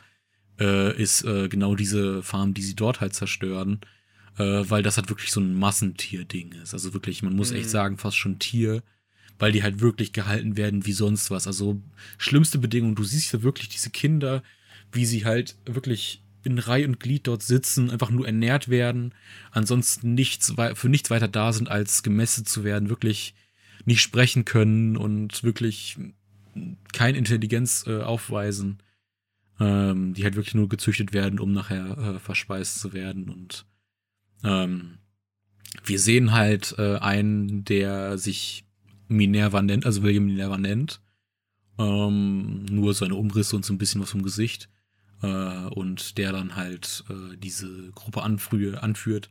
[0.60, 3.80] äh, ist äh, genau diese Farm, die sie dort halt zerstören
[4.38, 6.74] äh, weil das halt wirklich so ein Massentier-Ding ist.
[6.74, 7.58] Also wirklich, man muss mhm.
[7.58, 8.82] echt sagen, fast schon Tier,
[9.38, 11.46] weil die halt wirklich gehalten werden wie sonst was.
[11.46, 11.80] Also
[12.18, 12.94] schlimmste Bedingungen.
[12.94, 14.42] Du siehst ja wirklich diese Kinder,
[14.92, 19.14] wie sie halt wirklich in Reihe und Glied dort sitzen, einfach nur ernährt werden,
[19.50, 23.34] ansonsten nichts, für nichts weiter da sind, als gemessen zu werden, wirklich
[23.86, 25.96] nicht sprechen können und wirklich
[26.92, 28.78] keine Intelligenz äh, aufweisen,
[29.58, 33.66] ähm, die halt wirklich nur gezüchtet werden, um nachher äh, verspeist zu werden und
[34.44, 34.98] ähm,
[35.84, 38.64] wir sehen halt äh, einen, der sich
[39.08, 41.00] Minerva nennt, also William Minerva nennt.
[41.78, 44.68] Ähm, nur seine Umrisse und so ein bisschen was vom Gesicht.
[45.22, 49.30] Äh, und der dann halt äh, diese Gruppe anfrühe, anführt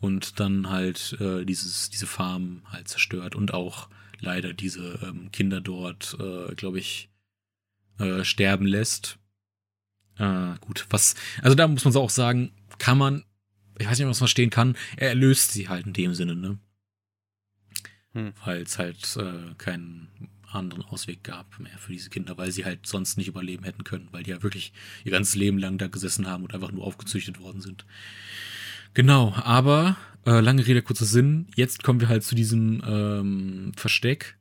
[0.00, 3.88] und dann halt äh, dieses, diese Farm halt zerstört und auch
[4.20, 7.10] leider diese ähm, Kinder dort, äh, glaube ich,
[7.98, 9.18] äh, sterben lässt.
[10.18, 13.24] Äh, gut, was, also da muss man so auch sagen, kann man
[13.78, 16.58] ich weiß nicht, was man stehen kann, er erlöst sie halt in dem Sinne, ne?
[18.12, 18.32] Hm.
[18.44, 20.08] Weil es halt äh, keinen
[20.50, 24.08] anderen Ausweg gab mehr für diese Kinder, weil sie halt sonst nicht überleben hätten können,
[24.12, 24.72] weil die ja wirklich
[25.04, 27.84] ihr ganzes Leben lang da gesessen haben und einfach nur aufgezüchtet worden sind.
[28.94, 31.48] Genau, aber äh, lange Rede, kurzer Sinn.
[31.54, 34.38] Jetzt kommen wir halt zu diesem ähm, Versteck,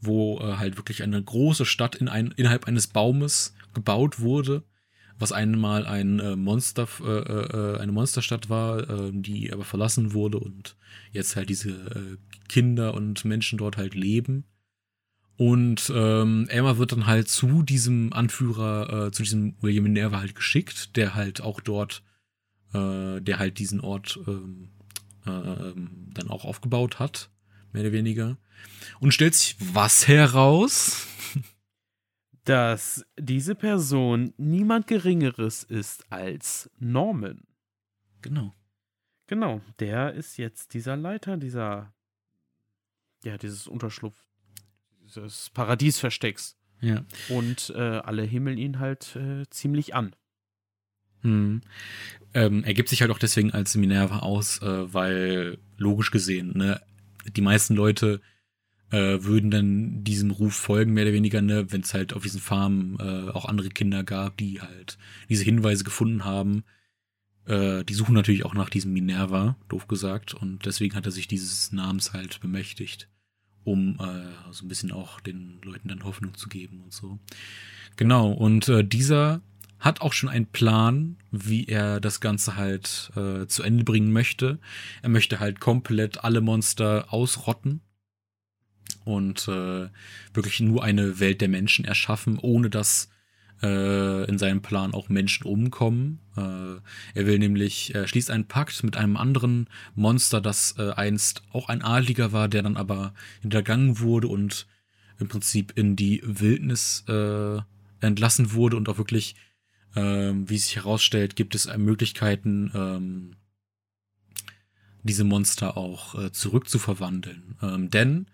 [0.00, 4.64] wo äh, halt wirklich eine große Stadt in ein, innerhalb eines Baumes gebaut wurde
[5.18, 10.38] was einmal ein äh, Monster, äh, äh, eine Monsterstadt war, äh, die aber verlassen wurde
[10.38, 10.76] und
[11.12, 12.16] jetzt halt diese äh,
[12.48, 14.44] Kinder und Menschen dort halt leben.
[15.36, 20.34] Und ähm, Emma wird dann halt zu diesem Anführer, äh, zu diesem William Minerva halt
[20.34, 22.02] geschickt, der halt auch dort,
[22.72, 24.70] äh, der halt diesen Ort ähm,
[25.26, 25.74] äh,
[26.14, 27.30] dann auch aufgebaut hat,
[27.72, 28.38] mehr oder weniger.
[28.98, 31.06] Und stellt sich was heraus?
[32.46, 37.42] Dass diese Person niemand Geringeres ist als Norman.
[38.22, 38.54] Genau.
[39.26, 41.92] Genau, der ist jetzt dieser Leiter dieser,
[43.24, 44.16] ja, dieses Unterschlupf,
[45.04, 46.56] dieses Paradiesverstecks.
[46.80, 47.04] Ja.
[47.28, 50.14] Und äh, alle himmeln ihn halt äh, ziemlich an.
[51.22, 51.62] Hm.
[52.32, 56.80] Ähm, er gibt sich halt auch deswegen als Minerva aus, äh, weil logisch gesehen, ne,
[57.26, 58.20] die meisten Leute
[58.90, 62.40] äh, würden dann diesem Ruf folgen, mehr oder weniger, ne, wenn es halt auf diesen
[62.40, 64.98] Farmen äh, auch andere Kinder gab, die halt
[65.28, 66.64] diese Hinweise gefunden haben.
[67.46, 71.26] Äh, die suchen natürlich auch nach diesem Minerva, doof gesagt, und deswegen hat er sich
[71.26, 73.08] dieses Namens halt bemächtigt,
[73.64, 77.18] um äh, so ein bisschen auch den Leuten dann Hoffnung zu geben und so.
[77.96, 79.40] Genau, und äh, dieser
[79.78, 84.58] hat auch schon einen Plan, wie er das Ganze halt äh, zu Ende bringen möchte.
[85.02, 87.82] Er möchte halt komplett alle Monster ausrotten
[89.06, 89.88] und äh,
[90.34, 93.08] wirklich nur eine Welt der Menschen erschaffen, ohne dass
[93.62, 96.18] äh, in seinem Plan auch Menschen umkommen.
[96.36, 96.80] Äh,
[97.14, 101.68] er will nämlich, er schließt einen Pakt mit einem anderen Monster, das äh, einst auch
[101.68, 104.66] ein Adliger war, der dann aber hintergangen wurde und
[105.20, 107.60] im Prinzip in die Wildnis äh,
[108.00, 109.36] entlassen wurde und auch wirklich,
[109.94, 113.36] äh, wie sich herausstellt, gibt es Möglichkeiten, ähm,
[115.04, 117.54] diese Monster auch äh, zurückzuverwandeln.
[117.62, 118.26] Ähm, denn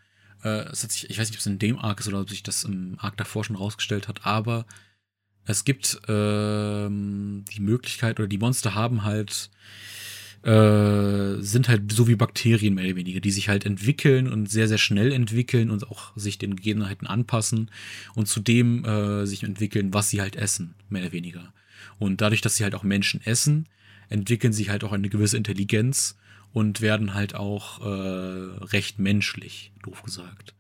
[0.42, 2.64] äh, sich, ich weiß nicht, ob es in dem Arc ist oder ob sich das
[2.64, 4.66] im Arc davor schon rausgestellt hat, aber
[5.44, 9.50] es gibt ähm, die Möglichkeit oder die Monster haben halt
[10.42, 14.66] äh, sind halt so wie Bakterien mehr oder weniger, die sich halt entwickeln und sehr,
[14.66, 17.70] sehr schnell entwickeln und auch sich den Gegebenheiten anpassen
[18.14, 21.52] und zudem äh, sich entwickeln, was sie halt essen, mehr oder weniger.
[21.98, 23.68] Und dadurch, dass sie halt auch Menschen essen,
[24.08, 26.16] entwickeln sie halt auch eine gewisse Intelligenz
[26.52, 30.54] und werden halt auch äh, recht menschlich, doof gesagt.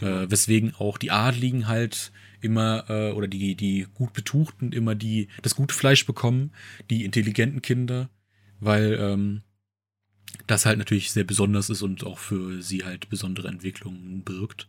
[0.00, 5.28] Äh, weswegen auch die Adligen halt immer äh, oder die die gut betuchten immer die
[5.42, 6.52] das gute Fleisch bekommen,
[6.90, 8.10] die intelligenten Kinder,
[8.60, 9.42] weil ähm,
[10.46, 14.68] das halt natürlich sehr besonders ist und auch für sie halt besondere Entwicklungen birgt.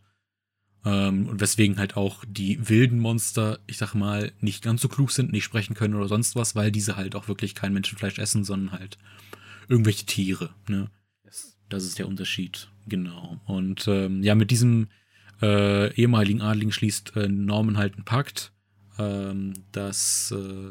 [0.84, 5.10] Ähm, und weswegen halt auch die wilden Monster, ich sag mal, nicht ganz so klug
[5.10, 8.44] sind, nicht sprechen können oder sonst was, weil diese halt auch wirklich kein Menschenfleisch essen,
[8.44, 8.98] sondern halt
[9.68, 10.54] irgendwelche Tiere.
[10.68, 10.90] Ne?
[11.68, 13.40] Das ist der Unterschied, genau.
[13.46, 14.88] Und ähm, ja, mit diesem
[15.42, 18.52] äh, ehemaligen Adligen schließt äh, Norman halt einen Pakt,
[18.98, 20.70] ähm, dass äh,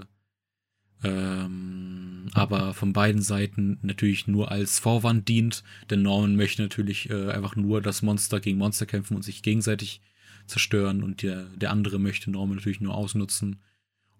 [1.03, 7.31] ähm, aber von beiden Seiten natürlich nur als Vorwand dient, denn Norman möchte natürlich äh,
[7.31, 10.01] einfach nur das Monster gegen Monster kämpfen und sich gegenseitig
[10.47, 13.61] zerstören und der, der andere möchte Norman natürlich nur ausnutzen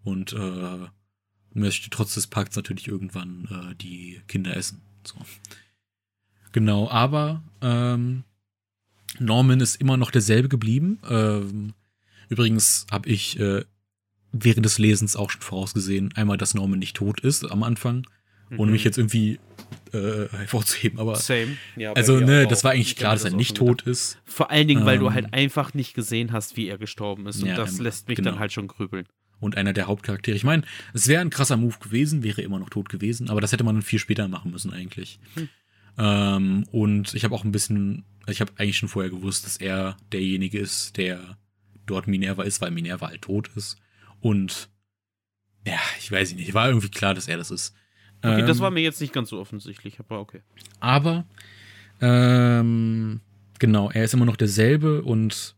[0.04, 0.88] und äh,
[1.54, 4.82] möchte trotz des Pakts natürlich irgendwann äh, die Kinder essen.
[5.06, 5.16] So.
[6.52, 8.24] Genau, aber ähm,
[9.20, 11.00] Norman ist immer noch derselbe geblieben.
[11.10, 11.74] Ähm,
[12.30, 13.64] übrigens habe ich äh,
[14.32, 18.08] während des Lesens auch schon vorausgesehen, einmal, dass Norman nicht tot ist am Anfang,
[18.58, 18.86] ohne mich mhm.
[18.86, 19.40] jetzt irgendwie
[19.94, 21.58] äh, hervorzuheben, aber Same.
[21.76, 24.20] Ja, also ne, das war eigentlich klar, dass er nicht tot ist.
[24.26, 27.42] Vor allen Dingen, weil ähm, du halt einfach nicht gesehen hast, wie er gestorben ist
[27.42, 28.32] und ja, das lässt mich genau.
[28.32, 29.08] dann halt schon grübeln.
[29.40, 30.38] Und einer der Hauptcharaktere.
[30.38, 33.52] Ich meine, es wäre ein krasser Move gewesen, wäre immer noch tot gewesen, aber das
[33.52, 35.20] hätte man viel später machen müssen eigentlich.
[35.34, 35.50] Hm.
[35.98, 39.98] Ähm, und ich habe auch ein bisschen, ich habe eigentlich schon vorher gewusst, dass er
[40.12, 41.38] derjenige ist, der
[41.86, 43.78] dort Minerva ist, weil Minerva halt tot ist.
[44.22, 44.70] Und
[45.68, 47.76] ja, ich weiß nicht, war irgendwie klar, dass er das ist.
[48.22, 50.42] Okay, ähm, das war mir jetzt nicht ganz so offensichtlich, aber okay.
[50.80, 51.26] Aber,
[52.02, 53.22] ähm,
[53.60, 55.56] genau, er ist immer noch derselbe und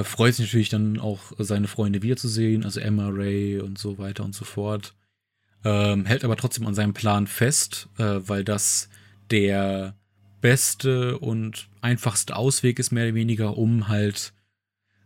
[0.00, 4.24] er freut sich natürlich dann auch, seine Freunde wiederzusehen, also Emma, Ray und so weiter
[4.24, 4.94] und so fort.
[5.64, 8.88] Ähm, hält aber trotzdem an seinem Plan fest, äh, weil das
[9.30, 9.94] der
[10.40, 14.32] beste und einfachste Ausweg ist, mehr oder weniger, um halt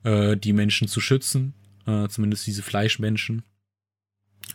[0.05, 1.55] äh, die Menschen zu schützen
[1.87, 3.43] äh, zumindest diese Fleischmenschen.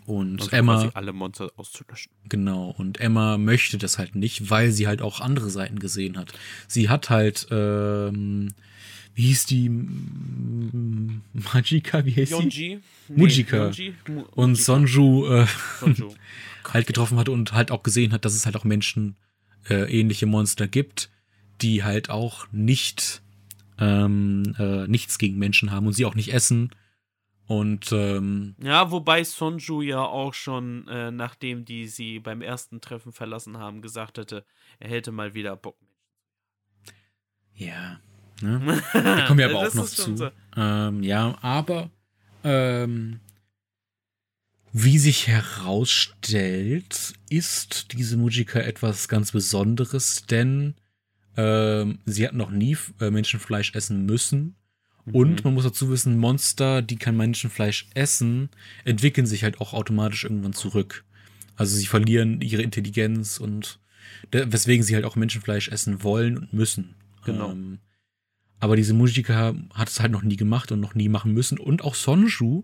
[0.06, 0.90] Und also Emma.
[0.94, 2.12] alle Monster auszulöschen.
[2.26, 2.74] Genau.
[2.78, 6.34] Und Emma möchte das halt nicht, weil sie halt auch andere Seiten gesehen hat.
[6.68, 8.54] Sie hat halt, ähm,
[9.20, 9.70] wie hieß die?
[11.34, 12.50] Majika, wie heißt Yonji?
[12.50, 12.80] sie?
[13.10, 13.66] Nee, Mujika.
[13.66, 13.94] Yonji?
[14.32, 15.46] Und Sonju, äh,
[15.82, 16.14] Sonju.
[16.74, 19.18] halt getroffen hat und halt auch gesehen hat, dass es halt auch Menschen
[19.70, 21.10] äh, ähnliche Monster gibt,
[21.60, 23.22] die halt auch nicht
[23.78, 26.72] ähm, äh, nichts gegen Menschen haben und sie auch nicht essen
[27.46, 33.12] und ähm, ja, wobei Sonju ja auch schon, äh, nachdem die sie beim ersten Treffen
[33.12, 34.46] verlassen haben, gesagt hätte,
[34.80, 35.76] er hätte mal wieder Bock.
[37.54, 38.00] Ja,
[38.42, 38.82] ne?
[38.94, 40.16] da kommen wir aber auch noch zu.
[40.16, 40.30] So.
[40.56, 41.90] Ähm, ja, aber
[42.44, 43.20] ähm,
[44.72, 50.76] wie sich herausstellt, ist diese Mujika etwas ganz Besonderes, denn
[51.38, 54.56] ähm, sie hat noch nie äh, Menschenfleisch essen müssen
[55.12, 55.42] und mhm.
[55.44, 58.50] man muss dazu wissen, Monster, die kein Menschenfleisch essen,
[58.86, 61.04] entwickeln sich halt auch automatisch irgendwann zurück.
[61.56, 63.80] Also sie verlieren ihre Intelligenz und
[64.32, 66.96] weswegen sie halt auch Menschenfleisch essen wollen und müssen.
[67.26, 67.52] Genau.
[67.52, 67.80] Ähm,
[68.60, 71.58] aber diese Mujika hat es halt noch nie gemacht und noch nie machen müssen.
[71.58, 72.64] Und auch Sonju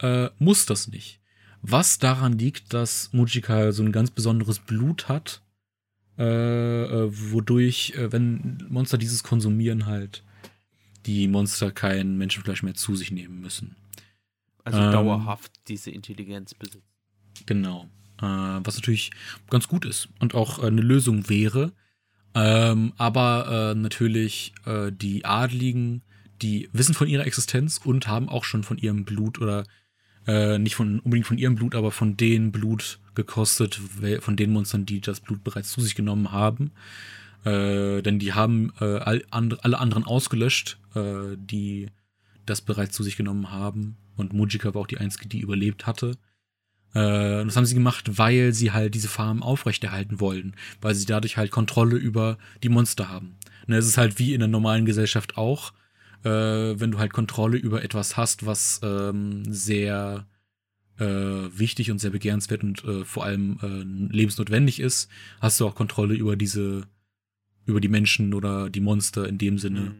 [0.00, 1.20] äh, muss das nicht.
[1.62, 5.42] Was daran liegt, dass Mujika so ein ganz besonderes Blut hat,
[6.18, 10.22] äh, äh, wodurch, äh, wenn Monster dieses konsumieren, halt
[11.06, 13.76] die Monster kein Menschenfleisch mehr zu sich nehmen müssen.
[14.62, 16.82] Also ähm, dauerhaft diese Intelligenz besitzen.
[17.46, 17.88] Genau.
[18.18, 19.10] Äh, was natürlich
[19.50, 21.72] ganz gut ist und auch eine Lösung wäre.
[22.34, 26.02] Ähm, aber äh, natürlich äh, die Adligen,
[26.42, 29.64] die wissen von ihrer Existenz und haben auch schon von ihrem Blut oder
[30.26, 33.80] äh, nicht von unbedingt von ihrem Blut, aber von dem Blut gekostet,
[34.20, 36.72] von den Monstern, die das Blut bereits zu sich genommen haben.
[37.44, 41.88] Äh, denn die haben äh, all, and, alle anderen ausgelöscht, äh, die
[42.46, 43.96] das bereits zu sich genommen haben.
[44.16, 46.16] Und Mujika war auch die einzige, die überlebt hatte.
[46.94, 51.06] Äh, und das haben sie gemacht, weil sie halt diese Farm aufrechterhalten wollen, weil sie
[51.06, 53.36] dadurch halt Kontrolle über die Monster haben.
[53.66, 55.72] Ne, es ist halt wie in der normalen Gesellschaft auch,
[56.22, 60.26] äh, wenn du halt Kontrolle über etwas hast, was ähm, sehr
[60.98, 65.10] äh, wichtig und sehr begehrenswert und äh, vor allem äh, lebensnotwendig ist,
[65.40, 66.86] hast du auch Kontrolle über diese
[67.66, 69.94] über die Menschen oder die Monster in dem Sinne, mhm.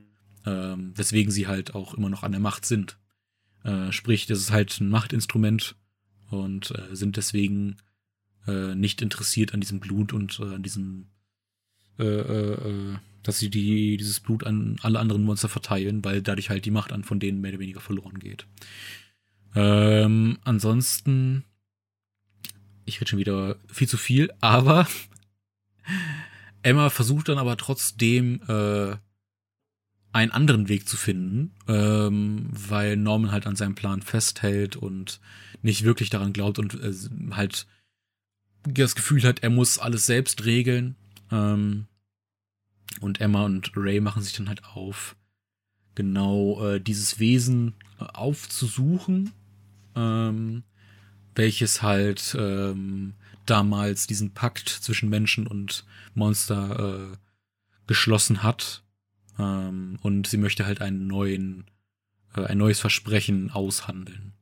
[0.44, 2.98] ähm, weswegen sie halt auch immer noch an der Macht sind.
[3.64, 5.74] Äh, sprich, das ist halt ein Machtinstrument
[6.30, 7.76] und äh, sind deswegen
[8.46, 11.06] äh, nicht interessiert an diesem Blut und äh, an diesem,
[11.98, 16.64] äh, äh, dass sie die, dieses Blut an alle anderen Monster verteilen, weil dadurch halt
[16.64, 18.46] die Macht an von denen mehr oder weniger verloren geht.
[19.54, 21.44] Ähm, ansonsten,
[22.84, 24.86] ich rede schon wieder viel zu viel, aber
[26.62, 28.96] Emma versucht dann aber trotzdem äh,
[30.14, 35.20] einen anderen Weg zu finden, ähm, weil Norman halt an seinem Plan festhält und
[35.60, 36.94] nicht wirklich daran glaubt und äh,
[37.32, 37.66] halt
[38.62, 40.94] das Gefühl hat, er muss alles selbst regeln.
[41.32, 41.86] Ähm,
[43.00, 45.16] und Emma und Ray machen sich dann halt auf,
[45.96, 49.32] genau äh, dieses Wesen äh, aufzusuchen,
[49.96, 50.62] ähm,
[51.34, 53.14] welches halt ähm,
[53.46, 55.84] damals diesen Pakt zwischen Menschen und
[56.14, 57.16] Monster äh,
[57.88, 58.83] geschlossen hat.
[59.38, 61.64] Ähm, und sie möchte halt einen neuen,
[62.36, 64.32] äh, ein neues Versprechen aushandeln.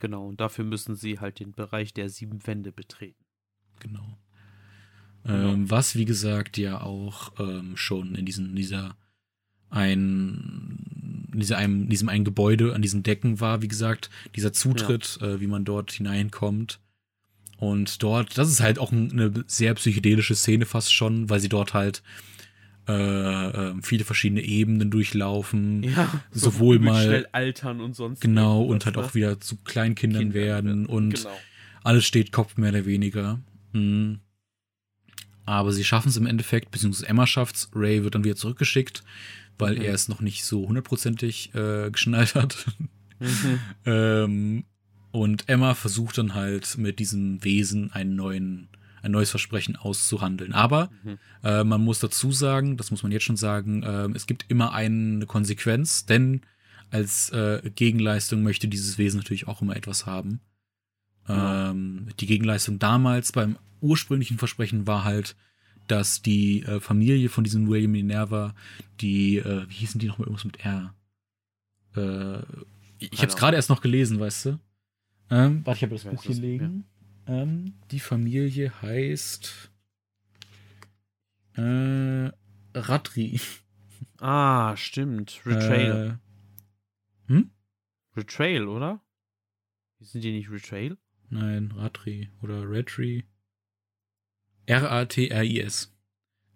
[0.00, 3.24] Genau, und dafür müssen sie halt den Bereich der sieben Wände betreten.
[3.78, 4.18] Genau.
[5.24, 5.52] genau.
[5.52, 8.96] Ähm, was, wie gesagt, ja auch ähm, schon in diesen, dieser
[9.70, 15.18] ein, in dieser einem, diesem einen Gebäude an diesen Decken war, wie gesagt, dieser Zutritt,
[15.20, 15.28] ja.
[15.28, 16.80] äh, wie man dort hineinkommt.
[17.58, 21.74] Und dort, das ist halt auch eine sehr psychedelische Szene fast schon, weil sie dort
[21.74, 22.02] halt
[22.88, 22.92] äh,
[23.70, 25.82] äh, viele verschiedene Ebenen durchlaufen.
[25.84, 28.20] Ja, sowohl so mal schnell altern und sonst.
[28.20, 29.02] Genau, und halt ne?
[29.02, 31.30] auch wieder zu Kleinkindern Kinder werden und genau.
[31.84, 33.38] alles steht Kopf mehr oder weniger.
[33.72, 34.20] Mhm.
[35.44, 39.02] Aber sie schaffen es im Endeffekt, beziehungsweise Emma schafft's, Ray wird dann wieder zurückgeschickt,
[39.58, 39.82] weil mhm.
[39.82, 42.66] er es noch nicht so hundertprozentig äh, geschnallt hat.
[43.20, 43.58] Mhm.
[43.86, 44.64] ähm,
[45.12, 48.68] und Emma versucht dann halt mit diesem Wesen einen neuen
[49.02, 50.52] ein neues Versprechen auszuhandeln.
[50.52, 51.18] Aber mhm.
[51.42, 54.72] äh, man muss dazu sagen, das muss man jetzt schon sagen, äh, es gibt immer
[54.72, 56.42] eine Konsequenz, denn
[56.90, 60.40] als äh, Gegenleistung möchte dieses Wesen natürlich auch immer etwas haben.
[61.28, 65.36] Ähm, die Gegenleistung damals beim ursprünglichen Versprechen war halt,
[65.88, 68.54] dass die äh, Familie von diesem William Minerva,
[69.00, 70.94] die, äh, wie hießen die nochmal irgendwas mit R?
[71.96, 72.42] Äh,
[72.98, 74.58] ich habe es gerade erst noch gelesen, weißt du?
[75.30, 76.84] Ähm, warte, ich habe das Buch hier liegen.
[77.26, 79.70] Ähm, die Familie heißt
[81.54, 82.30] äh,
[82.74, 83.40] Ratri.
[84.18, 85.40] Ah, stimmt.
[85.44, 86.18] Retrail.
[87.28, 87.50] Äh, hm?
[88.16, 89.00] Retrail, oder?
[90.00, 90.96] Sind die nicht Retrail?
[91.30, 93.24] Nein, Ratri oder Retri.
[94.66, 95.92] R-A-T-R-I-S.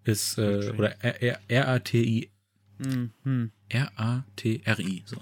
[0.04, 2.30] Ist, äh, oder R-A-T-I.
[2.78, 3.52] Mhm.
[3.68, 5.02] R-A-T-R-I.
[5.06, 5.16] So.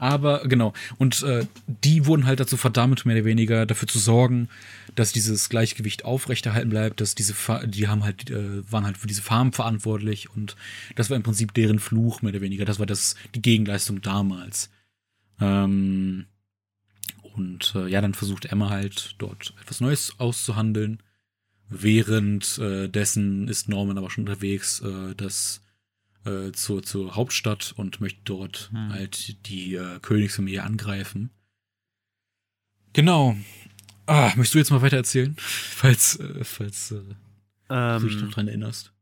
[0.00, 0.72] Aber genau.
[0.96, 4.48] Und äh, die wurden halt dazu verdammt, mehr oder weniger dafür zu sorgen,
[4.94, 9.06] dass dieses Gleichgewicht aufrechterhalten bleibt, dass diese, Fa die haben halt, äh, waren halt für
[9.06, 10.56] diese Farm verantwortlich und
[10.96, 12.64] das war im Prinzip deren Fluch, mehr oder weniger.
[12.64, 14.70] Das war das, die Gegenleistung damals.
[15.38, 16.24] Ähm,
[17.34, 21.02] und äh, ja, dann versucht Emma halt dort etwas Neues auszuhandeln.
[21.68, 25.60] Während äh, dessen ist Norman aber schon unterwegs, äh, das
[26.24, 28.92] äh, zur, zur Hauptstadt und möchte dort hm.
[28.92, 31.30] halt die äh, Königsfamilie angreifen.
[32.92, 33.36] Genau.
[34.06, 35.34] Ah, möchtest du jetzt mal weiter erzählen?
[35.38, 37.02] falls, äh, falls äh,
[37.68, 38.92] ähm, du dich noch dran erinnerst.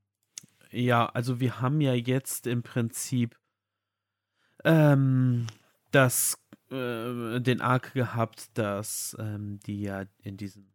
[0.71, 3.37] Ja, also wir haben ja jetzt im Prinzip
[4.65, 5.47] ähm,
[5.93, 6.39] das,
[6.71, 10.67] äh, den Arc gehabt, dass ähm, die ja in diesem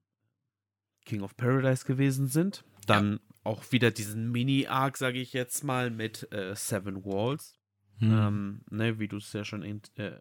[1.05, 2.63] King of Paradise gewesen sind.
[2.87, 7.59] Dann auch wieder diesen Mini-Arc, sage ich jetzt mal, mit äh, Seven Walls.
[7.99, 8.11] Hm.
[8.11, 10.11] Ähm, ne, wie du es ja schon äh,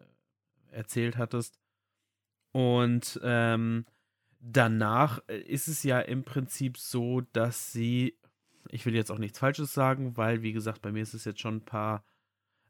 [0.71, 1.59] erzählt hattest.
[2.51, 3.85] Und ähm,
[4.39, 8.17] danach äh, ist es ja im Prinzip so, dass sie,
[8.69, 11.39] ich will jetzt auch nichts Falsches sagen, weil, wie gesagt, bei mir ist es jetzt
[11.39, 12.05] schon ein paar,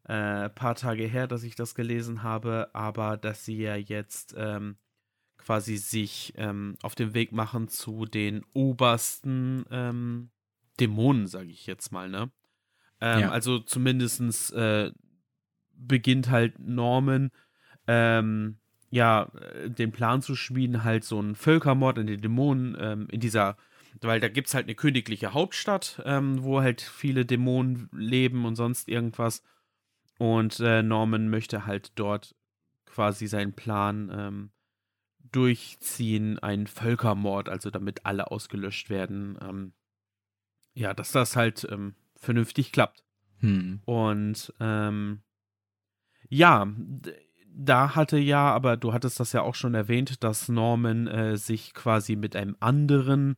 [0.06, 4.78] äh, paar Tage her, dass ich das gelesen habe, aber dass sie ja jetzt ähm,
[5.38, 10.30] quasi sich ähm, auf den Weg machen zu den obersten ähm,
[10.80, 12.32] Dämonen, sage ich jetzt mal, ne?
[13.02, 13.32] Ähm, ja.
[13.32, 14.92] Also zumindestens äh,
[15.76, 17.32] beginnt halt Norman,
[17.88, 18.58] ähm,
[18.90, 23.20] ja, äh, den Plan zu schmieden, halt so einen Völkermord in den Dämonen ähm, in
[23.20, 23.58] dieser,
[24.02, 28.56] weil da gibt es halt eine königliche Hauptstadt, ähm, wo halt viele Dämonen leben und
[28.56, 29.44] sonst irgendwas.
[30.20, 32.36] Und äh, Norman möchte halt dort
[32.86, 34.52] quasi seinen Plan ähm,
[35.32, 39.74] durchziehen, einen Völkermord, also damit alle ausgelöscht werden.
[40.74, 43.04] Ja, dass das halt ähm, vernünftig klappt.
[43.40, 43.82] Hm.
[43.86, 45.22] Und ähm,
[46.30, 46.68] ja,
[47.56, 51.74] da hatte ja, aber du hattest das ja auch schon erwähnt, dass Norman äh, sich
[51.74, 53.36] quasi mit einem anderen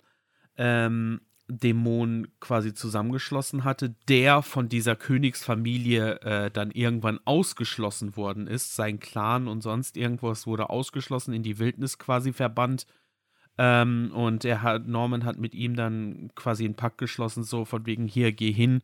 [0.58, 8.76] ähm, Dämon quasi zusammengeschlossen hatte, der von dieser Königsfamilie äh, dann irgendwann ausgeschlossen worden ist.
[8.76, 12.88] Sein Clan und sonst irgendwas wurde ausgeschlossen, in die Wildnis quasi verbannt.
[13.58, 17.86] Ähm, und er hat, Norman hat mit ihm dann quasi einen Pakt geschlossen, so von
[17.86, 18.82] wegen, hier, geh hin,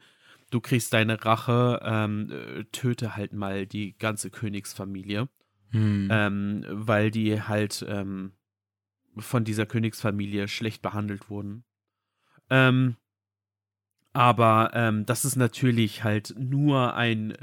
[0.50, 5.28] du kriegst deine Rache, ähm, äh, töte halt mal die ganze Königsfamilie.
[5.72, 6.10] Hm.
[6.12, 8.34] Ähm, weil die halt ähm,
[9.18, 11.64] von dieser Königsfamilie schlecht behandelt wurden.
[12.50, 12.98] Ähm,
[14.14, 17.34] aber ähm, das ist natürlich halt nur ein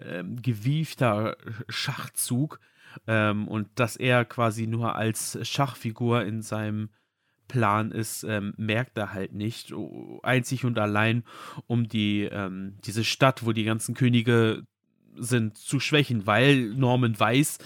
[0.43, 1.39] gewiefter
[1.71, 2.61] Schachzug
[3.07, 6.91] ähm, und dass er quasi nur als Schachfigur in seinem
[7.49, 9.73] Plan ist, ähm, merkt er halt nicht.
[10.23, 11.25] Einzig und allein,
[11.67, 14.65] um die, ähm, diese Stadt, wo die ganzen Könige
[15.17, 17.59] sind, zu schwächen, weil Norman weiß,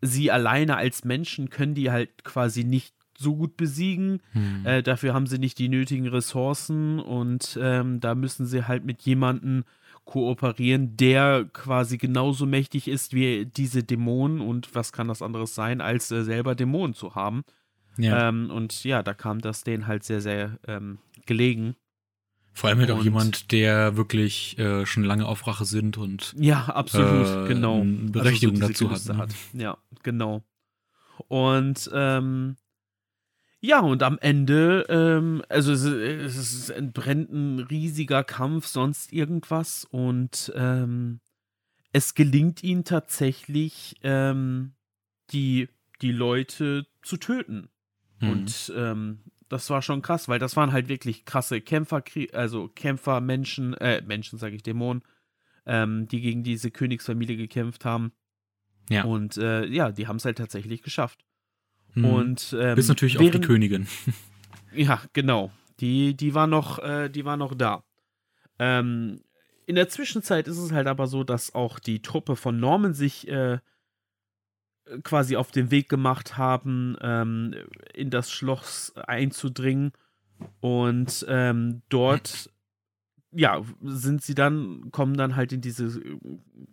[0.00, 4.20] sie alleine als Menschen können die halt quasi nicht so gut besiegen.
[4.32, 4.66] Hm.
[4.66, 9.02] Äh, dafür haben sie nicht die nötigen Ressourcen und ähm, da müssen sie halt mit
[9.02, 9.64] jemandem
[10.04, 15.80] kooperieren, der quasi genauso mächtig ist wie diese Dämonen und was kann das anderes sein,
[15.80, 17.44] als äh, selber Dämonen zu haben.
[17.96, 18.28] Ja.
[18.28, 21.76] Ähm, und ja, da kam das denen halt sehr, sehr ähm, gelegen.
[22.52, 26.66] Vor allem halt auch jemand, der wirklich äh, schon lange auf Rache sind und ja,
[26.66, 27.82] absolut, äh, genau.
[27.84, 29.16] Berechtigung also so dazu hat, ne?
[29.16, 29.34] hat.
[29.54, 30.44] Ja, genau.
[31.28, 32.56] Und ähm,
[33.66, 39.86] ja, und am Ende, ähm, also es, es entbrennt ein riesiger Kampf, sonst irgendwas.
[39.90, 41.20] Und ähm,
[41.90, 44.74] es gelingt ihnen tatsächlich, ähm,
[45.30, 45.70] die,
[46.02, 47.70] die Leute zu töten.
[48.24, 48.30] Mhm.
[48.30, 49.18] Und ähm,
[49.48, 52.02] das war schon krass, weil das waren halt wirklich krasse Kämpfer,
[52.32, 55.02] also Kämpfer, Menschen, äh, Menschen sage ich, Dämonen,
[55.66, 58.12] ähm, die gegen diese Königsfamilie gekämpft haben.
[58.90, 59.04] Ja.
[59.04, 61.24] Und äh, ja, die haben es halt tatsächlich geschafft.
[61.94, 62.04] Mhm.
[62.04, 63.86] Und ähm, bis natürlich während, auch die Königin.
[64.76, 65.52] Ja, genau.
[65.78, 67.84] Die, die war noch, äh, die war noch da.
[68.58, 69.20] Ähm,
[69.66, 73.28] in der Zwischenzeit ist es halt aber so, dass auch die Truppe von Norman sich
[73.28, 73.60] äh,
[75.02, 77.54] quasi auf den Weg gemacht haben, ähm,
[77.94, 79.92] in das Schloss einzudringen.
[80.60, 82.50] Und ähm, dort,
[83.30, 86.00] ja, sind sie dann, kommen dann halt in dieses,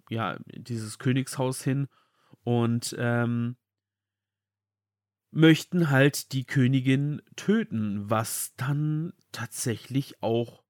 [0.10, 1.88] ja, in dieses Königshaus hin
[2.44, 3.56] und ähm,
[5.32, 10.64] möchten halt die Königin töten, was dann tatsächlich auch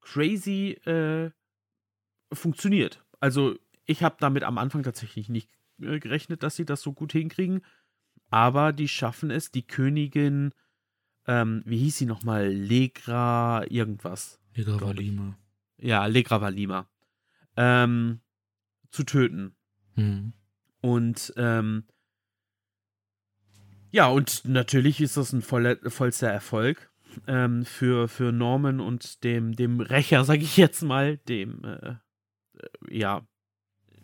[0.00, 1.30] crazy äh,
[2.32, 3.04] funktioniert.
[3.20, 5.50] Also ich habe damit am Anfang tatsächlich nicht
[5.80, 7.62] äh, gerechnet, dass sie das so gut hinkriegen,
[8.30, 10.52] aber die schaffen es, die Königin,
[11.26, 14.40] ähm, wie hieß sie nochmal, Legra irgendwas.
[14.54, 15.38] Legra Valima.
[15.78, 16.88] Ja, Legra Valima.
[17.56, 18.20] Ähm,
[18.90, 19.54] zu töten.
[19.94, 20.32] Mhm.
[20.80, 21.84] Und ähm,
[23.90, 26.90] ja, und natürlich ist das ein voller, vollster Erfolg
[27.26, 31.96] ähm, für, für Norman und dem, dem Rächer, sag ich jetzt mal, dem äh, äh,
[32.90, 33.26] ja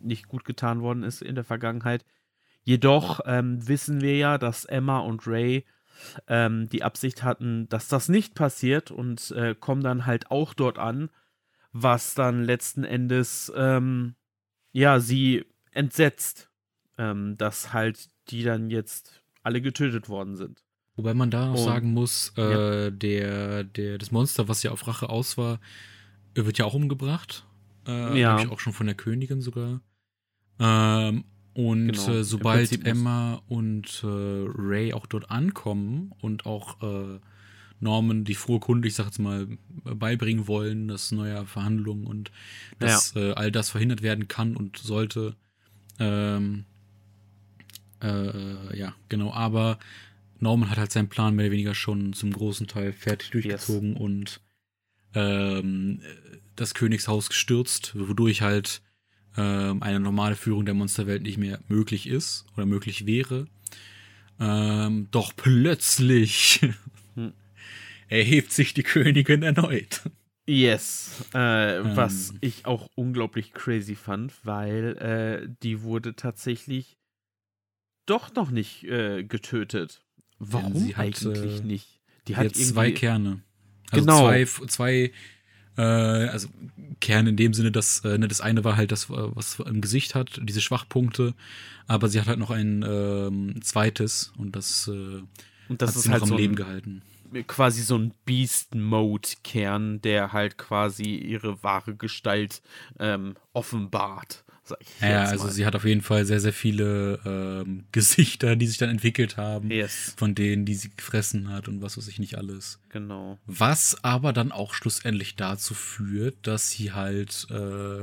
[0.04, 2.04] nicht gut getan worden ist in der Vergangenheit.
[2.62, 5.64] Jedoch ähm, wissen wir ja, dass Emma und Ray
[6.28, 10.78] ähm, die Absicht hatten, dass das nicht passiert und äh, kommen dann halt auch dort
[10.78, 11.10] an,
[11.72, 14.14] was dann letzten Endes ähm,
[14.72, 16.50] ja sie entsetzt,
[16.98, 20.62] ähm, dass halt die dann jetzt alle getötet worden sind.
[20.94, 22.90] Wobei man da noch Und, sagen muss, äh, ja.
[22.90, 25.58] der, der, das Monster, was ja auf Rache aus war,
[26.34, 27.46] wird ja auch umgebracht.
[27.86, 28.36] Äh, ja.
[28.50, 29.80] auch schon von der Königin sogar.
[30.58, 31.24] Ähm,
[31.54, 32.08] und genau.
[32.14, 37.18] äh, sobald Emma und äh, Ray auch dort ankommen und auch äh,
[37.80, 39.48] Norman die frohe Kunde, ich sag jetzt mal,
[39.84, 42.30] beibringen wollen, dass neue Verhandlungen und
[42.78, 43.30] dass ja.
[43.30, 45.36] Äh, all das verhindert werden kann und sollte,
[45.98, 46.64] ähm,
[48.00, 49.78] äh, ja, genau, aber
[50.38, 54.00] Norman hat halt seinen Plan mehr oder weniger schon zum großen Teil fertig durchgezogen yes.
[54.00, 54.40] und
[55.14, 56.00] ähm,
[56.56, 58.80] das Königshaus gestürzt, wodurch halt
[59.36, 63.46] ähm, eine normale Führung der Monsterwelt nicht mehr möglich ist oder möglich wäre.
[64.40, 66.60] Ähm, doch plötzlich
[67.14, 67.32] hm.
[68.08, 70.02] erhebt sich die Königin erneut.
[70.46, 71.96] Yes, äh, ähm.
[71.96, 76.98] was ich auch unglaublich crazy fand, weil äh, die wurde tatsächlich
[78.06, 80.02] doch noch nicht äh, getötet.
[80.38, 82.00] Warum hat, eigentlich äh, nicht?
[82.26, 83.42] Die hat zwei Kerne.
[83.90, 84.20] Also genau.
[84.20, 85.12] Zwei, zwei
[85.76, 86.48] äh, also
[87.00, 90.14] Kerne in dem Sinne, dass äh, ne, das eine war halt das, was im Gesicht
[90.14, 91.34] hat, diese Schwachpunkte,
[91.86, 95.22] aber sie hat halt noch ein ähm, zweites und das, äh,
[95.68, 97.02] und das hat ist sie halt noch am so Leben gehalten.
[97.46, 102.62] quasi so ein Beast-Mode-Kern, der halt quasi ihre wahre Gestalt
[102.98, 104.44] ähm, offenbart
[105.00, 105.52] ja, also mal.
[105.52, 109.70] sie hat auf jeden Fall sehr, sehr viele ähm, Gesichter, die sich dann entwickelt haben.
[109.70, 110.14] Yes.
[110.16, 112.80] Von denen, die sie gefressen hat und was weiß ich nicht alles.
[112.88, 113.38] Genau.
[113.46, 118.02] Was aber dann auch schlussendlich dazu führt, dass sie halt äh,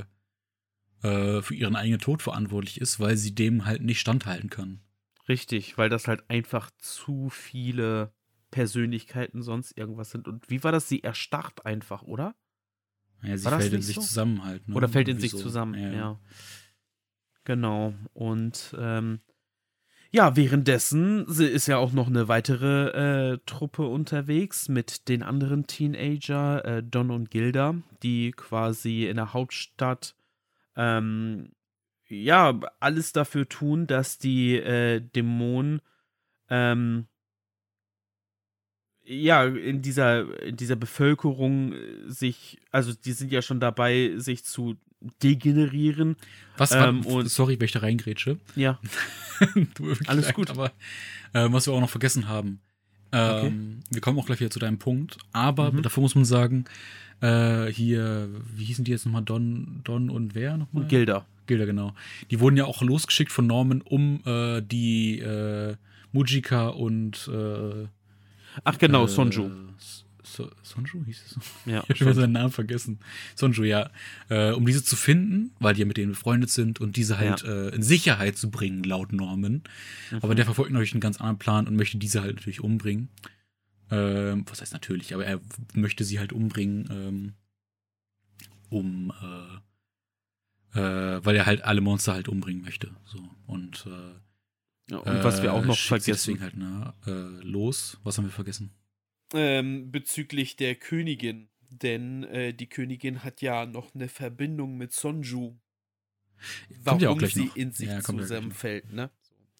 [1.08, 4.82] äh, für ihren eigenen Tod verantwortlich ist, weil sie dem halt nicht standhalten kann.
[5.28, 8.12] Richtig, weil das halt einfach zu viele
[8.52, 10.28] Persönlichkeiten sonst irgendwas sind.
[10.28, 10.90] Und wie war das?
[10.90, 12.36] Sie erstarrt einfach, oder?
[13.24, 14.02] Ja, sie fällt in sich so?
[14.02, 14.68] zusammen halt.
[14.68, 14.76] Ne?
[14.76, 15.40] Oder fällt in sich so.
[15.40, 15.92] zusammen, ja.
[15.92, 16.20] ja.
[17.44, 17.94] Genau.
[18.14, 19.20] Und ähm,
[20.12, 26.66] ja, währenddessen ist ja auch noch eine weitere äh, Truppe unterwegs mit den anderen Teenager,
[26.66, 30.16] äh, Don und Gilda, die quasi in der Hauptstadt
[30.76, 31.52] ähm,
[32.08, 35.82] ja alles dafür tun, dass die äh, Dämonen
[36.50, 37.06] ähm,
[39.10, 41.74] ja, in dieser, in dieser Bevölkerung
[42.08, 44.76] sich, also die sind ja schon dabei, sich zu
[45.24, 46.16] degenerieren.
[46.58, 48.38] Was ähm, und, sorry, wenn ich da reingrätsche.
[48.56, 48.80] Ja.
[50.08, 50.50] Alles leid, gut.
[50.52, 50.72] Aber
[51.34, 52.60] äh, was wir auch noch vergessen haben.
[53.12, 53.54] Ähm, okay.
[53.90, 55.18] Wir kommen auch gleich wieder zu deinem Punkt.
[55.32, 55.82] Aber mhm.
[55.82, 56.66] davor muss man sagen,
[57.22, 59.24] äh, hier, wie hießen die jetzt nochmal?
[59.24, 60.86] Don, Don und wer nochmal?
[60.86, 61.26] Gilda.
[61.48, 61.96] Gilda, genau.
[62.30, 65.76] Die wurden ja auch losgeschickt von Norman, um äh, die äh,
[66.12, 67.88] Mujika und äh,
[68.64, 69.50] Ach genau, Sonju.
[70.24, 71.38] So, Sonju hieß es?
[71.66, 71.84] Ja.
[71.94, 73.00] Ich habe seinen Namen vergessen.
[73.36, 73.90] Sonju, ja.
[74.30, 77.42] Äh, um diese zu finden, weil die ja mit denen befreundet sind und diese halt
[77.42, 77.50] ja.
[77.50, 79.64] äh, in Sicherheit zu bringen, laut Norman.
[80.12, 80.20] Mhm.
[80.22, 83.10] Aber der verfolgt natürlich einen ganz anderen Plan und möchte diese halt natürlich umbringen.
[83.92, 85.42] Ähm, was heißt natürlich, aber er
[85.74, 87.34] möchte sie halt umbringen, ähm,
[88.70, 89.12] um,
[90.74, 92.92] äh, äh, weil er halt alle Monster halt umbringen möchte.
[93.06, 93.28] So.
[93.48, 94.14] Und, äh,
[94.90, 96.38] ja, und was wir auch noch vergessen.
[96.38, 98.00] Deswegen halt, ne, äh, los.
[98.04, 98.72] Was haben wir vergessen?
[99.34, 101.50] Ähm, bezüglich der Königin.
[101.70, 105.56] Denn äh, die Königin hat ja noch eine Verbindung mit Sonju.
[106.84, 107.56] Warum ja auch gleich sie noch.
[107.56, 109.12] in sich ja, zusammenfällt, ne?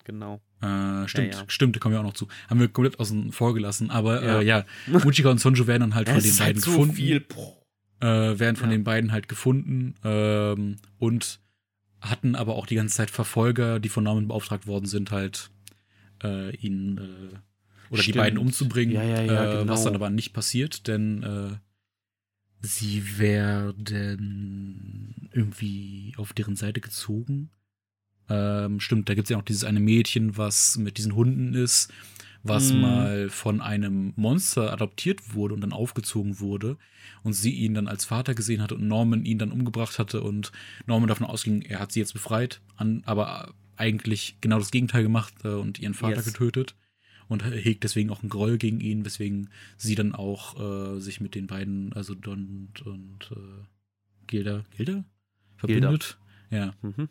[0.06, 0.42] Genau.
[0.62, 1.46] Äh, stimmt, ja, ja.
[1.48, 2.28] stimmt, da kommen wir auch noch zu.
[2.50, 3.92] Haben wir komplett außen vor gelassen.
[3.92, 6.72] Aber ja, äh, ja Muchika und Sonju werden dann halt von den beiden halt so
[6.72, 6.96] gefunden.
[6.96, 7.26] Viel.
[8.00, 11.42] Äh, werden von den beiden halt gefunden ähm, und
[12.02, 15.50] hatten aber auch die ganze Zeit Verfolger, die von Norman beauftragt worden sind, halt
[16.24, 17.38] äh, ihn äh,
[17.90, 18.16] oder Stimmt.
[18.16, 19.74] die beiden umzubringen, ja, ja, ja, äh, genau.
[19.74, 21.58] was dann aber nicht passiert, denn äh,
[22.62, 27.50] sie werden irgendwie auf deren Seite gezogen.
[28.30, 31.92] Ähm, stimmt, da gibt es ja auch dieses eine Mädchen, was mit diesen Hunden ist,
[32.44, 32.80] was mm.
[32.80, 36.78] mal von einem Monster adoptiert wurde und dann aufgezogen wurde
[37.24, 40.52] und sie ihn dann als Vater gesehen hatte und Norman ihn dann umgebracht hatte und
[40.86, 45.34] Norman davon ausging, er hat sie jetzt befreit, an, aber eigentlich genau das Gegenteil gemacht
[45.44, 46.26] äh, und ihren Vater yes.
[46.26, 46.76] getötet
[47.28, 51.36] und hegt deswegen auch einen Groll gegen ihn, weswegen sie dann auch äh, sich mit
[51.36, 53.66] den beiden, also Don und, und äh,
[54.28, 55.06] Gilda, Gilda?
[55.58, 56.18] Verbindet.
[56.50, 56.66] Gilda.
[56.66, 56.74] Ja.
[56.82, 57.10] Mhm.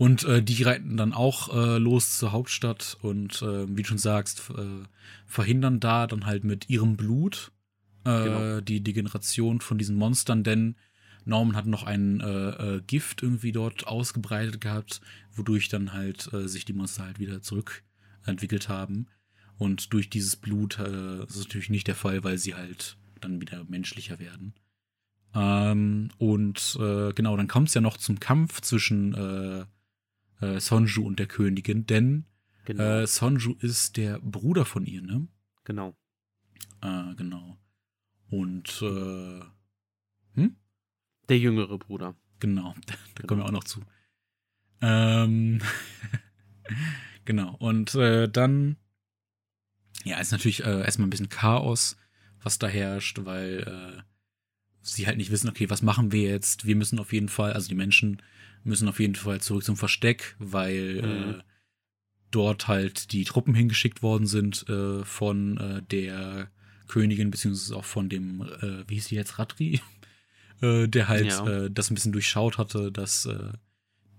[0.00, 3.98] Und äh, die reiten dann auch äh, los zur Hauptstadt und äh, wie du schon
[3.98, 4.86] sagst, äh,
[5.26, 7.52] verhindern da dann halt mit ihrem Blut
[8.06, 8.60] äh, genau.
[8.62, 10.76] die Degeneration von diesen Monstern, denn
[11.26, 15.02] Norman hat noch ein äh, äh, Gift irgendwie dort ausgebreitet gehabt,
[15.34, 17.82] wodurch dann halt äh, sich die Monster halt wieder zurück
[18.24, 19.06] entwickelt haben.
[19.58, 23.42] Und durch dieses Blut äh, ist es natürlich nicht der Fall, weil sie halt dann
[23.42, 24.54] wieder menschlicher werden.
[25.34, 29.66] Ähm, und äh, genau, dann kommt es ja noch zum Kampf zwischen
[30.40, 32.26] äh, Sonju und der Königin, denn
[32.64, 32.82] genau.
[32.82, 35.28] äh, Sonju ist der Bruder von ihr, ne?
[35.64, 35.96] Genau.
[36.82, 37.58] Äh, genau.
[38.28, 39.40] Und äh,
[40.34, 40.56] hm?
[41.28, 42.14] Der jüngere Bruder.
[42.38, 43.26] Genau, da, da genau.
[43.26, 43.82] kommen wir auch noch zu.
[44.80, 45.60] Ähm,
[47.30, 47.54] Genau.
[47.60, 48.76] Und äh, dann,
[50.04, 51.96] ja, ist natürlich äh, erstmal ein bisschen Chaos,
[52.42, 53.60] was da herrscht, weil
[53.98, 54.02] äh,
[54.80, 56.66] sie halt nicht wissen, okay, was machen wir jetzt?
[56.66, 58.22] Wir müssen auf jeden Fall, also die Menschen
[58.64, 61.30] müssen auf jeden Fall zurück zum Versteck, weil mhm.
[61.30, 61.42] äh,
[62.30, 66.50] dort halt die Truppen hingeschickt worden sind äh, von äh, der
[66.88, 69.80] Königin, beziehungsweise auch von dem, äh, wie hieß die jetzt, Ratri,
[70.60, 71.46] äh, der halt ja.
[71.46, 73.28] äh, das ein bisschen durchschaut hatte, dass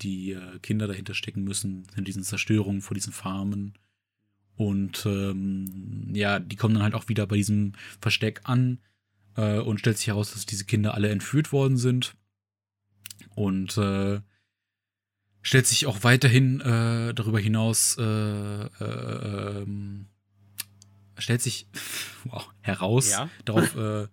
[0.02, 3.76] die Kinder dahinter stecken müssen, in diesen Zerstörungen vor diesen Farmen.
[4.56, 8.80] Und ähm, ja, die kommen dann halt auch wieder bei diesem Versteck an
[9.36, 12.16] äh, und stellt sich heraus, dass diese Kinder alle entführt worden sind.
[13.36, 14.22] Und äh,
[15.42, 20.08] stellt sich auch weiterhin äh, darüber hinaus, äh, äh, ähm,
[21.18, 21.68] stellt sich
[22.26, 23.30] wow, heraus ja.
[23.46, 24.08] darauf, äh,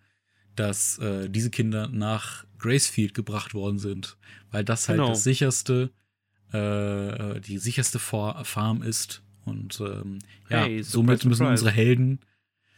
[0.56, 4.16] dass äh, diese Kinder nach Gracefield gebracht worden sind,
[4.50, 5.10] weil das halt genau.
[5.10, 5.92] das sicherste,
[6.52, 9.22] äh, die sicherste Farm ist.
[9.44, 10.18] Und ähm,
[10.50, 12.20] ja, hey, somit müssen unsere Helden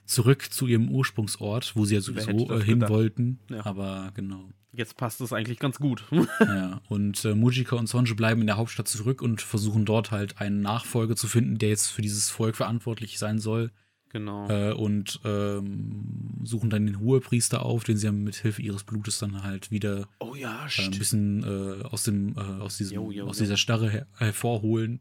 [0.04, 2.90] zurück zu ihrem Ursprungsort, wo sie ja sowieso äh, hin gedacht?
[2.90, 3.38] wollten.
[3.48, 3.64] Ja.
[3.64, 4.50] Aber genau.
[4.72, 6.04] Jetzt passt es eigentlich ganz gut.
[6.40, 10.40] ja, und äh, Mujika und Sonju bleiben in der Hauptstadt zurück und versuchen dort halt
[10.40, 13.72] einen Nachfolger zu finden, der jetzt für dieses Volk verantwortlich sein soll.
[14.10, 14.48] Genau.
[14.48, 19.18] Äh, und ähm, suchen dann den Hohepriester auf, den sie ja mit Hilfe ihres Blutes
[19.18, 23.10] dann halt wieder oh ja, äh, ein bisschen äh, aus dem äh, aus diesem jo,
[23.12, 25.00] jo, aus dieser Starre her hervorholen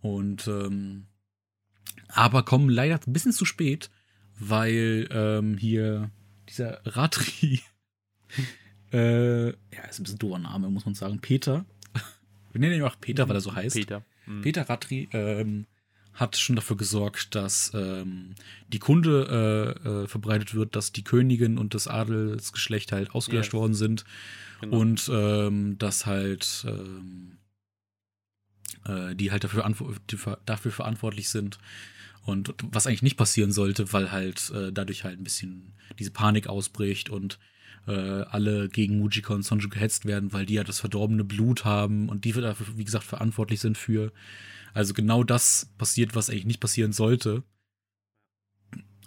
[0.00, 1.06] und ähm,
[2.08, 3.88] aber kommen leider ein bisschen zu spät,
[4.36, 6.10] weil ähm, hier
[6.48, 7.60] dieser Ratri
[8.94, 11.64] äh, ja ist ein bisschen doofer Name muss man sagen Peter
[12.52, 14.42] wir nennen ihn auch Peter, weil er so heißt Peter mhm.
[14.42, 15.66] Peter Ratri ähm,
[16.14, 18.36] hat schon dafür gesorgt, dass ähm,
[18.68, 23.60] die Kunde äh, äh, verbreitet wird, dass die Königin und das Adelsgeschlecht halt ausgelöscht yes.
[23.60, 24.04] worden sind
[24.60, 24.78] genau.
[24.78, 27.38] und ähm, dass halt ähm,
[28.86, 29.64] äh, die halt dafür,
[30.46, 31.58] dafür verantwortlich sind.
[32.22, 36.46] Und was eigentlich nicht passieren sollte, weil halt äh, dadurch halt ein bisschen diese Panik
[36.46, 37.38] ausbricht und
[37.86, 42.08] äh, alle gegen Mujika und Sonju gehetzt werden, weil die ja das verdorbene Blut haben
[42.08, 44.12] und die dafür, wie gesagt, verantwortlich sind für.
[44.72, 47.44] Also genau das passiert, was eigentlich nicht passieren sollte.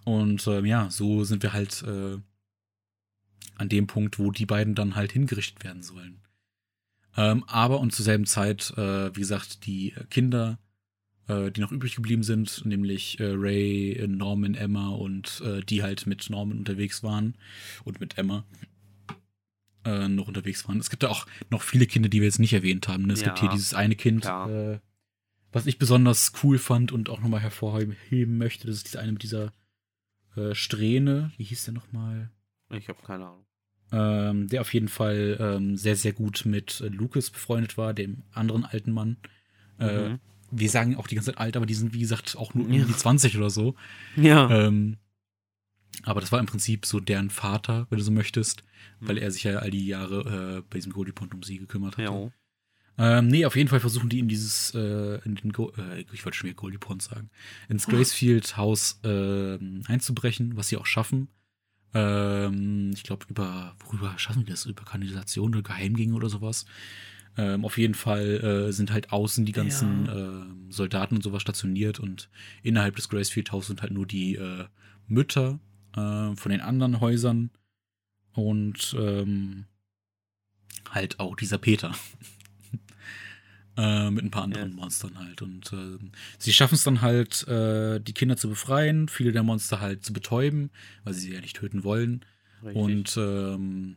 [0.06, 2.18] Und äh, ja, so sind wir halt äh,
[3.56, 6.22] an dem Punkt, wo die beiden dann halt hingerichtet werden sollen.
[7.18, 10.60] Ähm, aber und zur selben Zeit, äh, wie gesagt, die Kinder
[11.28, 16.08] äh, die noch übrig geblieben sind, nämlich äh, Ray, Norman, Emma und äh, die halt
[16.08, 17.36] mit Norman unterwegs waren
[17.84, 18.46] und mit Emma
[19.86, 20.80] äh, noch unterwegs waren.
[20.80, 23.04] Es gibt da auch noch viele Kinder, die wir jetzt nicht erwähnt haben.
[23.04, 23.14] Ne?
[23.14, 24.80] Es ja, gibt hier dieses eine Kind, äh,
[25.52, 28.68] was ich besonders cool fand und auch nochmal hervorheben möchte.
[28.68, 29.54] Das ist dieses eine mit dieser
[30.36, 31.32] äh, Strähne.
[31.38, 32.32] Wie hieß der nochmal?
[32.70, 33.44] Ich habe keine Ahnung.
[33.90, 38.66] Ähm, der auf jeden Fall ähm, sehr, sehr gut mit Lucas befreundet war, dem anderen
[38.66, 39.18] alten Mann.
[39.80, 40.20] Mhm
[40.52, 42.82] wir sagen auch die ganze Zeit alt, aber die sind, wie gesagt, auch nur ja.
[42.82, 43.76] um die 20 oder so.
[44.16, 44.50] Ja.
[44.50, 44.98] Ähm,
[46.04, 48.64] aber das war im Prinzip so deren Vater, wenn du so möchtest,
[49.00, 49.08] mhm.
[49.08, 52.06] weil er sich ja all die Jahre äh, bei diesem Goldie-Pond um sie gekümmert hat.
[52.06, 52.32] Ja.
[53.00, 56.26] Ähm, nee, auf jeden Fall versuchen die in dieses, äh, in den Go äh, ich
[56.26, 57.30] wollte schon wieder Goldie Pond sagen,
[57.70, 61.28] ins Gracefield-Haus äh, einzubrechen, was sie auch schaffen.
[61.94, 64.66] Ähm, ich glaube, über, worüber schaffen die das?
[64.66, 66.66] Über Kanalisation oder Geheimgänge oder sowas.
[67.38, 70.42] Ähm, auf jeden Fall äh, sind halt außen die ganzen ja.
[70.42, 72.30] äh, Soldaten und sowas stationiert und
[72.64, 74.66] innerhalb des Gracefield House sind halt nur die äh,
[75.08, 75.60] Mütter
[75.96, 77.52] äh, von den anderen Häusern
[78.34, 79.66] und ähm,
[80.92, 81.94] halt auch dieser Peter.
[83.80, 84.76] Äh, mit ein paar anderen ja.
[84.76, 85.44] Monstern halt.
[85.44, 86.00] Und äh,
[86.40, 90.14] sie schaffen es dann halt, äh, die Kinder zu befreien, viele der Monster halt zu
[90.14, 90.72] betäuben,
[91.04, 92.26] weil sie sie ja nicht töten wollen.
[92.64, 92.76] Richtig.
[92.76, 93.96] Und ähm,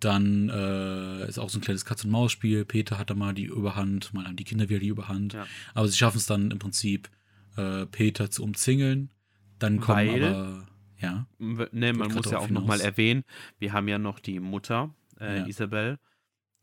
[0.00, 2.64] dann äh, ist auch so ein kleines Katz-und-Maus-Spiel.
[2.64, 5.34] Peter hat da mal die Überhand, mal haben die Kinder wieder die Überhand.
[5.34, 5.46] Ja.
[5.74, 7.10] Aber sie schaffen es dann im Prinzip,
[7.56, 9.10] äh, Peter zu umzingeln.
[9.58, 10.66] Dann kommen Weil, aber,
[10.98, 11.26] ja.
[11.38, 13.24] Ne, man muss ja auch nochmal erwähnen,
[13.58, 15.46] wir haben ja noch die Mutter, äh, ja.
[15.46, 15.98] Isabel,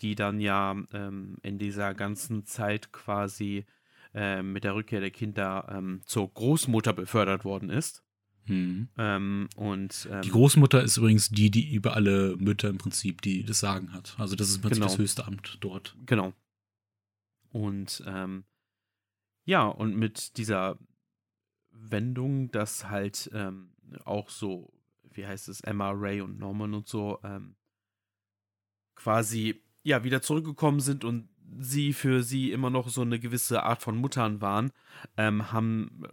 [0.01, 3.65] die dann ja ähm, in dieser ganzen Zeit quasi
[4.13, 8.03] äh, mit der Rückkehr der Kinder ähm, zur Großmutter befördert worden ist.
[8.47, 8.87] Mhm.
[8.97, 13.43] Ähm, und, ähm, die Großmutter ist übrigens die, die über alle Mütter im Prinzip die
[13.43, 14.15] das Sagen hat.
[14.17, 14.87] Also das ist im Prinzip genau.
[14.87, 15.95] das höchste Amt dort.
[16.05, 16.33] Genau.
[17.49, 18.43] Und ähm,
[19.45, 20.77] ja, und mit dieser
[21.71, 23.71] Wendung, dass halt ähm,
[24.03, 24.73] auch so,
[25.11, 27.55] wie heißt es, Emma, Ray und Norman und so ähm,
[28.95, 31.29] quasi ja wieder zurückgekommen sind und
[31.59, 34.71] sie für sie immer noch so eine gewisse Art von Muttern waren,
[35.15, 36.03] ähm, haben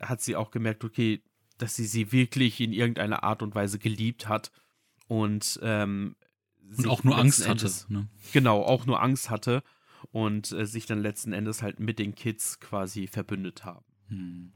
[0.00, 1.22] hat sie auch gemerkt, okay,
[1.62, 4.50] dass sie sie wirklich in irgendeiner Art und Weise geliebt hat
[5.06, 6.16] und ähm,
[6.76, 7.92] und auch nur Angst Endes, hatte.
[7.92, 8.08] Ne?
[8.32, 9.62] Genau, auch nur Angst hatte
[10.10, 13.84] und äh, sich dann letzten Endes halt mit den Kids quasi verbündet haben.
[14.08, 14.52] Hm.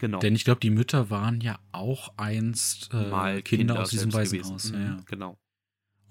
[0.00, 0.18] Genau.
[0.18, 4.72] Denn ich glaube, die Mütter waren ja auch einst äh, Kinder, Kinder aus diesem Waisenhaus.
[4.72, 5.38] Mhm, ja, Genau.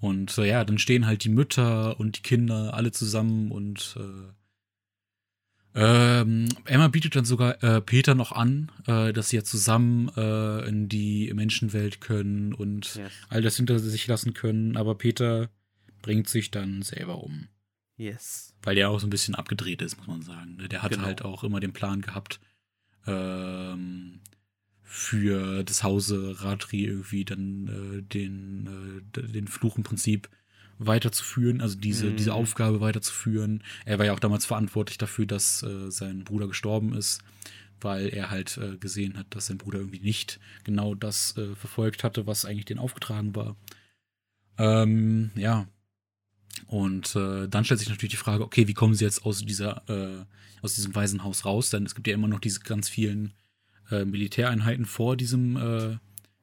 [0.00, 4.32] Und äh, ja, dann stehen halt die Mütter und die Kinder alle zusammen und äh,
[5.74, 10.68] ähm, Emma bietet dann sogar äh, Peter noch an, äh, dass sie ja zusammen äh,
[10.68, 13.12] in die Menschenwelt können und yes.
[13.28, 15.50] all das hinter sich lassen können, aber Peter
[16.00, 17.48] bringt sich dann selber um.
[17.96, 18.54] Yes.
[18.62, 20.56] Weil der auch so ein bisschen abgedreht ist, muss man sagen.
[20.56, 20.68] Ne?
[20.68, 21.04] Der hat genau.
[21.04, 22.40] halt auch immer den Plan gehabt,
[23.06, 24.20] ähm,
[24.82, 30.28] für das Hause Ratri irgendwie dann äh, den, äh, den Fluch im Prinzip
[30.78, 32.16] weiterzuführen, also diese, mhm.
[32.16, 33.62] diese Aufgabe weiterzuführen.
[33.84, 37.22] Er war ja auch damals verantwortlich dafür, dass äh, sein Bruder gestorben ist,
[37.80, 42.04] weil er halt äh, gesehen hat, dass sein Bruder irgendwie nicht genau das äh, verfolgt
[42.04, 43.56] hatte, was eigentlich den aufgetragen war.
[44.58, 45.66] Ähm, ja.
[46.66, 49.82] Und äh, dann stellt sich natürlich die Frage, okay, wie kommen sie jetzt aus dieser,
[49.88, 50.24] äh,
[50.62, 51.70] aus diesem Waisenhaus raus?
[51.70, 53.32] Denn es gibt ja immer noch diese ganz vielen
[53.90, 55.98] äh, Militäreinheiten vor diesem,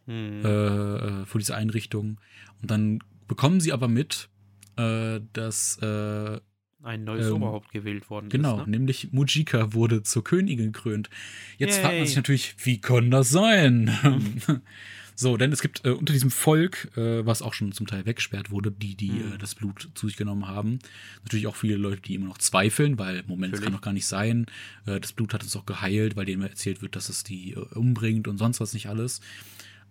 [0.06, 1.26] mhm.
[1.26, 2.20] vor dieser Einrichtung.
[2.62, 3.00] Und dann
[3.32, 4.28] bekommen sie aber mit,
[4.76, 6.42] äh, dass äh,
[6.84, 8.54] ein neues ähm, Oberhaupt gewählt worden genau, ist.
[8.56, 8.72] Genau, ne?
[8.72, 11.10] nämlich Mujika wurde zur Königin gekrönt.
[11.58, 11.82] Jetzt Yay.
[11.82, 13.90] fragt man sich natürlich, wie kann das sein?
[14.04, 14.62] Mhm.
[15.16, 18.52] so, denn es gibt äh, unter diesem Volk, äh, was auch schon zum Teil weggesperrt
[18.52, 19.36] wurde, die, die mhm.
[19.36, 20.80] äh, das Blut zu sich genommen haben,
[21.24, 24.08] natürlich auch viele Leute, die immer noch zweifeln, weil, Moment, das kann doch gar nicht
[24.08, 24.48] sein.
[24.86, 27.60] Äh, das Blut hat uns auch geheilt, weil denen erzählt wird, dass es die äh,
[27.76, 29.22] umbringt und sonst was nicht alles.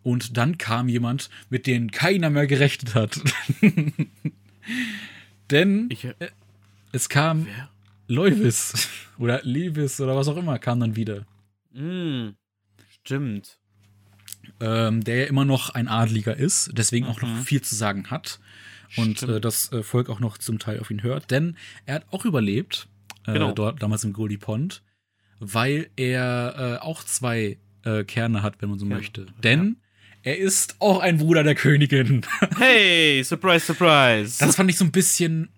[0.02, 3.20] Und dann kam jemand, mit dem keiner mehr gerechnet hat.
[5.50, 6.14] Denn ich, äh,
[6.92, 7.70] es kam wer?
[8.08, 11.26] Leuvis oder Levis oder was auch immer kam dann wieder.
[11.72, 12.30] Mm,
[12.88, 13.58] stimmt.
[14.58, 17.12] Ähm, der ja immer noch ein Adliger ist, deswegen mhm.
[17.12, 17.42] auch noch mhm.
[17.42, 18.40] viel zu sagen hat.
[18.96, 21.30] Und äh, das äh, Volk auch noch zum Teil auf ihn hört.
[21.30, 21.56] Denn
[21.86, 22.88] er hat auch überlebt,
[23.26, 23.52] äh, genau.
[23.52, 24.82] dort damals im Goldie Pond.
[25.38, 28.94] weil er äh, auch zwei äh, Kerne hat, wenn man so ja.
[28.96, 29.26] möchte.
[29.42, 29.79] Denn.
[30.22, 32.22] Er ist auch ein Bruder der Königin.
[32.58, 34.38] Hey, surprise, surprise.
[34.38, 35.48] Das fand ich so ein bisschen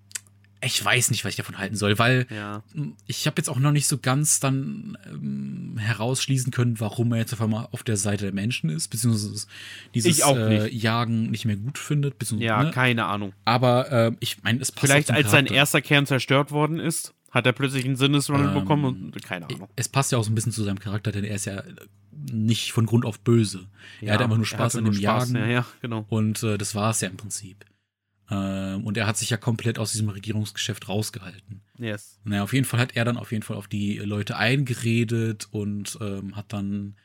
[0.64, 2.62] ich weiß nicht, was ich davon halten soll, weil ja.
[3.06, 7.32] ich habe jetzt auch noch nicht so ganz dann ähm, herausschließen können, warum er jetzt
[7.32, 9.46] auf einmal auf der Seite der Menschen ist, beziehungsweise
[9.94, 12.14] dieses äh, Jagen nicht mehr gut findet.
[12.38, 12.70] Ja, ne?
[12.70, 13.32] keine Ahnung.
[13.44, 17.46] Aber äh, ich meine, es passt Vielleicht als sein erster Kern zerstört worden ist, hat
[17.46, 19.68] er plötzlich einen Sinneswandel ähm, bekommen und keine Ahnung.
[19.74, 21.64] Es passt ja auch so ein bisschen zu seinem Charakter, denn er ist ja
[22.30, 23.66] nicht von Grund auf böse.
[24.00, 25.36] Ja, er hat einfach nur Spaß an dem Spaß, Jagen.
[25.36, 26.04] Ja, ja, genau.
[26.08, 27.64] Und äh, das war es ja im Prinzip.
[28.30, 31.62] Ähm, und er hat sich ja komplett aus diesem Regierungsgeschäft rausgehalten.
[31.78, 32.20] Yes.
[32.24, 35.98] Naja, auf jeden Fall hat er dann auf jeden Fall auf die Leute eingeredet und
[36.02, 36.96] ähm, hat dann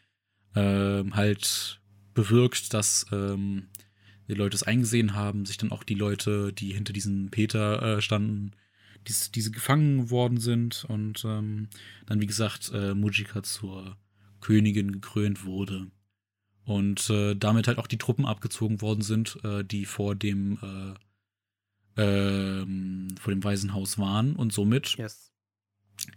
[0.56, 1.80] ähm, halt
[2.14, 3.68] bewirkt, dass ähm,
[4.28, 8.02] die Leute es eingesehen haben, sich dann auch die Leute, die hinter diesem Peter äh,
[8.02, 8.52] standen,
[9.08, 10.86] dies, diese gefangen worden sind.
[10.88, 11.70] Und ähm,
[12.06, 13.98] dann, wie gesagt, äh, Mujika zur
[14.42, 15.88] Königin gekrönt wurde.
[16.66, 20.94] Und äh, damit halt auch die Truppen abgezogen worden sind, äh, die vor dem äh,
[21.98, 24.36] ähm, vor dem Waisenhaus waren.
[24.36, 25.32] Und somit yes.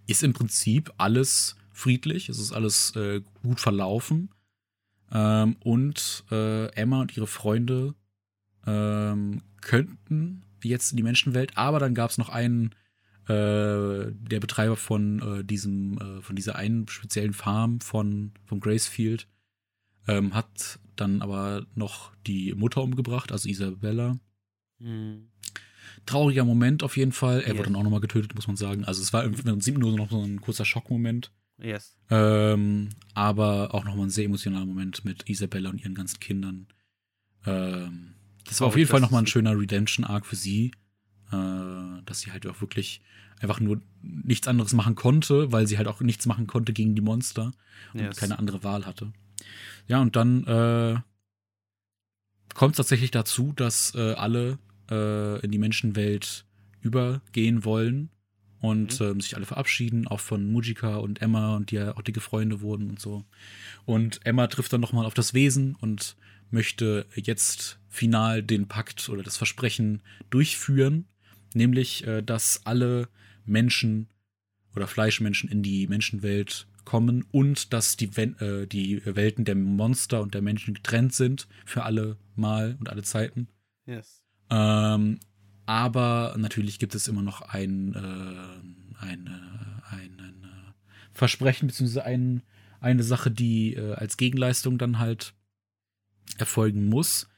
[0.07, 4.31] ist im Prinzip alles friedlich, es ist alles äh, gut verlaufen.
[5.13, 7.95] Ähm, und äh, Emma und ihre Freunde
[8.67, 12.75] ähm, könnten jetzt in die Menschenwelt, aber dann gab es noch einen
[13.31, 19.29] äh, der Betreiber von äh, diesem äh, von dieser einen speziellen Farm von von Gracefield
[20.09, 24.19] ähm, hat dann aber noch die Mutter umgebracht, also Isabella.
[24.79, 25.31] Mhm
[26.07, 27.41] trauriger Moment auf jeden Fall.
[27.41, 27.59] Er yes.
[27.59, 28.85] wurde dann auch nochmal getötet, muss man sagen.
[28.85, 31.33] Also es war im Prinzip nur noch so ein kurzer Schockmoment.
[31.59, 31.97] Yes.
[32.11, 36.67] Ähm, aber auch nochmal ein sehr emotionaler Moment mit Isabella und ihren ganzen Kindern.
[37.47, 40.73] Ähm, das war auf jeden Fall nochmal ein schöner Redemption-Arc für sie.
[41.33, 43.03] Äh, dass sie halt auch wirklich
[43.41, 47.01] einfach nur nichts anderes machen konnte, weil sie halt auch nichts machen konnte gegen die
[47.01, 47.53] Monster
[47.95, 48.17] und yes.
[48.17, 49.13] keine andere Wahl hatte.
[49.87, 50.97] Ja, und dann äh,
[52.55, 54.59] kommt es tatsächlich dazu, dass äh, alle
[54.91, 56.45] äh, in die Menschenwelt
[56.81, 58.11] übergehen wollen
[58.61, 59.07] und mhm.
[59.07, 62.61] ähm, sich alle verabschieden, auch von Mujika und Emma und die ja auch dicke Freunde
[62.61, 63.25] wurden und so.
[63.85, 66.17] Und Emma trifft dann nochmal auf das Wesen und
[66.51, 71.07] möchte jetzt final den Pakt oder das Versprechen durchführen,
[71.55, 73.09] nämlich, äh, dass alle
[73.45, 74.09] Menschen
[74.75, 80.35] oder Fleischmenschen in die Menschenwelt kommen und dass die, äh, die Welten der Monster und
[80.35, 83.49] der Menschen getrennt sind für alle Mal und alle Zeiten.
[83.87, 84.25] Yes.
[84.51, 85.21] Ähm,
[85.67, 90.73] aber natürlich gibt es immer noch ein, äh, ein, äh, ein, äh,
[91.13, 92.43] Versprechen, beziehungsweise ein,
[92.81, 95.35] eine Sache, die äh, als Gegenleistung dann halt
[96.39, 97.29] erfolgen muss.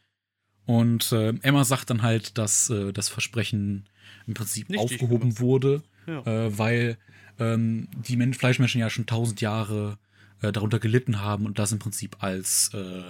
[0.64, 3.89] Und äh, Emma sagt dann halt, dass äh, das Versprechen
[4.26, 6.22] im Prinzip Nicht aufgehoben wurde, ja.
[6.24, 6.98] äh, weil
[7.39, 9.98] ähm, die Men Fleischmenschen ja schon tausend Jahre
[10.40, 13.02] äh, darunter gelitten haben und das im Prinzip als äh,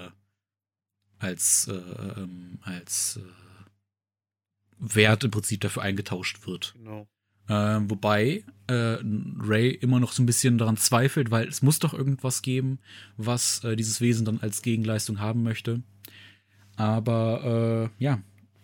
[1.18, 3.20] als äh, ähm, als
[4.78, 6.74] Wert im Prinzip dafür eingetauscht wird.
[6.76, 7.06] Genau.
[7.48, 8.98] Äh, wobei äh,
[9.38, 12.78] Ray immer noch so ein bisschen daran zweifelt, weil es muss doch irgendwas geben,
[13.16, 15.82] was äh, dieses Wesen dann als Gegenleistung haben möchte.
[16.77, 18.23] Aber äh, ja.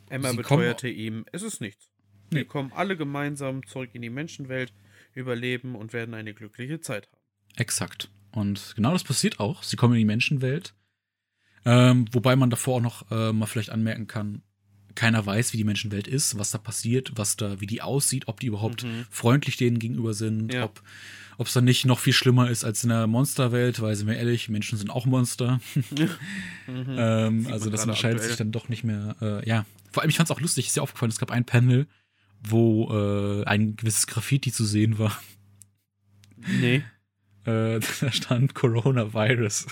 [0.09, 1.91] Emma beteuerte ihm, es ist nichts.
[2.31, 4.73] Wir kommen alle gemeinsam zurück in die Menschenwelt,
[5.15, 7.19] überleben und werden eine glückliche Zeit haben.
[7.57, 8.11] Exakt.
[8.33, 9.63] Und genau das passiert auch.
[9.63, 10.75] Sie kommen in die Menschenwelt.
[11.65, 14.43] Ähm, wobei man davor auch noch äh, mal vielleicht anmerken kann,
[14.99, 18.41] keiner weiß, wie die Menschenwelt ist, was da passiert, was da, wie die aussieht, ob
[18.41, 19.07] die überhaupt mhm.
[19.11, 20.65] freundlich denen gegenüber sind, ja.
[20.65, 24.16] ob es dann nicht noch viel schlimmer ist als in der Monsterwelt, weil sind wir
[24.16, 25.61] ehrlich, Menschen sind auch Monster.
[26.66, 26.97] mhm.
[26.99, 28.29] ähm, also das unterscheidet aktuell.
[28.29, 29.15] sich dann doch nicht mehr.
[29.23, 31.45] Äh, ja, vor allem ich fand es auch lustig, ist ja aufgefallen, es gab ein
[31.45, 31.87] Panel,
[32.43, 35.16] wo äh, ein gewisses Graffiti zu sehen war.
[36.61, 36.83] Nee.
[37.45, 39.69] Äh, da stand Coronavirus.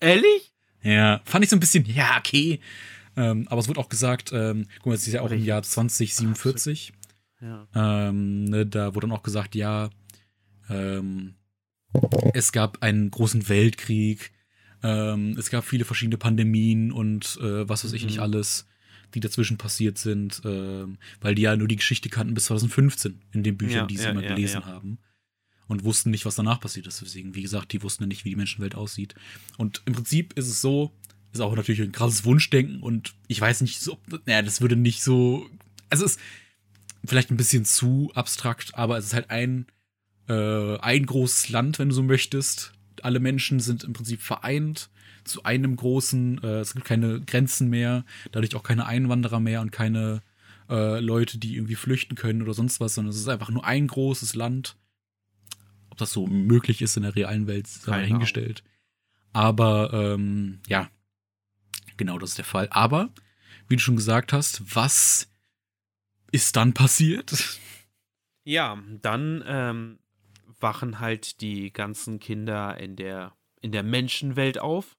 [0.00, 0.54] Ehrlich?
[0.82, 2.60] Ja, fand ich so ein bisschen, ja, okay.
[3.16, 5.62] Ähm, aber es wird auch gesagt, ähm, guck mal, es ist ja auch im Jahr
[5.62, 6.92] 2047.
[7.40, 7.66] Ja.
[7.74, 9.90] Ähm, ne, da wurde dann auch gesagt, ja,
[10.68, 11.34] ähm,
[12.34, 14.32] es gab einen großen Weltkrieg,
[14.82, 18.08] ähm, es gab viele verschiedene Pandemien und äh, was weiß ich mhm.
[18.08, 18.66] nicht alles,
[19.14, 20.86] die dazwischen passiert sind, äh,
[21.20, 24.04] weil die ja nur die Geschichte kannten bis 2015 in den Büchern, ja, die sie
[24.04, 24.98] ja, immer gelesen haben.
[25.66, 27.00] Und wussten nicht, was danach passiert ist.
[27.00, 29.14] Deswegen, wie gesagt, die wussten ja nicht, wie die Menschenwelt aussieht.
[29.56, 30.90] Und im Prinzip ist es so,
[31.32, 35.02] ist auch natürlich ein krasses Wunschdenken und ich weiß nicht so, naja, das würde nicht
[35.02, 35.48] so,
[35.88, 36.20] also es ist
[37.04, 39.66] vielleicht ein bisschen zu abstrakt, aber es ist halt ein,
[40.28, 42.72] äh, ein großes Land, wenn du so möchtest.
[43.02, 44.90] Alle Menschen sind im Prinzip vereint
[45.24, 49.70] zu einem großen, äh, es gibt keine Grenzen mehr, dadurch auch keine Einwanderer mehr und
[49.70, 50.22] keine
[50.68, 53.86] äh, Leute, die irgendwie flüchten können oder sonst was, sondern es ist einfach nur ein
[53.86, 54.76] großes Land
[55.90, 58.62] ob das so möglich ist in der realen Welt, sei dahingestellt.
[59.32, 60.88] Aber ähm, ja,
[62.00, 62.66] genau das ist der Fall.
[62.70, 63.10] Aber,
[63.68, 65.30] wie du schon gesagt hast, was
[66.32, 67.58] ist dann passiert?
[68.42, 69.98] Ja, dann ähm,
[70.58, 74.96] wachen halt die ganzen Kinder in der, in der Menschenwelt auf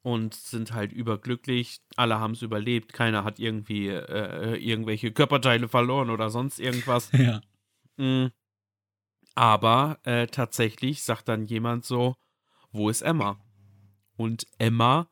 [0.00, 1.82] und sind halt überglücklich.
[1.96, 2.94] Alle haben es überlebt.
[2.94, 7.10] Keiner hat irgendwie äh, irgendwelche Körperteile verloren oder sonst irgendwas.
[7.18, 7.42] Ja.
[7.96, 8.32] Mm.
[9.34, 12.16] Aber äh, tatsächlich sagt dann jemand so,
[12.72, 13.38] wo ist Emma?
[14.16, 15.08] Und Emma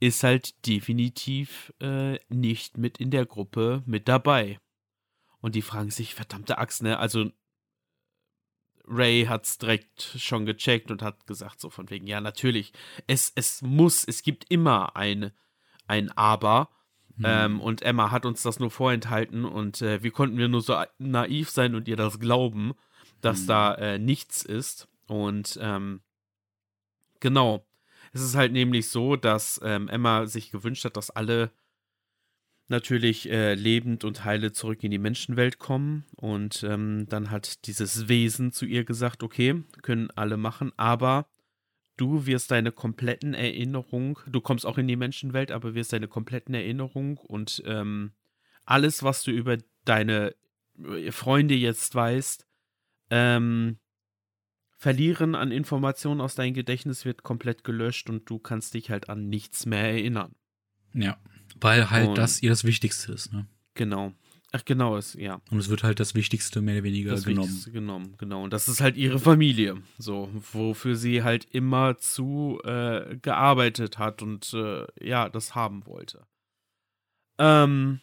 [0.00, 4.58] ist halt definitiv äh, nicht mit in der Gruppe mit dabei.
[5.40, 6.98] Und die fragen sich, verdammte Axt, ne?
[6.98, 7.30] Also
[8.86, 12.72] Ray hat's direkt schon gecheckt und hat gesagt, so von wegen, ja, natürlich,
[13.06, 15.32] es, es muss, es gibt immer ein,
[15.86, 16.70] ein Aber.
[17.16, 17.24] Mhm.
[17.24, 20.82] Ähm, und Emma hat uns das nur vorenthalten und äh, wie konnten wir nur so
[20.98, 22.72] naiv sein und ihr das glauben,
[23.20, 23.46] dass Mhm.
[23.46, 24.88] da äh, nichts ist.
[25.06, 26.00] Und ähm,
[27.20, 27.66] genau,
[28.12, 31.52] es ist halt nämlich so, dass ähm, Emma sich gewünscht hat, dass alle
[32.68, 36.04] natürlich äh, lebend und heile zurück in die Menschenwelt kommen.
[36.16, 41.26] Und ähm, dann hat dieses Wesen zu ihr gesagt, okay, können alle machen, aber
[41.96, 46.54] du wirst deine kompletten Erinnerung, du kommst auch in die Menschenwelt, aber wirst deine kompletten
[46.54, 48.12] Erinnerung und ähm,
[48.64, 50.34] alles, was du über deine
[50.78, 52.46] äh, Freunde jetzt weißt,
[53.10, 53.78] ähm,
[54.80, 59.28] verlieren an Informationen aus deinem Gedächtnis wird komplett gelöscht und du kannst dich halt an
[59.28, 60.34] nichts mehr erinnern.
[60.94, 61.18] Ja.
[61.60, 63.46] Weil halt Und- das ihr das Wichtigste ist, ne?
[63.74, 64.14] Genau.
[64.52, 65.40] Ach, genau, ist, ja.
[65.50, 67.46] Und es wird halt das Wichtigste mehr oder weniger das genommen.
[67.46, 68.42] Wichtigste genommen, genau.
[68.42, 74.22] Und das ist halt ihre Familie, so, wofür sie halt immer zu äh, gearbeitet hat
[74.22, 76.26] und äh, ja, das haben wollte.
[77.38, 78.00] Ähm,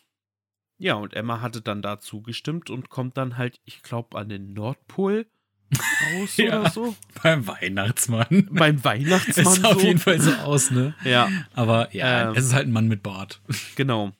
[0.78, 4.54] ja, und Emma hatte dann da zugestimmt und kommt dann halt, ich glaube, an den
[4.54, 5.26] Nordpol
[5.74, 6.62] raus Ja.
[6.62, 6.96] oder so.
[7.22, 8.48] Beim Weihnachtsmann.
[8.52, 9.46] Beim Es Weihnachtsmann.
[9.56, 9.88] sah auf so.
[9.88, 10.96] jeden Fall so aus, ne?
[11.04, 12.36] Ja, Aber ja, Ähm.
[12.38, 13.42] es ist halt ein Mann mit Bart.
[13.76, 14.12] genau.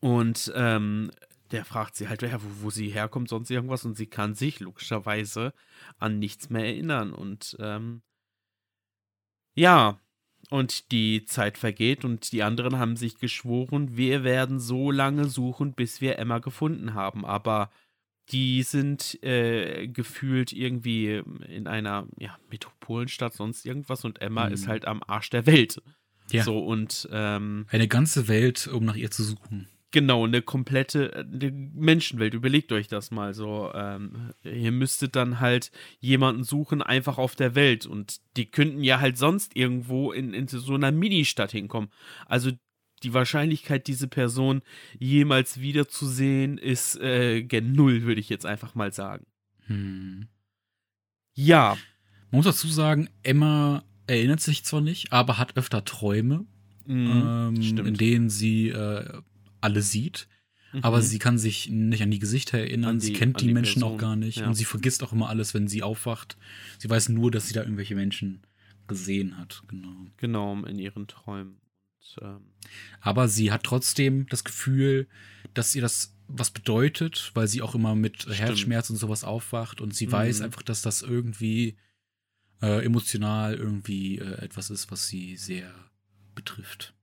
[0.00, 1.10] Und ähm,
[1.50, 3.84] der fragt sie halt, ja, wo, wo sie herkommt, sonst irgendwas.
[3.84, 5.52] Und sie kann sich logischerweise
[5.98, 7.12] an nichts mehr erinnern.
[7.12, 8.02] Und ähm,
[9.54, 9.98] ja,
[10.48, 15.74] und die Zeit vergeht und die anderen haben sich geschworen, wir werden so lange suchen,
[15.74, 17.24] bis wir Emma gefunden haben.
[17.26, 17.70] Aber
[18.28, 24.04] die sind äh, gefühlt irgendwie in einer ja, Metropolenstadt, sonst irgendwas.
[24.04, 24.54] Und Emma Mhm.
[24.54, 25.82] ist halt am Arsch der Welt.
[26.30, 26.44] Ja.
[26.44, 29.68] So, und ähm, Eine ganze Welt, um nach ihr zu suchen.
[29.92, 32.34] Genau, eine komplette eine Menschenwelt.
[32.34, 33.72] Überlegt euch das mal so.
[33.74, 37.86] Ähm, ihr müsstet dann halt jemanden suchen, einfach auf der Welt.
[37.86, 41.90] Und die könnten ja halt sonst irgendwo in, in so einer Ministadt hinkommen.
[42.26, 42.52] Also
[43.02, 44.62] die Wahrscheinlichkeit, diese Person
[44.98, 49.26] jemals wiederzusehen, ist äh, gen Null, würde ich jetzt einfach mal sagen.
[49.66, 50.28] Hm.
[51.34, 51.76] Ja,
[52.32, 56.44] Man muss dazu sagen, Emma erinnert sich zwar nicht, aber hat öfter Träume,
[56.86, 57.54] mhm.
[57.56, 59.20] ähm, in denen sie äh,
[59.60, 60.28] alle sieht.
[60.82, 61.02] Aber Mhm.
[61.02, 63.82] sie kann sich nicht an die Gesichter erinnern, An sie die- kennt die, die Menschen
[63.82, 64.46] auch Person, gar nicht ja.
[64.46, 66.36] und sie vergisst auch immer alles, wenn sie aufwacht.
[66.78, 68.42] Sie weiß nur, dass sie da irgendwelche Menschen
[68.86, 70.06] gesehen hat, genau.
[70.18, 71.56] Genau, in ihren Träumen.
[72.20, 72.52] Ähm,
[73.00, 75.08] Aber sie hat trotzdem das Gefühl,
[75.54, 78.38] dass ihr das was bedeutet, weil sie auch immer mit Stimmt.
[78.38, 80.12] Herzschmerz und sowas aufwacht und sie Mhm.
[80.12, 81.76] weiß einfach, dass das irgendwie
[82.62, 85.72] äh, emotional irgendwie äh, etwas ist, was sie sehr
[86.34, 86.94] betrifft.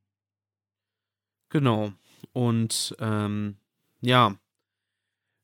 [1.50, 1.94] Genau.
[2.34, 3.58] Und ähm,
[4.02, 4.38] ja,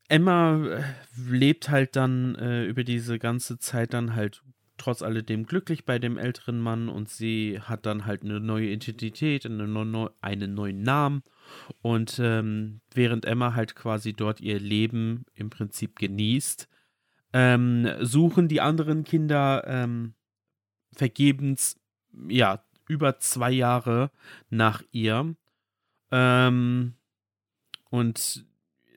[0.08, 0.84] Emma äh,
[1.18, 4.44] lebt halt dann äh, über diese ganze Zeit dann halt
[4.84, 9.46] trotz alledem glücklich bei dem älteren Mann und sie hat dann halt eine neue Identität,
[9.46, 11.24] eine neu, einen neuen Namen.
[11.82, 16.68] Und ähm, während Emma halt quasi dort ihr Leben im Prinzip genießt,
[17.32, 20.16] ähm, suchen die anderen Kinder ähm,
[20.92, 21.80] vergebens,
[22.28, 24.12] ja, über zwei Jahre
[24.50, 25.34] nach ihr.
[26.12, 26.96] Ähm,
[27.90, 28.46] und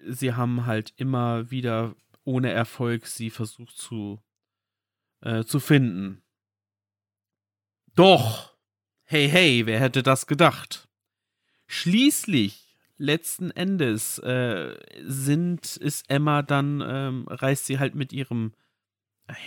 [0.05, 1.95] sie haben halt immer wieder
[2.25, 4.21] ohne Erfolg sie versucht zu,
[5.21, 6.23] äh, zu finden.
[7.95, 8.55] Doch,
[9.05, 10.89] hey, hey, wer hätte das gedacht?
[11.67, 18.53] Schließlich, letzten Endes, äh, sind, ist Emma dann, ähm, reist sie halt mit ihrem,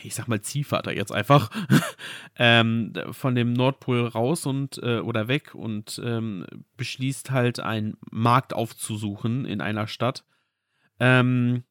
[0.03, 1.49] ich sag mal Ziehvater jetzt einfach,
[2.35, 8.53] ähm, von dem Nordpol raus und, äh, oder weg und ähm, beschließt halt einen Markt
[8.53, 10.25] aufzusuchen in einer Stadt.
[10.99, 11.63] Ähm,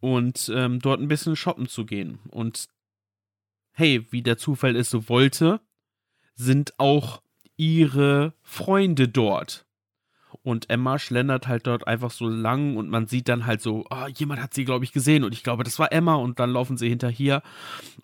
[0.00, 2.18] und ähm, dort ein bisschen shoppen zu gehen.
[2.28, 2.68] Und
[3.72, 5.60] hey, wie der Zufall es so wollte,
[6.34, 7.22] sind auch
[7.56, 9.66] ihre Freunde dort.
[10.42, 14.06] und Emma schlendert halt dort einfach so lang und man sieht dann halt so, oh,
[14.14, 16.76] jemand hat sie, glaube ich, gesehen und ich glaube, das war Emma und dann laufen
[16.76, 17.42] sie hinterher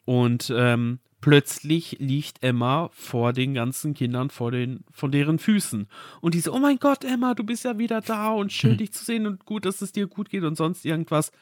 [0.05, 5.89] und ähm, plötzlich liegt Emma vor den ganzen Kindern, vor den, von deren Füßen.
[6.21, 8.79] Und die so, oh mein Gott, Emma, du bist ja wieder da und schön, hm.
[8.79, 11.33] dich zu sehen und gut, dass es dir gut geht und sonst irgendwas.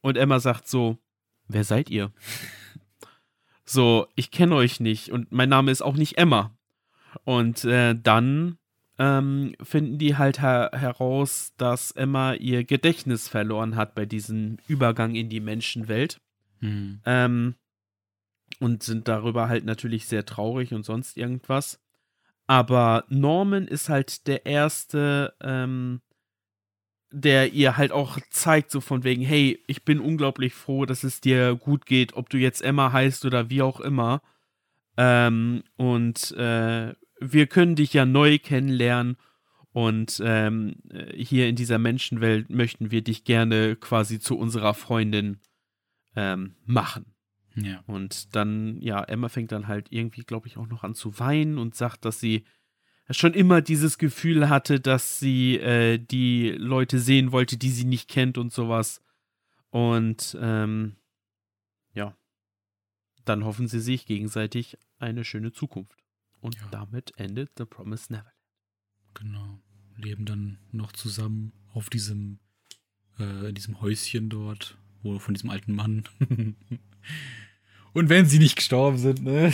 [0.00, 0.98] Und Emma sagt so,
[1.48, 2.12] wer seid ihr?
[3.70, 6.56] So, ich kenne euch nicht und mein Name ist auch nicht Emma.
[7.24, 8.58] Und äh, dann
[8.98, 15.14] ähm, finden die halt her heraus, dass Emma ihr Gedächtnis verloren hat bei diesem Übergang
[15.14, 16.20] in die Menschenwelt.
[16.60, 17.00] Mhm.
[17.06, 17.54] Ähm,
[18.58, 21.80] und sind darüber halt natürlich sehr traurig und sonst irgendwas.
[22.46, 26.00] Aber Norman ist halt der erste, ähm,
[27.12, 31.20] der ihr halt auch zeigt, so von wegen, hey, ich bin unglaublich froh, dass es
[31.20, 34.22] dir gut geht, ob du jetzt Emma heißt oder wie auch immer.
[34.96, 39.16] Ähm, und äh, wir können dich ja neu kennenlernen.
[39.72, 40.76] Und ähm,
[41.14, 45.38] hier in dieser Menschenwelt möchten wir dich gerne quasi zu unserer Freundin
[46.16, 47.14] ähm, machen.
[47.54, 47.82] Ja.
[47.86, 51.58] Und dann, ja, Emma fängt dann halt irgendwie, glaube ich, auch noch an zu weinen
[51.58, 52.44] und sagt, dass sie
[53.10, 58.08] schon immer dieses Gefühl hatte, dass sie äh, die Leute sehen wollte, die sie nicht
[58.08, 59.02] kennt und sowas.
[59.70, 60.96] Und ähm,
[61.94, 62.16] ja,
[63.24, 65.98] dann hoffen sie sich gegenseitig eine schöne Zukunft.
[66.40, 66.68] Und ja.
[66.70, 68.34] damit endet The Promised Neverland.
[69.14, 69.60] Genau.
[69.96, 72.38] Leben dann noch zusammen auf diesem,
[73.18, 76.04] äh, in diesem Häuschen dort, wo von diesem alten Mann.
[77.92, 79.52] Und wenn sie nicht gestorben sind, ne?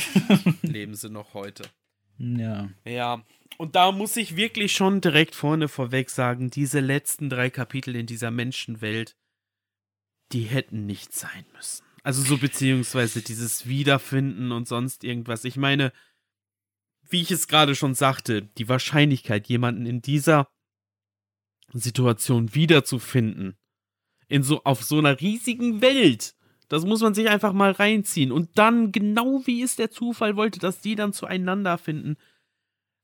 [0.63, 1.65] Leben sie noch heute.
[2.19, 2.69] Ja.
[2.85, 3.25] Ja.
[3.59, 8.07] Und da muss ich wirklich schon direkt vorne vorweg sagen, diese letzten drei Kapitel in
[8.07, 9.17] dieser Menschenwelt,
[10.33, 11.85] die hätten nicht sein müssen.
[12.03, 15.45] Also so beziehungsweise dieses Wiederfinden und sonst irgendwas.
[15.45, 15.93] Ich meine,
[17.09, 20.49] wie ich es gerade schon sagte, die Wahrscheinlichkeit, jemanden in dieser
[21.73, 23.57] Situation wiederzufinden,
[24.29, 26.35] in so, auf so einer riesigen Welt,
[26.69, 28.33] das muss man sich einfach mal reinziehen.
[28.33, 32.17] Und dann, genau wie es der Zufall wollte, dass die dann zueinander finden.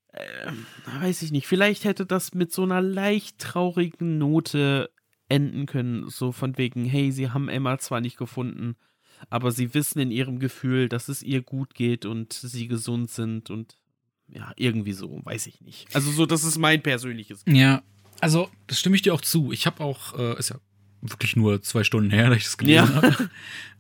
[0.09, 0.53] Äh,
[1.01, 1.47] weiß ich nicht.
[1.47, 4.91] Vielleicht hätte das mit so einer leicht traurigen Note
[5.29, 6.09] enden können.
[6.09, 8.77] So von wegen, hey, sie haben Emma zwar nicht gefunden,
[9.31, 13.51] aber sie wissen in ihrem Gefühl, dass es ihr gut geht und sie gesund sind
[13.51, 13.79] und
[14.29, 15.95] ja, irgendwie so, weiß ich nicht.
[15.95, 17.45] Also so, das ist mein persönliches.
[17.47, 17.83] Ja,
[18.21, 19.53] also das stimme ich dir auch zu.
[19.53, 20.57] Ich habe auch, äh, ist ja
[21.03, 23.03] wirklich nur zwei Stunden her, dass ich das gelesen ja.
[23.03, 23.31] habe.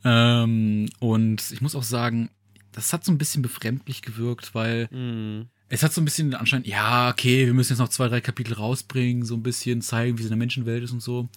[0.05, 2.31] ähm, und ich muss auch sagen,
[2.73, 5.49] das hat so ein bisschen befremdlich gewirkt, weil mm.
[5.69, 8.21] es hat so ein bisschen den Anschein, ja, okay, wir müssen jetzt noch zwei, drei
[8.21, 11.29] Kapitel rausbringen, so ein bisschen zeigen, wie es in der Menschenwelt ist und so.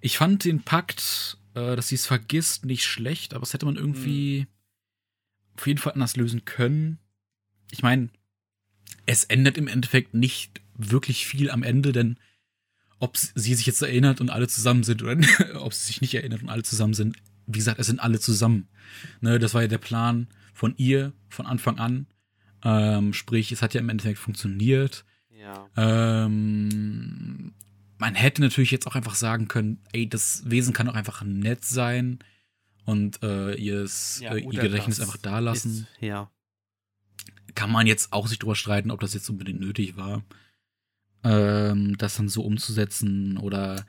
[0.00, 3.76] Ich fand den Pakt, äh, dass sie es vergisst, nicht schlecht, aber das hätte man
[3.76, 5.56] irgendwie mm.
[5.58, 6.98] auf jeden Fall anders lösen können.
[7.70, 8.10] Ich meine,
[9.06, 12.18] es ändert im Endeffekt nicht wirklich viel am Ende, denn
[13.02, 15.16] ob sie sich jetzt erinnert und alle zusammen sind oder
[15.60, 17.16] ob sie sich nicht erinnert und alle zusammen sind.
[17.46, 18.68] Wie gesagt, es sind alle zusammen.
[19.20, 22.06] Ne, das war ja der Plan von ihr von Anfang an.
[22.62, 25.04] Ähm, sprich, es hat ja im Endeffekt funktioniert.
[25.30, 25.66] Ja.
[25.76, 27.54] Ähm,
[27.98, 31.64] man hätte natürlich jetzt auch einfach sagen können, ey, das Wesen kann auch einfach nett
[31.64, 32.20] sein
[32.84, 35.88] und äh, ihrs, ja, äh, ihr Gedächtnis einfach da lassen.
[35.90, 36.30] Ist, ja.
[37.56, 40.22] Kann man jetzt auch sich drüber streiten, ob das jetzt unbedingt nötig war
[41.24, 43.84] ähm, das dann so umzusetzen oder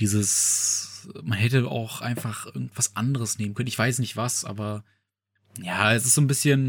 [0.00, 3.68] dieses, man hätte auch einfach irgendwas anderes nehmen können.
[3.68, 4.84] Ich weiß nicht was, aber
[5.62, 6.66] ja, es ist so ein bisschen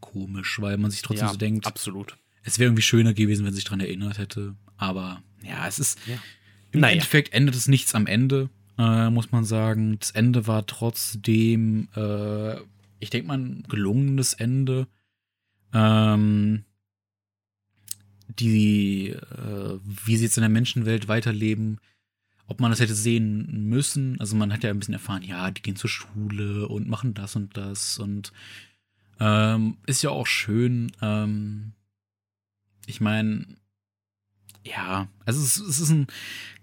[0.00, 1.66] komisch, weil man sich trotzdem ja, so denkt.
[1.66, 2.16] Absolut.
[2.42, 4.54] Es wäre irgendwie schöner gewesen, wenn sich dran erinnert hätte.
[4.76, 5.98] Aber ja, es ist.
[6.06, 6.18] Ja.
[6.72, 6.94] Im naja.
[6.94, 9.98] Endeffekt endet es nichts am Ende, äh, muss man sagen.
[9.98, 12.56] Das Ende war trotzdem, äh,
[13.00, 14.86] ich denke mal, ein gelungenes Ende.
[15.72, 16.64] Ähm,
[18.38, 21.78] die, äh, wie sie jetzt in der Menschenwelt weiterleben,
[22.46, 24.20] ob man das hätte sehen müssen.
[24.20, 27.36] Also man hat ja ein bisschen erfahren, ja, die gehen zur Schule und machen das
[27.36, 28.32] und das und
[29.20, 30.92] ähm, ist ja auch schön.
[31.02, 31.72] Ähm,
[32.86, 33.46] ich meine,
[34.66, 36.06] ja, also es, es, ist ein,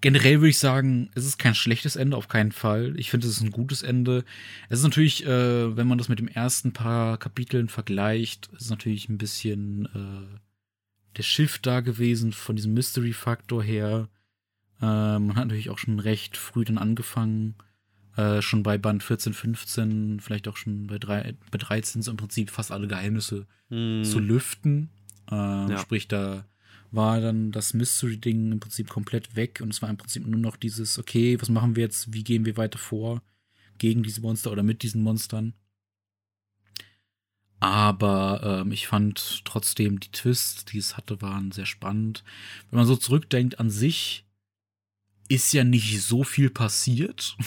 [0.02, 2.94] generell würde ich sagen, es ist kein schlechtes Ende, auf keinen Fall.
[2.98, 4.26] Ich finde, es ist ein gutes Ende.
[4.70, 8.70] Es ist natürlich, äh, wenn man das mit dem ersten paar Kapiteln vergleicht, ist es
[8.70, 10.40] natürlich ein bisschen, äh,
[11.18, 14.10] der Shift da gewesen von diesem Mystery-Faktor her.
[14.82, 17.56] Äh, man hat natürlich auch schon recht früh dann angefangen,
[18.16, 22.18] äh, schon bei Band 14, 15, vielleicht auch schon bei, drei, bei 13 so im
[22.18, 24.04] Prinzip fast alle Geheimnisse hm.
[24.04, 24.90] zu lüften.
[25.32, 25.78] Äh, ja.
[25.78, 26.46] Sprich, da
[26.92, 30.58] war dann das Mystery-Ding im Prinzip komplett weg und es war im Prinzip nur noch
[30.58, 33.24] dieses, okay, was machen wir jetzt, wie gehen wir weiter vor
[33.80, 35.54] gegen diese Monster oder mit diesen Monstern.
[37.60, 42.24] Aber ähm, ich fand trotzdem die Twists, die es hatte, waren sehr spannend.
[42.70, 44.26] Wenn man so zurückdenkt an sich,
[45.30, 47.38] ist ja nicht so viel passiert.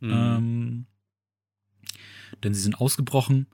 [0.00, 0.10] Mhm.
[0.12, 0.86] ähm,
[2.42, 3.46] denn sie sind ausgebrochen,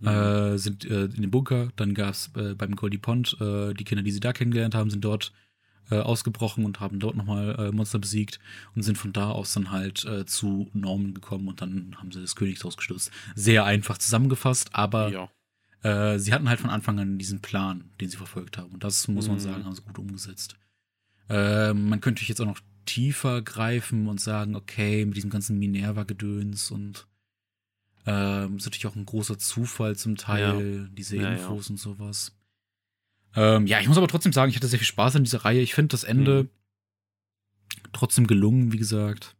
[0.00, 0.08] mhm.
[0.08, 3.84] äh, sind äh, in dem Bunker, dann gab es äh, beim Goldie Pond, äh, die
[3.84, 5.32] Kinder, die sie da kennengelernt haben, sind dort
[5.90, 8.38] äh, ausgebrochen und haben dort nochmal äh, Monster besiegt
[8.74, 12.20] und sind von da aus dann halt äh, zu Norman gekommen und dann haben sie
[12.20, 13.10] das Königshaus gestürzt.
[13.34, 15.30] Sehr einfach zusammengefasst, aber ja.
[15.82, 18.72] äh, sie hatten halt von Anfang an diesen Plan, den sie verfolgt haben.
[18.72, 19.40] Und das muss man mhm.
[19.40, 20.56] sagen, haben sie gut umgesetzt.
[21.28, 26.70] Äh, man könnte jetzt auch noch tiefer greifen und sagen, okay, mit diesem ganzen Minerva-Gedöns
[26.70, 27.06] und
[28.06, 30.88] äh, ist natürlich auch ein großer Zufall zum Teil, ja.
[30.92, 32.36] diese Infos ja, und sowas.
[33.36, 35.60] Ähm, ja, ich muss aber trotzdem sagen, ich hatte sehr viel Spaß an dieser Reihe.
[35.60, 36.48] Ich finde das Ende mhm.
[37.92, 39.34] trotzdem gelungen, wie gesagt.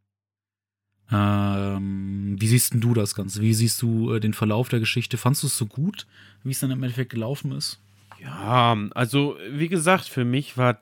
[1.11, 3.41] Ähm, wie siehst denn du das Ganze?
[3.41, 5.17] Wie siehst du äh, den Verlauf der Geschichte?
[5.17, 6.07] Fandest du es so gut,
[6.43, 7.81] wie es dann im Endeffekt gelaufen ist?
[8.21, 10.79] Ja, also wie gesagt, für mich war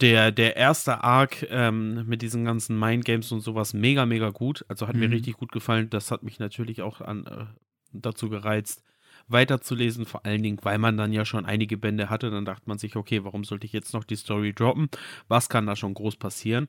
[0.00, 4.64] der, der erste Arc ähm, mit diesen ganzen Mindgames und sowas mega, mega gut.
[4.68, 5.00] Also hat mhm.
[5.00, 5.90] mir richtig gut gefallen.
[5.90, 7.46] Das hat mich natürlich auch an, äh,
[7.92, 8.84] dazu gereizt,
[9.30, 12.30] weiterzulesen, vor allen Dingen, weil man dann ja schon einige Bände hatte.
[12.30, 14.88] Dann dachte man sich, okay, warum sollte ich jetzt noch die Story droppen?
[15.28, 16.68] Was kann da schon groß passieren?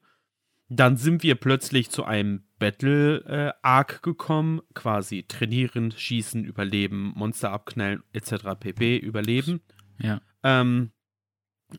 [0.69, 8.03] Dann sind wir plötzlich zu einem Battle-Arc äh, gekommen, quasi trainieren, schießen, überleben, Monster abknallen,
[8.13, 8.55] etc.
[8.57, 8.97] pp.
[8.97, 9.61] überleben.
[9.99, 10.21] Ja.
[10.43, 10.91] Ähm,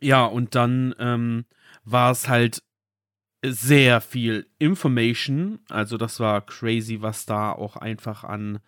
[0.00, 1.46] ja, und dann ähm,
[1.84, 2.62] war es halt
[3.44, 5.60] sehr viel Information.
[5.68, 8.60] Also das war crazy, was da auch einfach an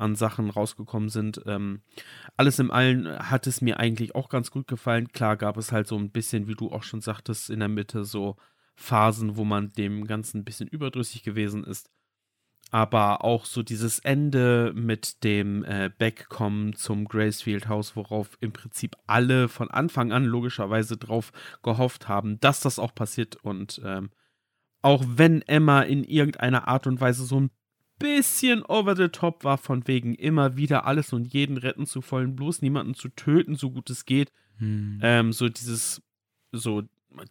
[0.00, 1.42] an Sachen rausgekommen sind.
[1.46, 1.82] Ähm,
[2.36, 5.12] alles im Allen hat es mir eigentlich auch ganz gut gefallen.
[5.12, 8.04] Klar gab es halt so ein bisschen, wie du auch schon sagtest, in der Mitte
[8.04, 8.36] so
[8.74, 11.90] Phasen, wo man dem Ganzen ein bisschen überdrüssig gewesen ist.
[12.72, 18.96] Aber auch so dieses Ende mit dem äh, Backkommen zum Gracefield Haus, worauf im Prinzip
[19.06, 21.32] alle von Anfang an logischerweise drauf
[21.62, 23.36] gehofft haben, dass das auch passiert.
[23.42, 24.10] Und ähm,
[24.82, 27.50] auch wenn Emma in irgendeiner Art und Weise so ein
[28.00, 32.34] bisschen over the top war, von wegen immer wieder alles und jeden retten zu wollen,
[32.34, 34.32] bloß niemanden zu töten, so gut es geht.
[34.58, 34.98] Hm.
[35.02, 36.02] Ähm, so dieses,
[36.50, 36.82] so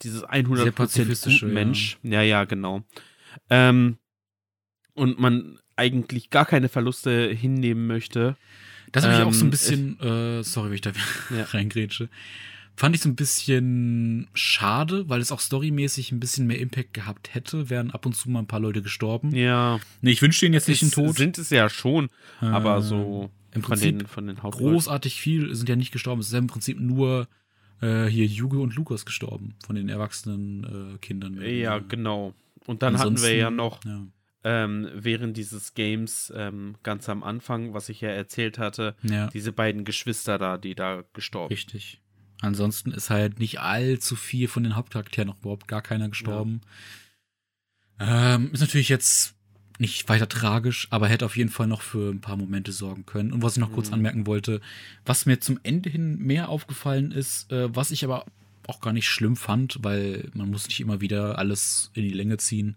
[0.01, 1.97] dieses 100% gut Mensch.
[2.03, 2.11] Ja.
[2.11, 2.83] ja, ja, genau.
[3.49, 3.97] Ähm,
[4.93, 8.37] und man eigentlich gar keine Verluste hinnehmen möchte.
[8.91, 10.91] Das habe ich auch so ein ähm, bisschen, äh, sorry, wenn ich da
[11.35, 11.43] ja.
[11.43, 12.09] reingrätsche.
[12.79, 17.33] Fand ich so ein bisschen schade, weil es auch storymäßig ein bisschen mehr Impact gehabt
[17.33, 19.35] hätte, wären ab und zu mal ein paar Leute gestorben.
[19.35, 19.81] Ja.
[19.99, 21.17] Nee, ich wünsche denen jetzt nicht einen Tod.
[21.17, 22.05] Sind es ja schon,
[22.41, 26.21] äh, aber so im Prinzip von den, von den großartig viel sind ja nicht gestorben.
[26.21, 27.27] Es ist ja im Prinzip nur
[27.81, 31.37] äh, hier Juge und Lukas gestorben von den erwachsenen äh, Kindern.
[31.41, 32.33] Ja, genau.
[32.65, 34.05] Und dann Ansonsten, hatten wir ja noch ja.
[34.45, 39.27] Ähm, während dieses Games ähm, ganz am Anfang, was ich ja erzählt hatte, ja.
[39.27, 41.53] diese beiden Geschwister da, die da gestorben.
[41.53, 41.57] sind.
[41.73, 42.01] Richtig.
[42.41, 46.61] Ansonsten ist halt nicht allzu viel von den Hauptcharakteren noch überhaupt gar keiner gestorben.
[47.99, 48.35] Ja.
[48.35, 49.35] Ähm, ist natürlich jetzt
[49.77, 53.31] nicht weiter tragisch, aber hätte auf jeden Fall noch für ein paar Momente sorgen können.
[53.31, 53.75] Und was ich noch mhm.
[53.75, 54.61] kurz anmerken wollte,
[55.05, 58.25] was mir zum Ende hin mehr aufgefallen ist, äh, was ich aber
[58.67, 62.37] auch gar nicht schlimm fand, weil man muss nicht immer wieder alles in die Länge
[62.37, 62.75] ziehen,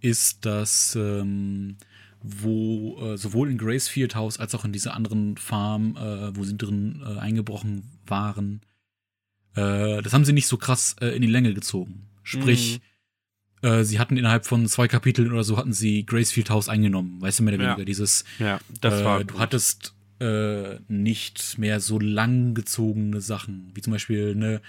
[0.00, 1.76] ist, dass ähm,
[2.22, 6.56] wo äh, sowohl in Gracefield House als auch in dieser anderen Farm, äh, wo sie
[6.56, 8.62] drin äh, eingebrochen waren,
[9.54, 12.06] äh, das haben sie nicht so krass äh, in die Länge gezogen.
[12.22, 12.80] Sprich,
[13.62, 13.68] mhm.
[13.68, 17.38] äh, sie hatten innerhalb von zwei Kapiteln oder so hatten sie Gracefield House eingenommen, weißt
[17.38, 17.78] du, mehr oder weniger.
[17.78, 17.84] Ja.
[17.84, 19.20] Dieses, ja, das war.
[19.20, 24.60] Äh, du hattest äh, nicht mehr so langgezogene Sachen, wie zum Beispiel, ne,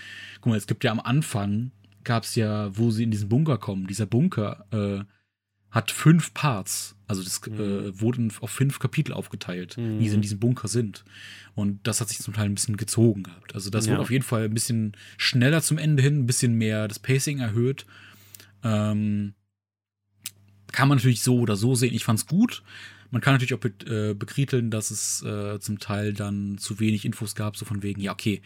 [0.42, 1.72] guck mal, es gibt ja am Anfang,
[2.04, 5.04] gab es ja, wo sie in diesen Bunker kommen, dieser Bunker, äh,
[5.72, 6.96] hat fünf Parts.
[7.08, 7.60] Also das mhm.
[7.60, 10.00] äh, wurde auf fünf Kapitel aufgeteilt, mhm.
[10.00, 11.04] wie sie in diesem Bunker sind.
[11.56, 13.56] Und das hat sich zum Teil ein bisschen gezogen gehabt.
[13.56, 13.92] Also das ja.
[13.92, 17.40] wurde auf jeden Fall ein bisschen schneller zum Ende hin, ein bisschen mehr das Pacing
[17.40, 17.86] erhöht.
[18.64, 19.34] Ähm,
[20.72, 21.94] kann man natürlich so oder so sehen.
[21.94, 22.64] Ich fand's gut.
[23.12, 27.06] Man kann natürlich auch be äh, bekriteln, dass es äh, zum Teil dann zu wenig
[27.06, 28.42] Infos gab, so von wegen, ja, okay,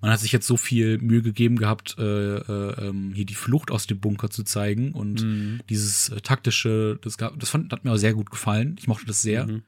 [0.00, 3.70] man hat sich jetzt so viel Mühe gegeben gehabt, äh, äh, ähm, hier die Flucht
[3.70, 5.60] aus dem Bunker zu zeigen und mhm.
[5.68, 8.76] dieses äh, taktische, das, gab, das fand, hat mir auch sehr gut gefallen.
[8.78, 9.46] Ich mochte das sehr.
[9.46, 9.62] Mhm.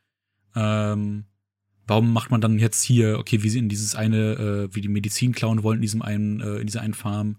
[0.55, 1.25] Ähm,
[1.87, 4.89] warum macht man dann jetzt hier, okay, wie sie in dieses eine, äh, wie die
[4.89, 7.37] Medizin klauen wollen in diesem einen, äh, in dieser einen Farm,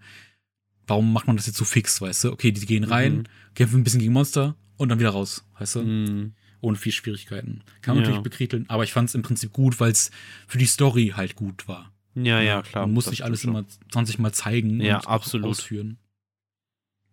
[0.88, 2.32] warum macht man das jetzt so fix, weißt du?
[2.32, 3.24] Okay, die gehen rein, mhm.
[3.56, 5.82] kämpfen ein bisschen gegen Monster und dann wieder raus, weißt du?
[5.82, 6.34] Mhm.
[6.64, 7.62] Ohne viel Schwierigkeiten.
[7.82, 8.10] Kann man ja.
[8.10, 10.12] natürlich bekriteln, aber ich fand es im Prinzip gut, weil es
[10.48, 11.92] für die Story halt gut war.
[12.16, 12.86] Ja, ja, klar.
[12.86, 15.50] Man muss nicht alles immer 20 Mal zeigen ja, und absolut.
[15.50, 15.98] ausführen.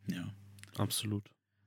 [0.06, 0.28] Ja.
[0.76, 1.24] Absolut.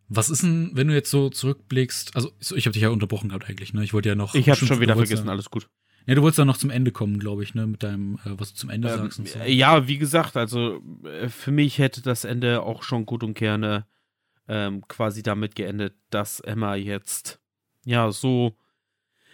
[0.08, 2.16] Was ist denn, wenn du jetzt so zurückblickst?
[2.16, 3.84] Also, ich habe dich ja unterbrochen gehabt eigentlich, ne?
[3.84, 4.36] Ich wollte ja noch.
[4.36, 5.68] Ich habe schon wieder vergessen, alles gut.
[6.06, 8.54] Ja, du wolltest dann noch zum Ende kommen, glaube ich, ne, mit deinem, äh, was
[8.54, 9.20] du zum Ende ähm, sagst.
[9.20, 9.40] Und so.
[9.40, 13.86] Ja, wie gesagt, also äh, für mich hätte das Ende auch schon gut und gerne
[14.48, 17.40] ähm, quasi damit geendet, dass Emma jetzt
[17.86, 18.58] ja so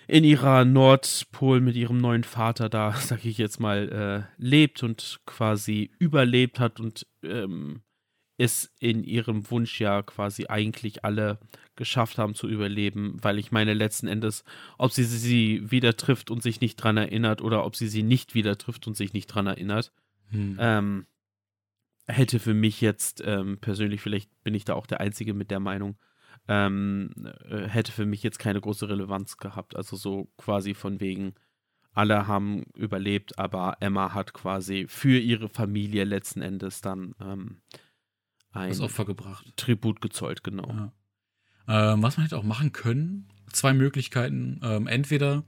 [0.07, 5.19] in ihrer Nordpol mit ihrem neuen Vater da, sag ich jetzt mal, äh, lebt und
[5.25, 7.81] quasi überlebt hat und ähm,
[8.37, 11.39] es in ihrem Wunsch ja quasi eigentlich alle
[11.75, 14.43] geschafft haben zu überleben, weil ich meine letzten Endes,
[14.77, 18.33] ob sie sie wieder trifft und sich nicht dran erinnert oder ob sie sie nicht
[18.33, 19.91] wieder trifft und sich nicht dran erinnert,
[20.29, 20.57] hm.
[20.59, 21.05] ähm,
[22.07, 25.59] hätte für mich jetzt ähm, persönlich, vielleicht bin ich da auch der Einzige mit der
[25.59, 25.97] Meinung,
[26.49, 27.11] ähm,
[27.47, 29.75] äh, hätte für mich jetzt keine große Relevanz gehabt.
[29.75, 31.35] Also so quasi von wegen,
[31.93, 37.61] alle haben überlebt, aber Emma hat quasi für ihre Familie letzten Endes dann ähm,
[38.51, 39.45] ein das Opfer gebracht.
[39.57, 40.67] Tribut gezollt, genau.
[41.67, 41.93] Ja.
[41.93, 44.59] Ähm, was man hätte auch machen können, zwei Möglichkeiten.
[44.63, 45.43] Ähm, entweder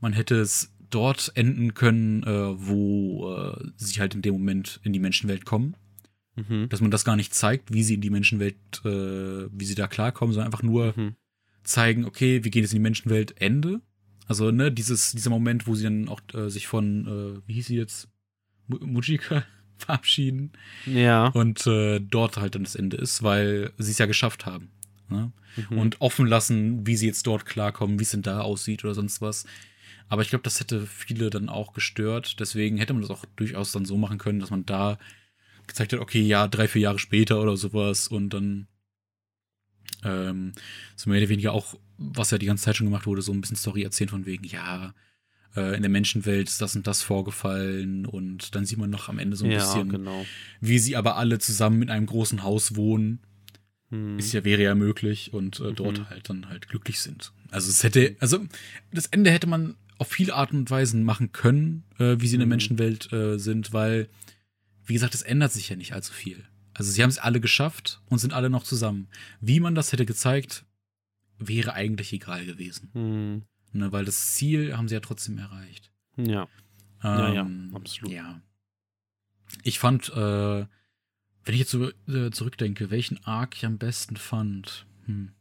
[0.00, 4.92] man hätte es dort enden können, äh, wo äh, sie halt in dem Moment in
[4.92, 5.76] die Menschenwelt kommen.
[6.38, 6.68] Mhm.
[6.68, 9.86] Dass man das gar nicht zeigt, wie sie in die Menschenwelt, äh, wie sie da
[9.86, 11.16] klarkommen, sondern einfach nur mhm.
[11.64, 13.80] zeigen, okay, wir gehen jetzt in die Menschenwelt, Ende.
[14.26, 17.66] Also, ne, dieses, dieser Moment, wo sie dann auch äh, sich von, äh, wie hieß
[17.66, 18.08] sie jetzt?
[18.66, 19.44] Mujika
[19.78, 20.52] verabschieden.
[20.86, 21.28] Ja.
[21.28, 24.70] Und äh, dort halt dann das Ende ist, weil sie es ja geschafft haben.
[25.08, 25.32] Ne?
[25.70, 25.78] Mhm.
[25.78, 29.22] Und offen lassen, wie sie jetzt dort klarkommen, wie es denn da aussieht oder sonst
[29.22, 29.46] was.
[30.10, 32.40] Aber ich glaube, das hätte viele dann auch gestört.
[32.40, 34.98] Deswegen hätte man das auch durchaus dann so machen können, dass man da
[35.68, 38.66] gezeigt hat, okay, ja, drei, vier Jahre später oder sowas und dann
[40.04, 40.52] ähm,
[40.96, 43.40] so mehr oder weniger auch, was ja die ganze Zeit schon gemacht wurde, so ein
[43.40, 44.94] bisschen Story erzählen von wegen, ja,
[45.56, 49.18] äh, in der Menschenwelt ist das und das vorgefallen und dann sieht man noch am
[49.18, 50.24] Ende so ein ja, bisschen, genau.
[50.60, 53.20] wie sie aber alle zusammen in einem großen Haus wohnen.
[53.90, 54.18] Hm.
[54.18, 56.10] Ist ja, wäre ja möglich und äh, dort mhm.
[56.10, 57.32] halt dann halt glücklich sind.
[57.50, 58.44] Also es hätte, also
[58.92, 62.40] das Ende hätte man auf viele Arten und Weisen machen können, äh, wie sie in
[62.40, 62.50] der mhm.
[62.50, 64.08] Menschenwelt äh, sind, weil,
[64.88, 66.44] wie gesagt, es ändert sich ja nicht allzu viel.
[66.72, 69.08] Also sie haben es alle geschafft und sind alle noch zusammen.
[69.40, 70.64] Wie man das hätte gezeigt,
[71.38, 72.90] wäre eigentlich egal gewesen.
[72.94, 73.42] Mhm.
[73.72, 75.92] Ne, weil das Ziel haben sie ja trotzdem erreicht.
[76.16, 76.48] Ja.
[77.02, 78.12] Ähm, ja, ja, absolut.
[78.12, 78.40] Ja.
[79.62, 80.66] Ich fand, äh,
[81.44, 84.86] wenn ich jetzt so äh, zurückdenke, welchen Arc ich am besten fand.
[85.04, 85.32] Hm.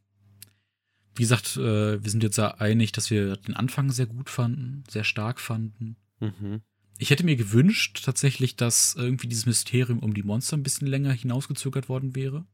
[1.15, 4.83] Wie gesagt, äh, wir sind jetzt ja einig, dass wir den Anfang sehr gut fanden,
[4.89, 5.95] sehr stark fanden.
[6.19, 6.61] Mhm.
[6.99, 11.11] Ich hätte mir gewünscht, tatsächlich, dass irgendwie dieses Mysterium um die Monster ein bisschen länger
[11.11, 12.45] hinausgezögert worden wäre.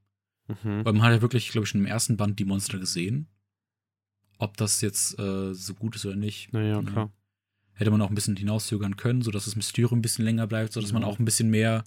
[0.47, 0.83] Mhm.
[0.83, 3.29] Weil man hat ja wirklich, glaube ich, schon im ersten Band die Monster gesehen
[4.43, 6.53] ob das jetzt äh, so gut ist oder nicht.
[6.53, 6.91] Naja, ne?
[6.91, 7.11] klar.
[7.73, 10.91] Hätte man auch ein bisschen hinauszögern können, sodass das Mysterium ein bisschen länger bleibt, sodass
[10.91, 10.93] ja.
[10.93, 11.83] man auch ein bisschen mehr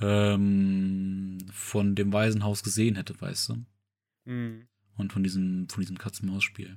[0.00, 3.64] ähm, von dem Waisenhaus gesehen hätte, weißt du?
[4.30, 4.68] Mhm.
[4.96, 6.76] Und von diesem, von diesem Katz-Maus-Spiel.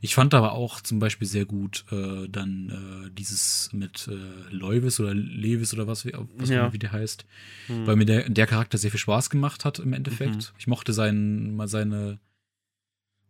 [0.00, 5.00] Ich fand aber auch zum Beispiel sehr gut äh, dann äh, dieses mit äh, Leuvis
[5.00, 6.72] oder Levis oder was, was ja.
[6.72, 7.24] wie der heißt.
[7.68, 7.86] Mhm.
[7.86, 10.36] Weil mir der, der Charakter sehr viel Spaß gemacht hat im Endeffekt.
[10.36, 10.58] Mhm.
[10.58, 12.20] Ich mochte seinen, mal seine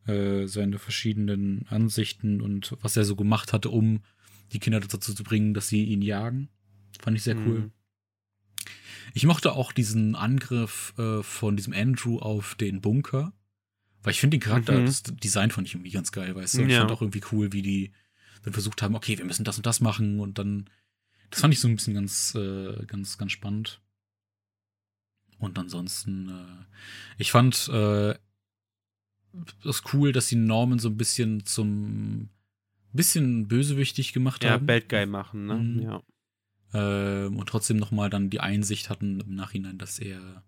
[0.09, 4.01] äh, seine verschiedenen Ansichten und was er so gemacht hatte, um
[4.53, 6.49] die Kinder dazu zu bringen, dass sie ihn jagen.
[7.01, 7.47] Fand ich sehr mhm.
[7.47, 7.71] cool.
[9.15, 13.33] Ich mochte auch diesen Angriff äh, von diesem Andrew auf den Bunker.
[14.03, 14.87] Weil ich finde den Charakter, mhm.
[14.87, 16.62] das Design fand ich irgendwie ganz geil, weißt du?
[16.62, 16.69] Ja.
[16.69, 17.93] ich fand auch irgendwie cool, wie die
[18.45, 20.70] dann versucht haben, okay, wir müssen das und das machen und dann,
[21.31, 23.81] das fand ich so ein bisschen ganz, äh, ganz, ganz spannend.
[25.39, 26.65] Und ansonsten, äh,
[27.19, 28.15] ich fand äh,
[29.62, 32.31] das cool, dass sie Norman so ein bisschen zum
[32.93, 34.66] bisschen bösewichtig gemacht ja, haben.
[34.66, 35.55] Ja, Bad Guy machen, ne?
[35.55, 35.83] Mhm.
[35.83, 36.03] Ja.
[36.75, 40.43] Ähm, und trotzdem nochmal dann die Einsicht hatten im Nachhinein, dass er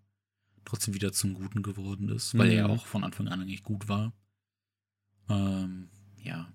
[0.64, 2.56] trotzdem wieder zum Guten geworden ist, weil mhm.
[2.56, 4.12] er auch von Anfang an eigentlich gut war.
[5.28, 5.88] Ähm,
[6.22, 6.52] ja.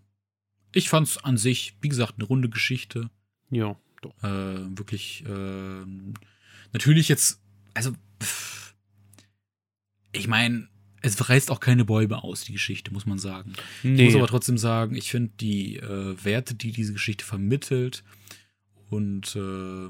[0.72, 3.10] Ich fand's an sich, wie gesagt, eine runde Geschichte.
[3.50, 4.16] Ja, doch.
[4.24, 5.86] Äh, wirklich, äh,
[6.74, 7.42] natürlich jetzt,
[7.74, 8.76] also, pff,
[10.12, 10.68] ich meine,
[11.02, 13.54] es reißt auch keine Bäume aus, die Geschichte, muss man sagen.
[13.84, 14.02] Nee.
[14.02, 18.04] Ich muss aber trotzdem sagen, ich finde die äh, Werte, die diese Geschichte vermittelt
[18.90, 19.90] und äh,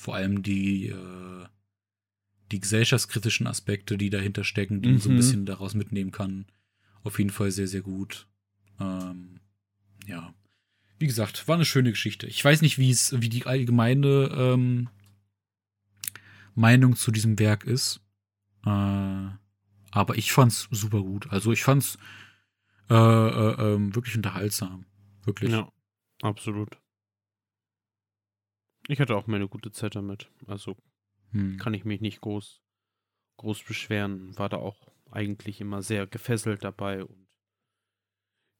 [0.00, 1.46] vor allem die, äh,
[2.52, 4.94] die gesellschaftskritischen Aspekte, die dahinter stecken, die mhm.
[4.94, 5.16] man so ein mhm.
[5.16, 6.46] bisschen daraus mitnehmen kann,
[7.02, 8.28] auf jeden Fall sehr, sehr gut.
[8.78, 9.40] Ähm,
[10.06, 10.34] ja.
[10.98, 12.26] Wie gesagt, war eine schöne Geschichte.
[12.26, 14.88] Ich weiß nicht, wie es, wie die allgemeine ähm,
[16.54, 18.00] Meinung zu diesem Werk ist.
[18.64, 19.28] Äh,
[19.90, 21.30] aber ich fand's super gut.
[21.30, 21.98] Also ich fand's
[22.88, 24.86] äh, äh, äh, wirklich unterhaltsam.
[25.24, 25.50] Wirklich.
[25.50, 25.72] Ja,
[26.22, 26.78] absolut.
[28.88, 30.28] Ich hatte auch meine gute Zeit damit.
[30.46, 30.76] Also
[31.32, 31.58] hm.
[31.58, 32.62] kann ich mich nicht groß,
[33.38, 34.36] groß beschweren.
[34.38, 37.22] War da auch eigentlich immer sehr gefesselt dabei und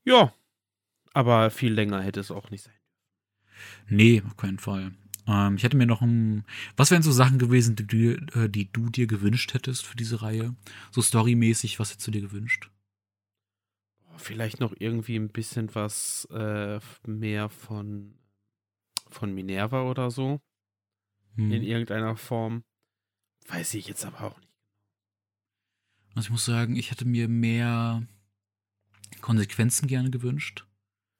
[0.04, 0.34] ja,
[1.14, 2.74] aber viel länger hätte es auch nicht sein.
[3.88, 4.92] Nee, auf keinen Fall.
[5.26, 6.44] Ähm, ich hätte mir noch ein.
[6.76, 10.22] Was wären so Sachen gewesen, die du, äh, die du dir gewünscht hättest für diese
[10.22, 10.56] Reihe?
[10.90, 12.70] So storymäßig, was hättest du dir gewünscht?
[14.16, 18.14] Vielleicht noch irgendwie ein bisschen was äh, mehr von,
[19.08, 20.40] von Minerva oder so.
[21.36, 21.52] Hm.
[21.52, 22.62] In irgendeiner Form.
[23.48, 24.48] Weiß ich jetzt aber auch nicht.
[26.14, 28.06] Also ich muss sagen, ich hätte mir mehr
[29.20, 30.66] Konsequenzen gerne gewünscht.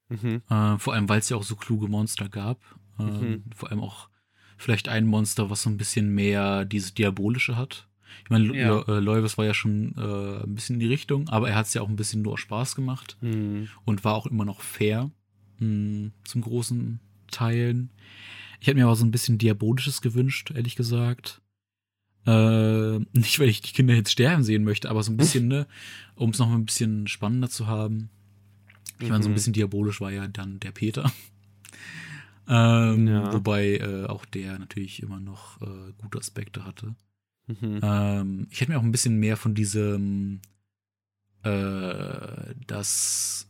[0.09, 0.41] Mhm.
[0.49, 2.59] Äh, vor allem, weil es ja auch so kluge Monster gab.
[2.99, 3.43] Äh, mhm.
[3.55, 4.09] Vor allem auch
[4.57, 7.87] vielleicht ein Monster, was so ein bisschen mehr dieses Diabolische hat.
[8.23, 8.81] Ich meine, ja.
[8.81, 11.73] Äh, Loivis war ja schon äh, ein bisschen in die Richtung, aber er hat es
[11.73, 13.69] ja auch ein bisschen nur Spaß gemacht mhm.
[13.85, 15.09] und war auch immer noch fair
[15.59, 16.99] mh, hm, zum großen
[17.31, 17.89] Teilen.
[18.63, 21.41] Ich hätte mir aber so ein bisschen Diabolisches gewünscht, ehrlich gesagt.
[22.25, 25.67] Äh, nicht, weil ich die Kinder jetzt sterben sehen möchte, aber so ein bisschen, ne,
[26.15, 28.09] um es noch ein bisschen spannender zu haben.
[29.01, 29.35] Ich meine, so ein mhm.
[29.35, 31.11] bisschen diabolisch war ja dann der Peter.
[32.47, 33.33] ähm, ja.
[33.33, 36.95] Wobei äh, auch der natürlich immer noch äh, gute Aspekte hatte.
[37.47, 37.81] Mhm.
[37.83, 40.39] Ähm, ich hätte mir auch ein bisschen mehr von diesem,
[41.43, 43.45] äh, dass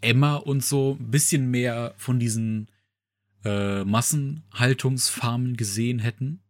[0.00, 2.68] Emma und so ein bisschen mehr von diesen
[3.46, 6.40] äh, Massenhaltungsfarmen gesehen hätten.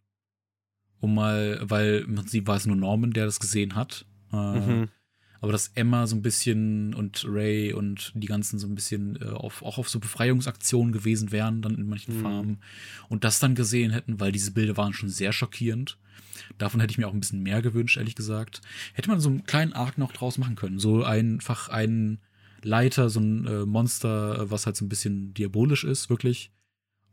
[0.98, 4.06] Um mal, weil im Prinzip war es nur Norman, der das gesehen hat.
[4.32, 4.89] Äh, mhm.
[5.43, 9.27] Aber dass Emma so ein bisschen und Ray und die ganzen so ein bisschen äh,
[9.27, 12.23] auf, auch auf so Befreiungsaktionen gewesen wären, dann in manchen mhm.
[12.23, 12.59] Farmen.
[13.10, 15.98] Und das dann gesehen hätten, weil diese Bilder waren schon sehr schockierend.
[16.56, 18.62] Davon hätte ich mir auch ein bisschen mehr gewünscht, ehrlich gesagt.
[18.94, 20.78] Hätte man so einen kleinen Arc noch draus machen können.
[20.78, 22.20] So einfach einen
[22.62, 26.51] Leiter, so ein äh, Monster, was halt so ein bisschen diabolisch ist, wirklich.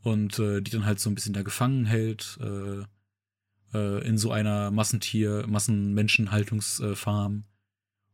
[0.04, 2.84] Und äh, die dann halt so ein bisschen da gefangen hält, äh,
[3.78, 7.46] äh in so einer Massentier-, Massenmenschenhaltungsfarm.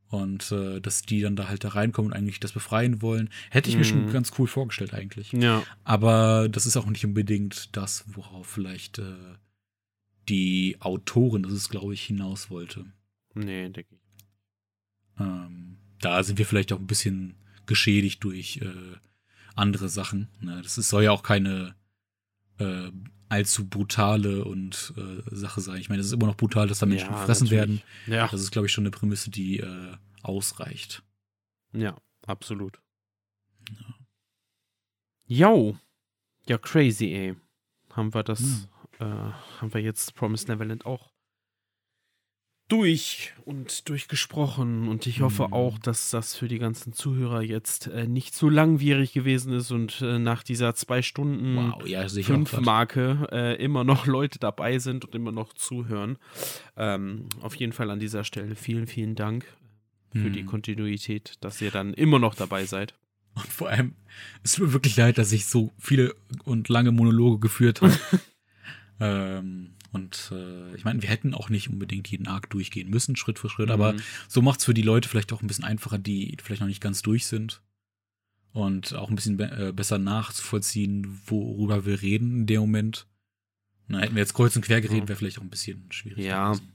[0.08, 3.30] Und äh, dass die dann da halt da reinkommen und eigentlich das befreien wollen.
[3.52, 3.80] Hätte ich mhm.
[3.80, 4.12] mir schon mhm.
[4.12, 5.32] ganz cool vorgestellt eigentlich.
[5.34, 5.64] Ja.
[5.84, 9.36] Aber das ist auch nicht unbedingt das, worauf vielleicht äh,
[10.30, 12.86] die Autorin, das ist, glaube ich, hinaus wollte.
[13.34, 14.00] Nee, denke ich.
[15.20, 17.36] Ähm, da sind wir vielleicht auch ein bisschen
[17.66, 18.96] geschädigt durch äh,
[19.56, 20.30] andere Sachen.
[20.40, 20.62] Ne?
[20.64, 21.76] Das ist, soll ja auch keine
[22.60, 22.92] äh,
[23.30, 25.80] allzu brutale und äh, Sache sein.
[25.80, 27.60] Ich meine, es ist immer noch brutal, dass da Menschen ja, gefressen natürlich.
[27.60, 27.82] werden.
[28.08, 28.28] Ja.
[28.28, 31.04] Das ist, glaube ich, schon eine Prämisse, die äh, ausreicht.
[31.74, 32.82] Ja, absolut.
[33.70, 33.96] Ja.
[35.26, 35.78] Yo.
[36.48, 37.36] Ja, crazy, ey.
[37.92, 41.09] Haben wir das ja äh, haben wir jetzt Promise Neverland auch
[42.70, 45.54] durch und durchgesprochen und ich hoffe mhm.
[45.54, 50.02] auch, dass das für die ganzen Zuhörer jetzt äh, nicht zu langwierig gewesen ist und
[50.02, 55.04] äh, nach dieser zwei Stunden wow, ja, fünf Marke äh, immer noch Leute dabei sind
[55.04, 56.18] und immer noch zuhören.
[56.78, 59.46] Ähm, auf jeden Fall an dieser Stelle vielen, vielen Dank
[60.14, 60.34] für mhm.
[60.34, 62.94] die Kontinuität, dass ihr dann immer noch dabei seid.
[63.34, 63.96] Und vor allem,
[64.44, 66.16] es tut mir wirklich leid, dass ich so viele
[66.46, 67.98] und lange Monologe geführt habe.
[69.02, 73.40] Ähm, und äh, ich meine, wir hätten auch nicht unbedingt jeden Arc durchgehen müssen, Schritt
[73.40, 73.74] für Schritt, mhm.
[73.74, 73.96] aber
[74.28, 76.82] so macht es für die Leute vielleicht auch ein bisschen einfacher, die vielleicht noch nicht
[76.82, 77.62] ganz durch sind.
[78.52, 83.08] Und auch ein bisschen be äh, besser nachzuvollziehen, worüber wir reden in dem Moment.
[83.88, 86.26] Na, hätten wir jetzt kreuz und quer geredet, wäre vielleicht auch ein bisschen schwierig.
[86.26, 86.52] Ja.
[86.52, 86.74] Gewesen.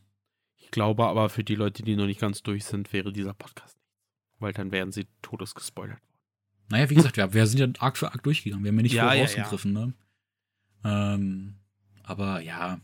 [0.56, 3.76] Ich glaube aber für die Leute, die noch nicht ganz durch sind, wäre dieser Podcast
[3.76, 4.40] nicht.
[4.40, 6.20] Weil dann wären sie todesgespoilert worden.
[6.70, 8.64] Naja, wie gesagt, wir, wir sind ja Arc für Arc durchgegangen.
[8.64, 9.86] Wir haben ja nicht ja, vorausgegriffen, ja, ja.
[9.86, 9.94] ne?
[10.84, 11.54] Ähm,
[12.02, 12.80] aber ja,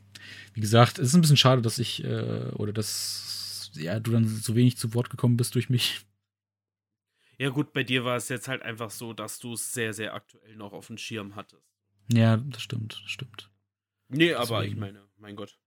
[0.54, 4.26] wie gesagt, es ist ein bisschen schade, dass ich äh, oder dass ja, du dann
[4.26, 6.06] so wenig zu Wort gekommen bist durch mich.
[7.38, 10.14] Ja, gut, bei dir war es jetzt halt einfach so, dass du es sehr, sehr
[10.14, 11.64] aktuell noch auf dem Schirm hattest.
[12.12, 13.50] Ja, das stimmt, das stimmt.
[14.08, 14.74] Nee, aber Deswegen.
[14.74, 15.59] ich meine, mein Gott.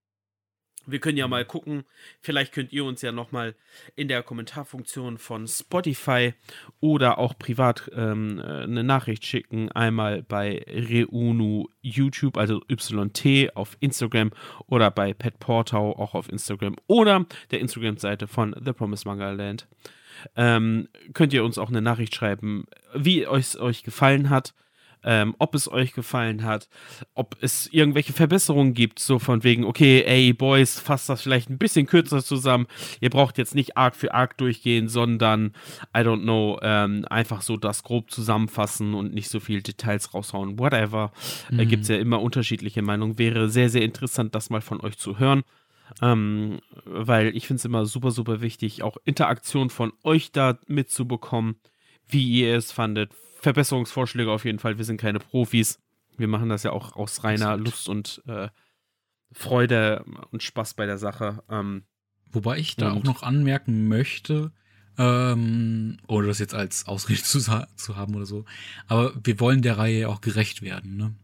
[0.85, 1.83] Wir können ja mal gucken.
[2.21, 3.55] Vielleicht könnt ihr uns ja noch mal
[3.95, 6.33] in der Kommentarfunktion von Spotify
[6.79, 9.71] oder auch privat ähm, äh, eine Nachricht schicken.
[9.71, 14.31] Einmal bei Reunu YouTube, also YT auf Instagram
[14.67, 19.67] oder bei Pet Portau auch auf Instagram oder der Instagram-Seite von The Promise Manga Land.
[20.35, 24.53] Ähm, könnt ihr uns auch eine Nachricht schreiben, wie es euch gefallen hat
[25.03, 26.69] ähm, ob es euch gefallen hat,
[27.13, 31.57] ob es irgendwelche Verbesserungen gibt, so von wegen, okay, ey, Boys, fasst das vielleicht ein
[31.57, 32.67] bisschen kürzer zusammen.
[33.01, 35.53] Ihr braucht jetzt nicht Arc für Arc durchgehen, sondern,
[35.95, 40.59] I don't know, ähm, einfach so das grob zusammenfassen und nicht so viel Details raushauen,
[40.59, 41.11] whatever.
[41.49, 41.57] Mhm.
[41.57, 43.17] Da gibt es ja immer unterschiedliche Meinungen.
[43.17, 45.43] Wäre sehr, sehr interessant, das mal von euch zu hören.
[46.01, 51.57] Ähm, weil ich finde es immer super, super wichtig, auch Interaktion von euch da mitzubekommen,
[52.07, 53.11] wie ihr es fandet,
[53.43, 54.77] Verbesserungsvorschläge auf jeden Fall.
[54.77, 55.79] Wir sind keine Profis.
[56.17, 58.49] Wir machen das ja auch aus reiner Lust und äh,
[59.31, 61.43] Freude und Spaß bei der Sache.
[61.49, 61.83] Ähm,
[62.31, 64.51] Wobei ich da auch noch anmerken möchte,
[64.95, 68.45] Ähm, ohne das jetzt als Ausrede zu, zu haben oder so.
[68.87, 70.97] Aber wir wollen der Reihe auch gerecht werden.
[70.97, 71.15] Ne?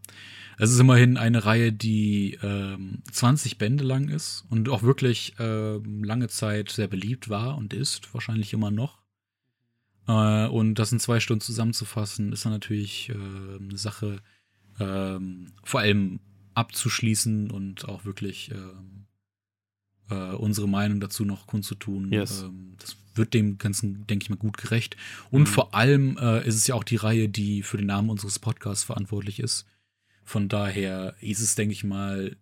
[0.57, 6.03] Es ist immerhin eine Reihe, die ähm, 20 Bände lang ist und auch wirklich ähm,
[6.03, 8.98] lange Zeit sehr beliebt war und ist, wahrscheinlich immer noch.
[10.09, 14.21] Äh, und das in zwei Stunden zusammenzufassen, ist dann natürlich äh, eine Sache,
[14.79, 16.19] ähm, vor allem
[16.55, 19.05] abzuschließen und auch wirklich ähm,
[20.09, 22.11] äh, unsere Meinung dazu noch kundzutun.
[22.11, 22.41] Yes.
[22.41, 24.97] Ähm, das wird dem Ganzen, denke ich mal, gut gerecht.
[25.29, 25.47] Und mhm.
[25.47, 28.83] vor allem äh, ist es ja auch die Reihe, die für den Namen unseres Podcasts
[28.83, 29.67] verantwortlich ist.
[30.23, 32.35] Von daher ist es, denke ich mal,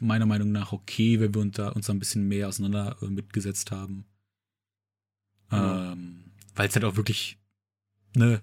[0.00, 3.06] meiner Meinung nach okay, wenn wir uns da, uns da ein bisschen mehr auseinander äh,
[3.06, 4.04] mitgesetzt haben.
[5.50, 5.58] Mhm.
[5.58, 6.23] Ähm,
[6.54, 7.38] Weil es halt auch wirklich,
[8.14, 8.42] ne,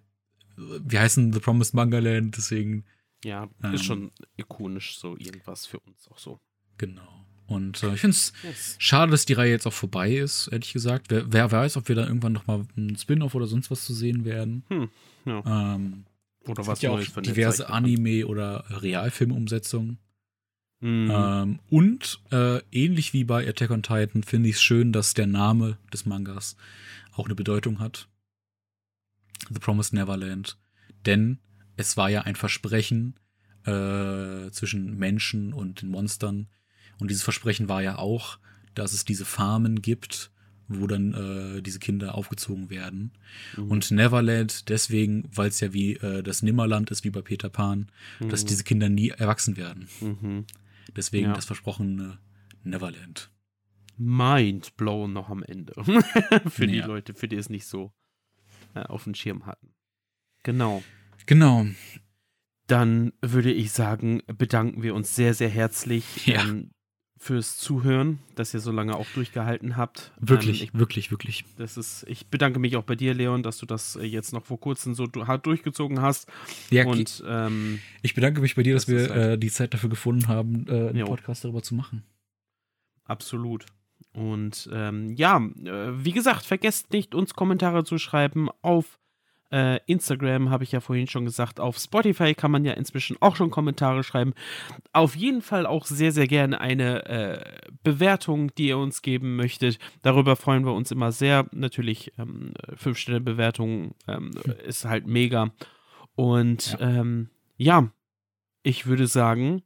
[0.57, 2.85] wir heißen The Promised Manga Land, deswegen.
[3.23, 6.39] Ja, ähm, ist schon ikonisch so irgendwas für uns auch so.
[6.77, 7.25] Genau.
[7.47, 8.75] Und äh, ich finde es yes.
[8.79, 11.07] schade, dass die Reihe jetzt auch vorbei ist, ehrlich gesagt.
[11.09, 13.93] Wer, wer weiß, ob wir da irgendwann noch mal ein Spin-off oder sonst was zu
[13.93, 14.63] sehen werden.
[14.69, 14.89] Hm,
[15.25, 15.75] ja.
[15.75, 16.05] ähm,
[16.47, 19.99] oder was ja auch diverse Anime- oder Realfilmumsetzungen.
[20.79, 21.11] Mhm.
[21.13, 25.27] Ähm, und äh, ähnlich wie bei Attack on Titan finde ich es schön, dass der
[25.27, 26.55] Name des Mangas
[27.22, 28.10] auch eine Bedeutung hat.
[29.49, 30.57] The Promised Neverland.
[31.06, 31.39] Denn
[31.77, 33.19] es war ja ein Versprechen
[33.65, 36.48] äh, zwischen Menschen und den Monstern.
[36.99, 38.39] Und dieses Versprechen war ja auch,
[38.73, 40.31] dass es diese Farmen gibt,
[40.68, 43.11] wo dann äh, diese Kinder aufgezogen werden.
[43.56, 43.72] Mhm.
[43.72, 47.91] Und Neverland deswegen, weil es ja wie äh, das Nimmerland ist, wie bei Peter Pan,
[48.19, 48.30] mhm.
[48.30, 49.88] dass diese Kinder nie erwachsen werden.
[49.99, 50.45] Mhm.
[50.95, 51.34] Deswegen ja.
[51.34, 52.18] das versprochene
[52.64, 53.30] Neverland.
[54.01, 55.73] Mind blown noch am Ende.
[56.47, 56.71] für ja.
[56.71, 57.91] die Leute, für die es nicht so
[58.73, 59.73] äh, auf dem Schirm hatten.
[60.43, 60.83] Genau.
[61.25, 61.65] Genau.
[62.67, 66.41] Dann würde ich sagen, bedanken wir uns sehr, sehr herzlich ja.
[66.41, 66.71] ähm,
[67.17, 70.11] fürs Zuhören, dass ihr so lange auch durchgehalten habt.
[70.19, 71.45] Wirklich, ähm, ich, wirklich, wirklich.
[71.57, 74.45] Das ist, ich bedanke mich auch bei dir, Leon, dass du das äh, jetzt noch
[74.45, 76.27] vor kurzem so hart durchgezogen hast.
[76.71, 79.73] Ja, und ähm, ich bedanke mich bei dir, dass das wir halt äh, die Zeit
[79.73, 81.05] dafür gefunden haben, äh, einen jo.
[81.05, 82.03] Podcast darüber zu machen.
[83.03, 83.65] Absolut.
[84.13, 88.99] Und ähm, ja, äh, wie gesagt, vergesst nicht, uns Kommentare zu schreiben auf
[89.51, 91.59] äh, Instagram habe ich ja vorhin schon gesagt.
[91.59, 94.33] Auf Spotify kann man ja inzwischen auch schon Kommentare schreiben.
[94.93, 99.77] Auf jeden Fall auch sehr, sehr gerne eine äh, Bewertung, die ihr uns geben möchtet.
[100.01, 101.47] Darüber freuen wir uns immer sehr.
[101.51, 104.31] Natürlich, ähm, 5-Sterne-Bewertung ähm,
[104.65, 105.51] ist halt mega.
[106.15, 107.01] Und ja.
[107.01, 107.91] Ähm, ja,
[108.63, 109.63] ich würde sagen,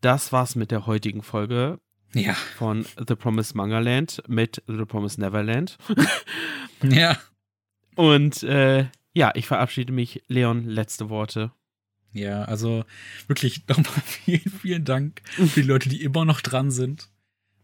[0.00, 1.80] das war's mit der heutigen Folge.
[2.14, 2.34] Ja.
[2.56, 5.78] Von The Promised Manga Land mit The Promised Neverland.
[6.82, 7.18] ja.
[7.94, 10.22] Und äh, ja, ich verabschiede mich.
[10.28, 11.52] Leon, letzte Worte.
[12.12, 12.84] Ja, also
[13.28, 17.08] wirklich nochmal vielen, vielen Dank für die Leute, die immer noch dran sind.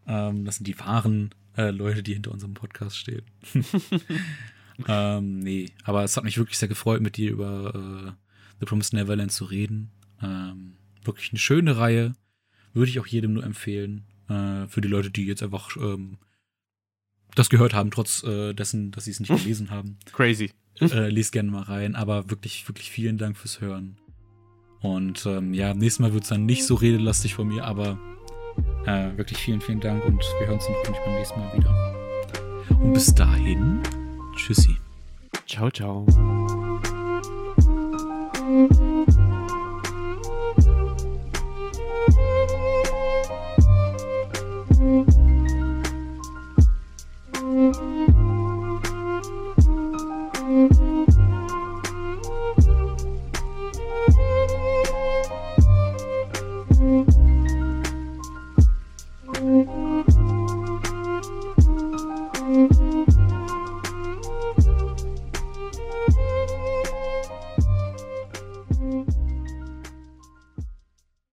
[0.07, 3.23] Ähm, das sind die wahren äh, Leute, die hinter unserem Podcast stehen.
[4.87, 8.11] ähm, nee, aber es hat mich wirklich sehr gefreut, mit dir über äh,
[8.59, 9.91] The Promised Neverland zu reden.
[10.21, 12.15] Ähm, wirklich eine schöne Reihe.
[12.73, 14.05] Würde ich auch jedem nur empfehlen.
[14.29, 16.17] Äh, für die Leute, die jetzt einfach ähm,
[17.35, 19.97] das gehört haben, trotz äh, dessen, dass sie es nicht gelesen haben.
[20.11, 20.51] Crazy.
[20.79, 23.97] Äh, lest gerne mal rein, aber wirklich, wirklich vielen Dank fürs Hören.
[24.81, 27.97] Und ähm, ja, nächstes Mal wird es dann nicht so redelastig von mir, aber
[28.85, 32.79] äh, wirklich vielen, vielen Dank und wir hören uns natürlich beim nächsten Mal wieder.
[32.79, 33.81] Und bis dahin,
[34.35, 34.75] tschüssi.
[35.47, 36.05] Ciao, ciao.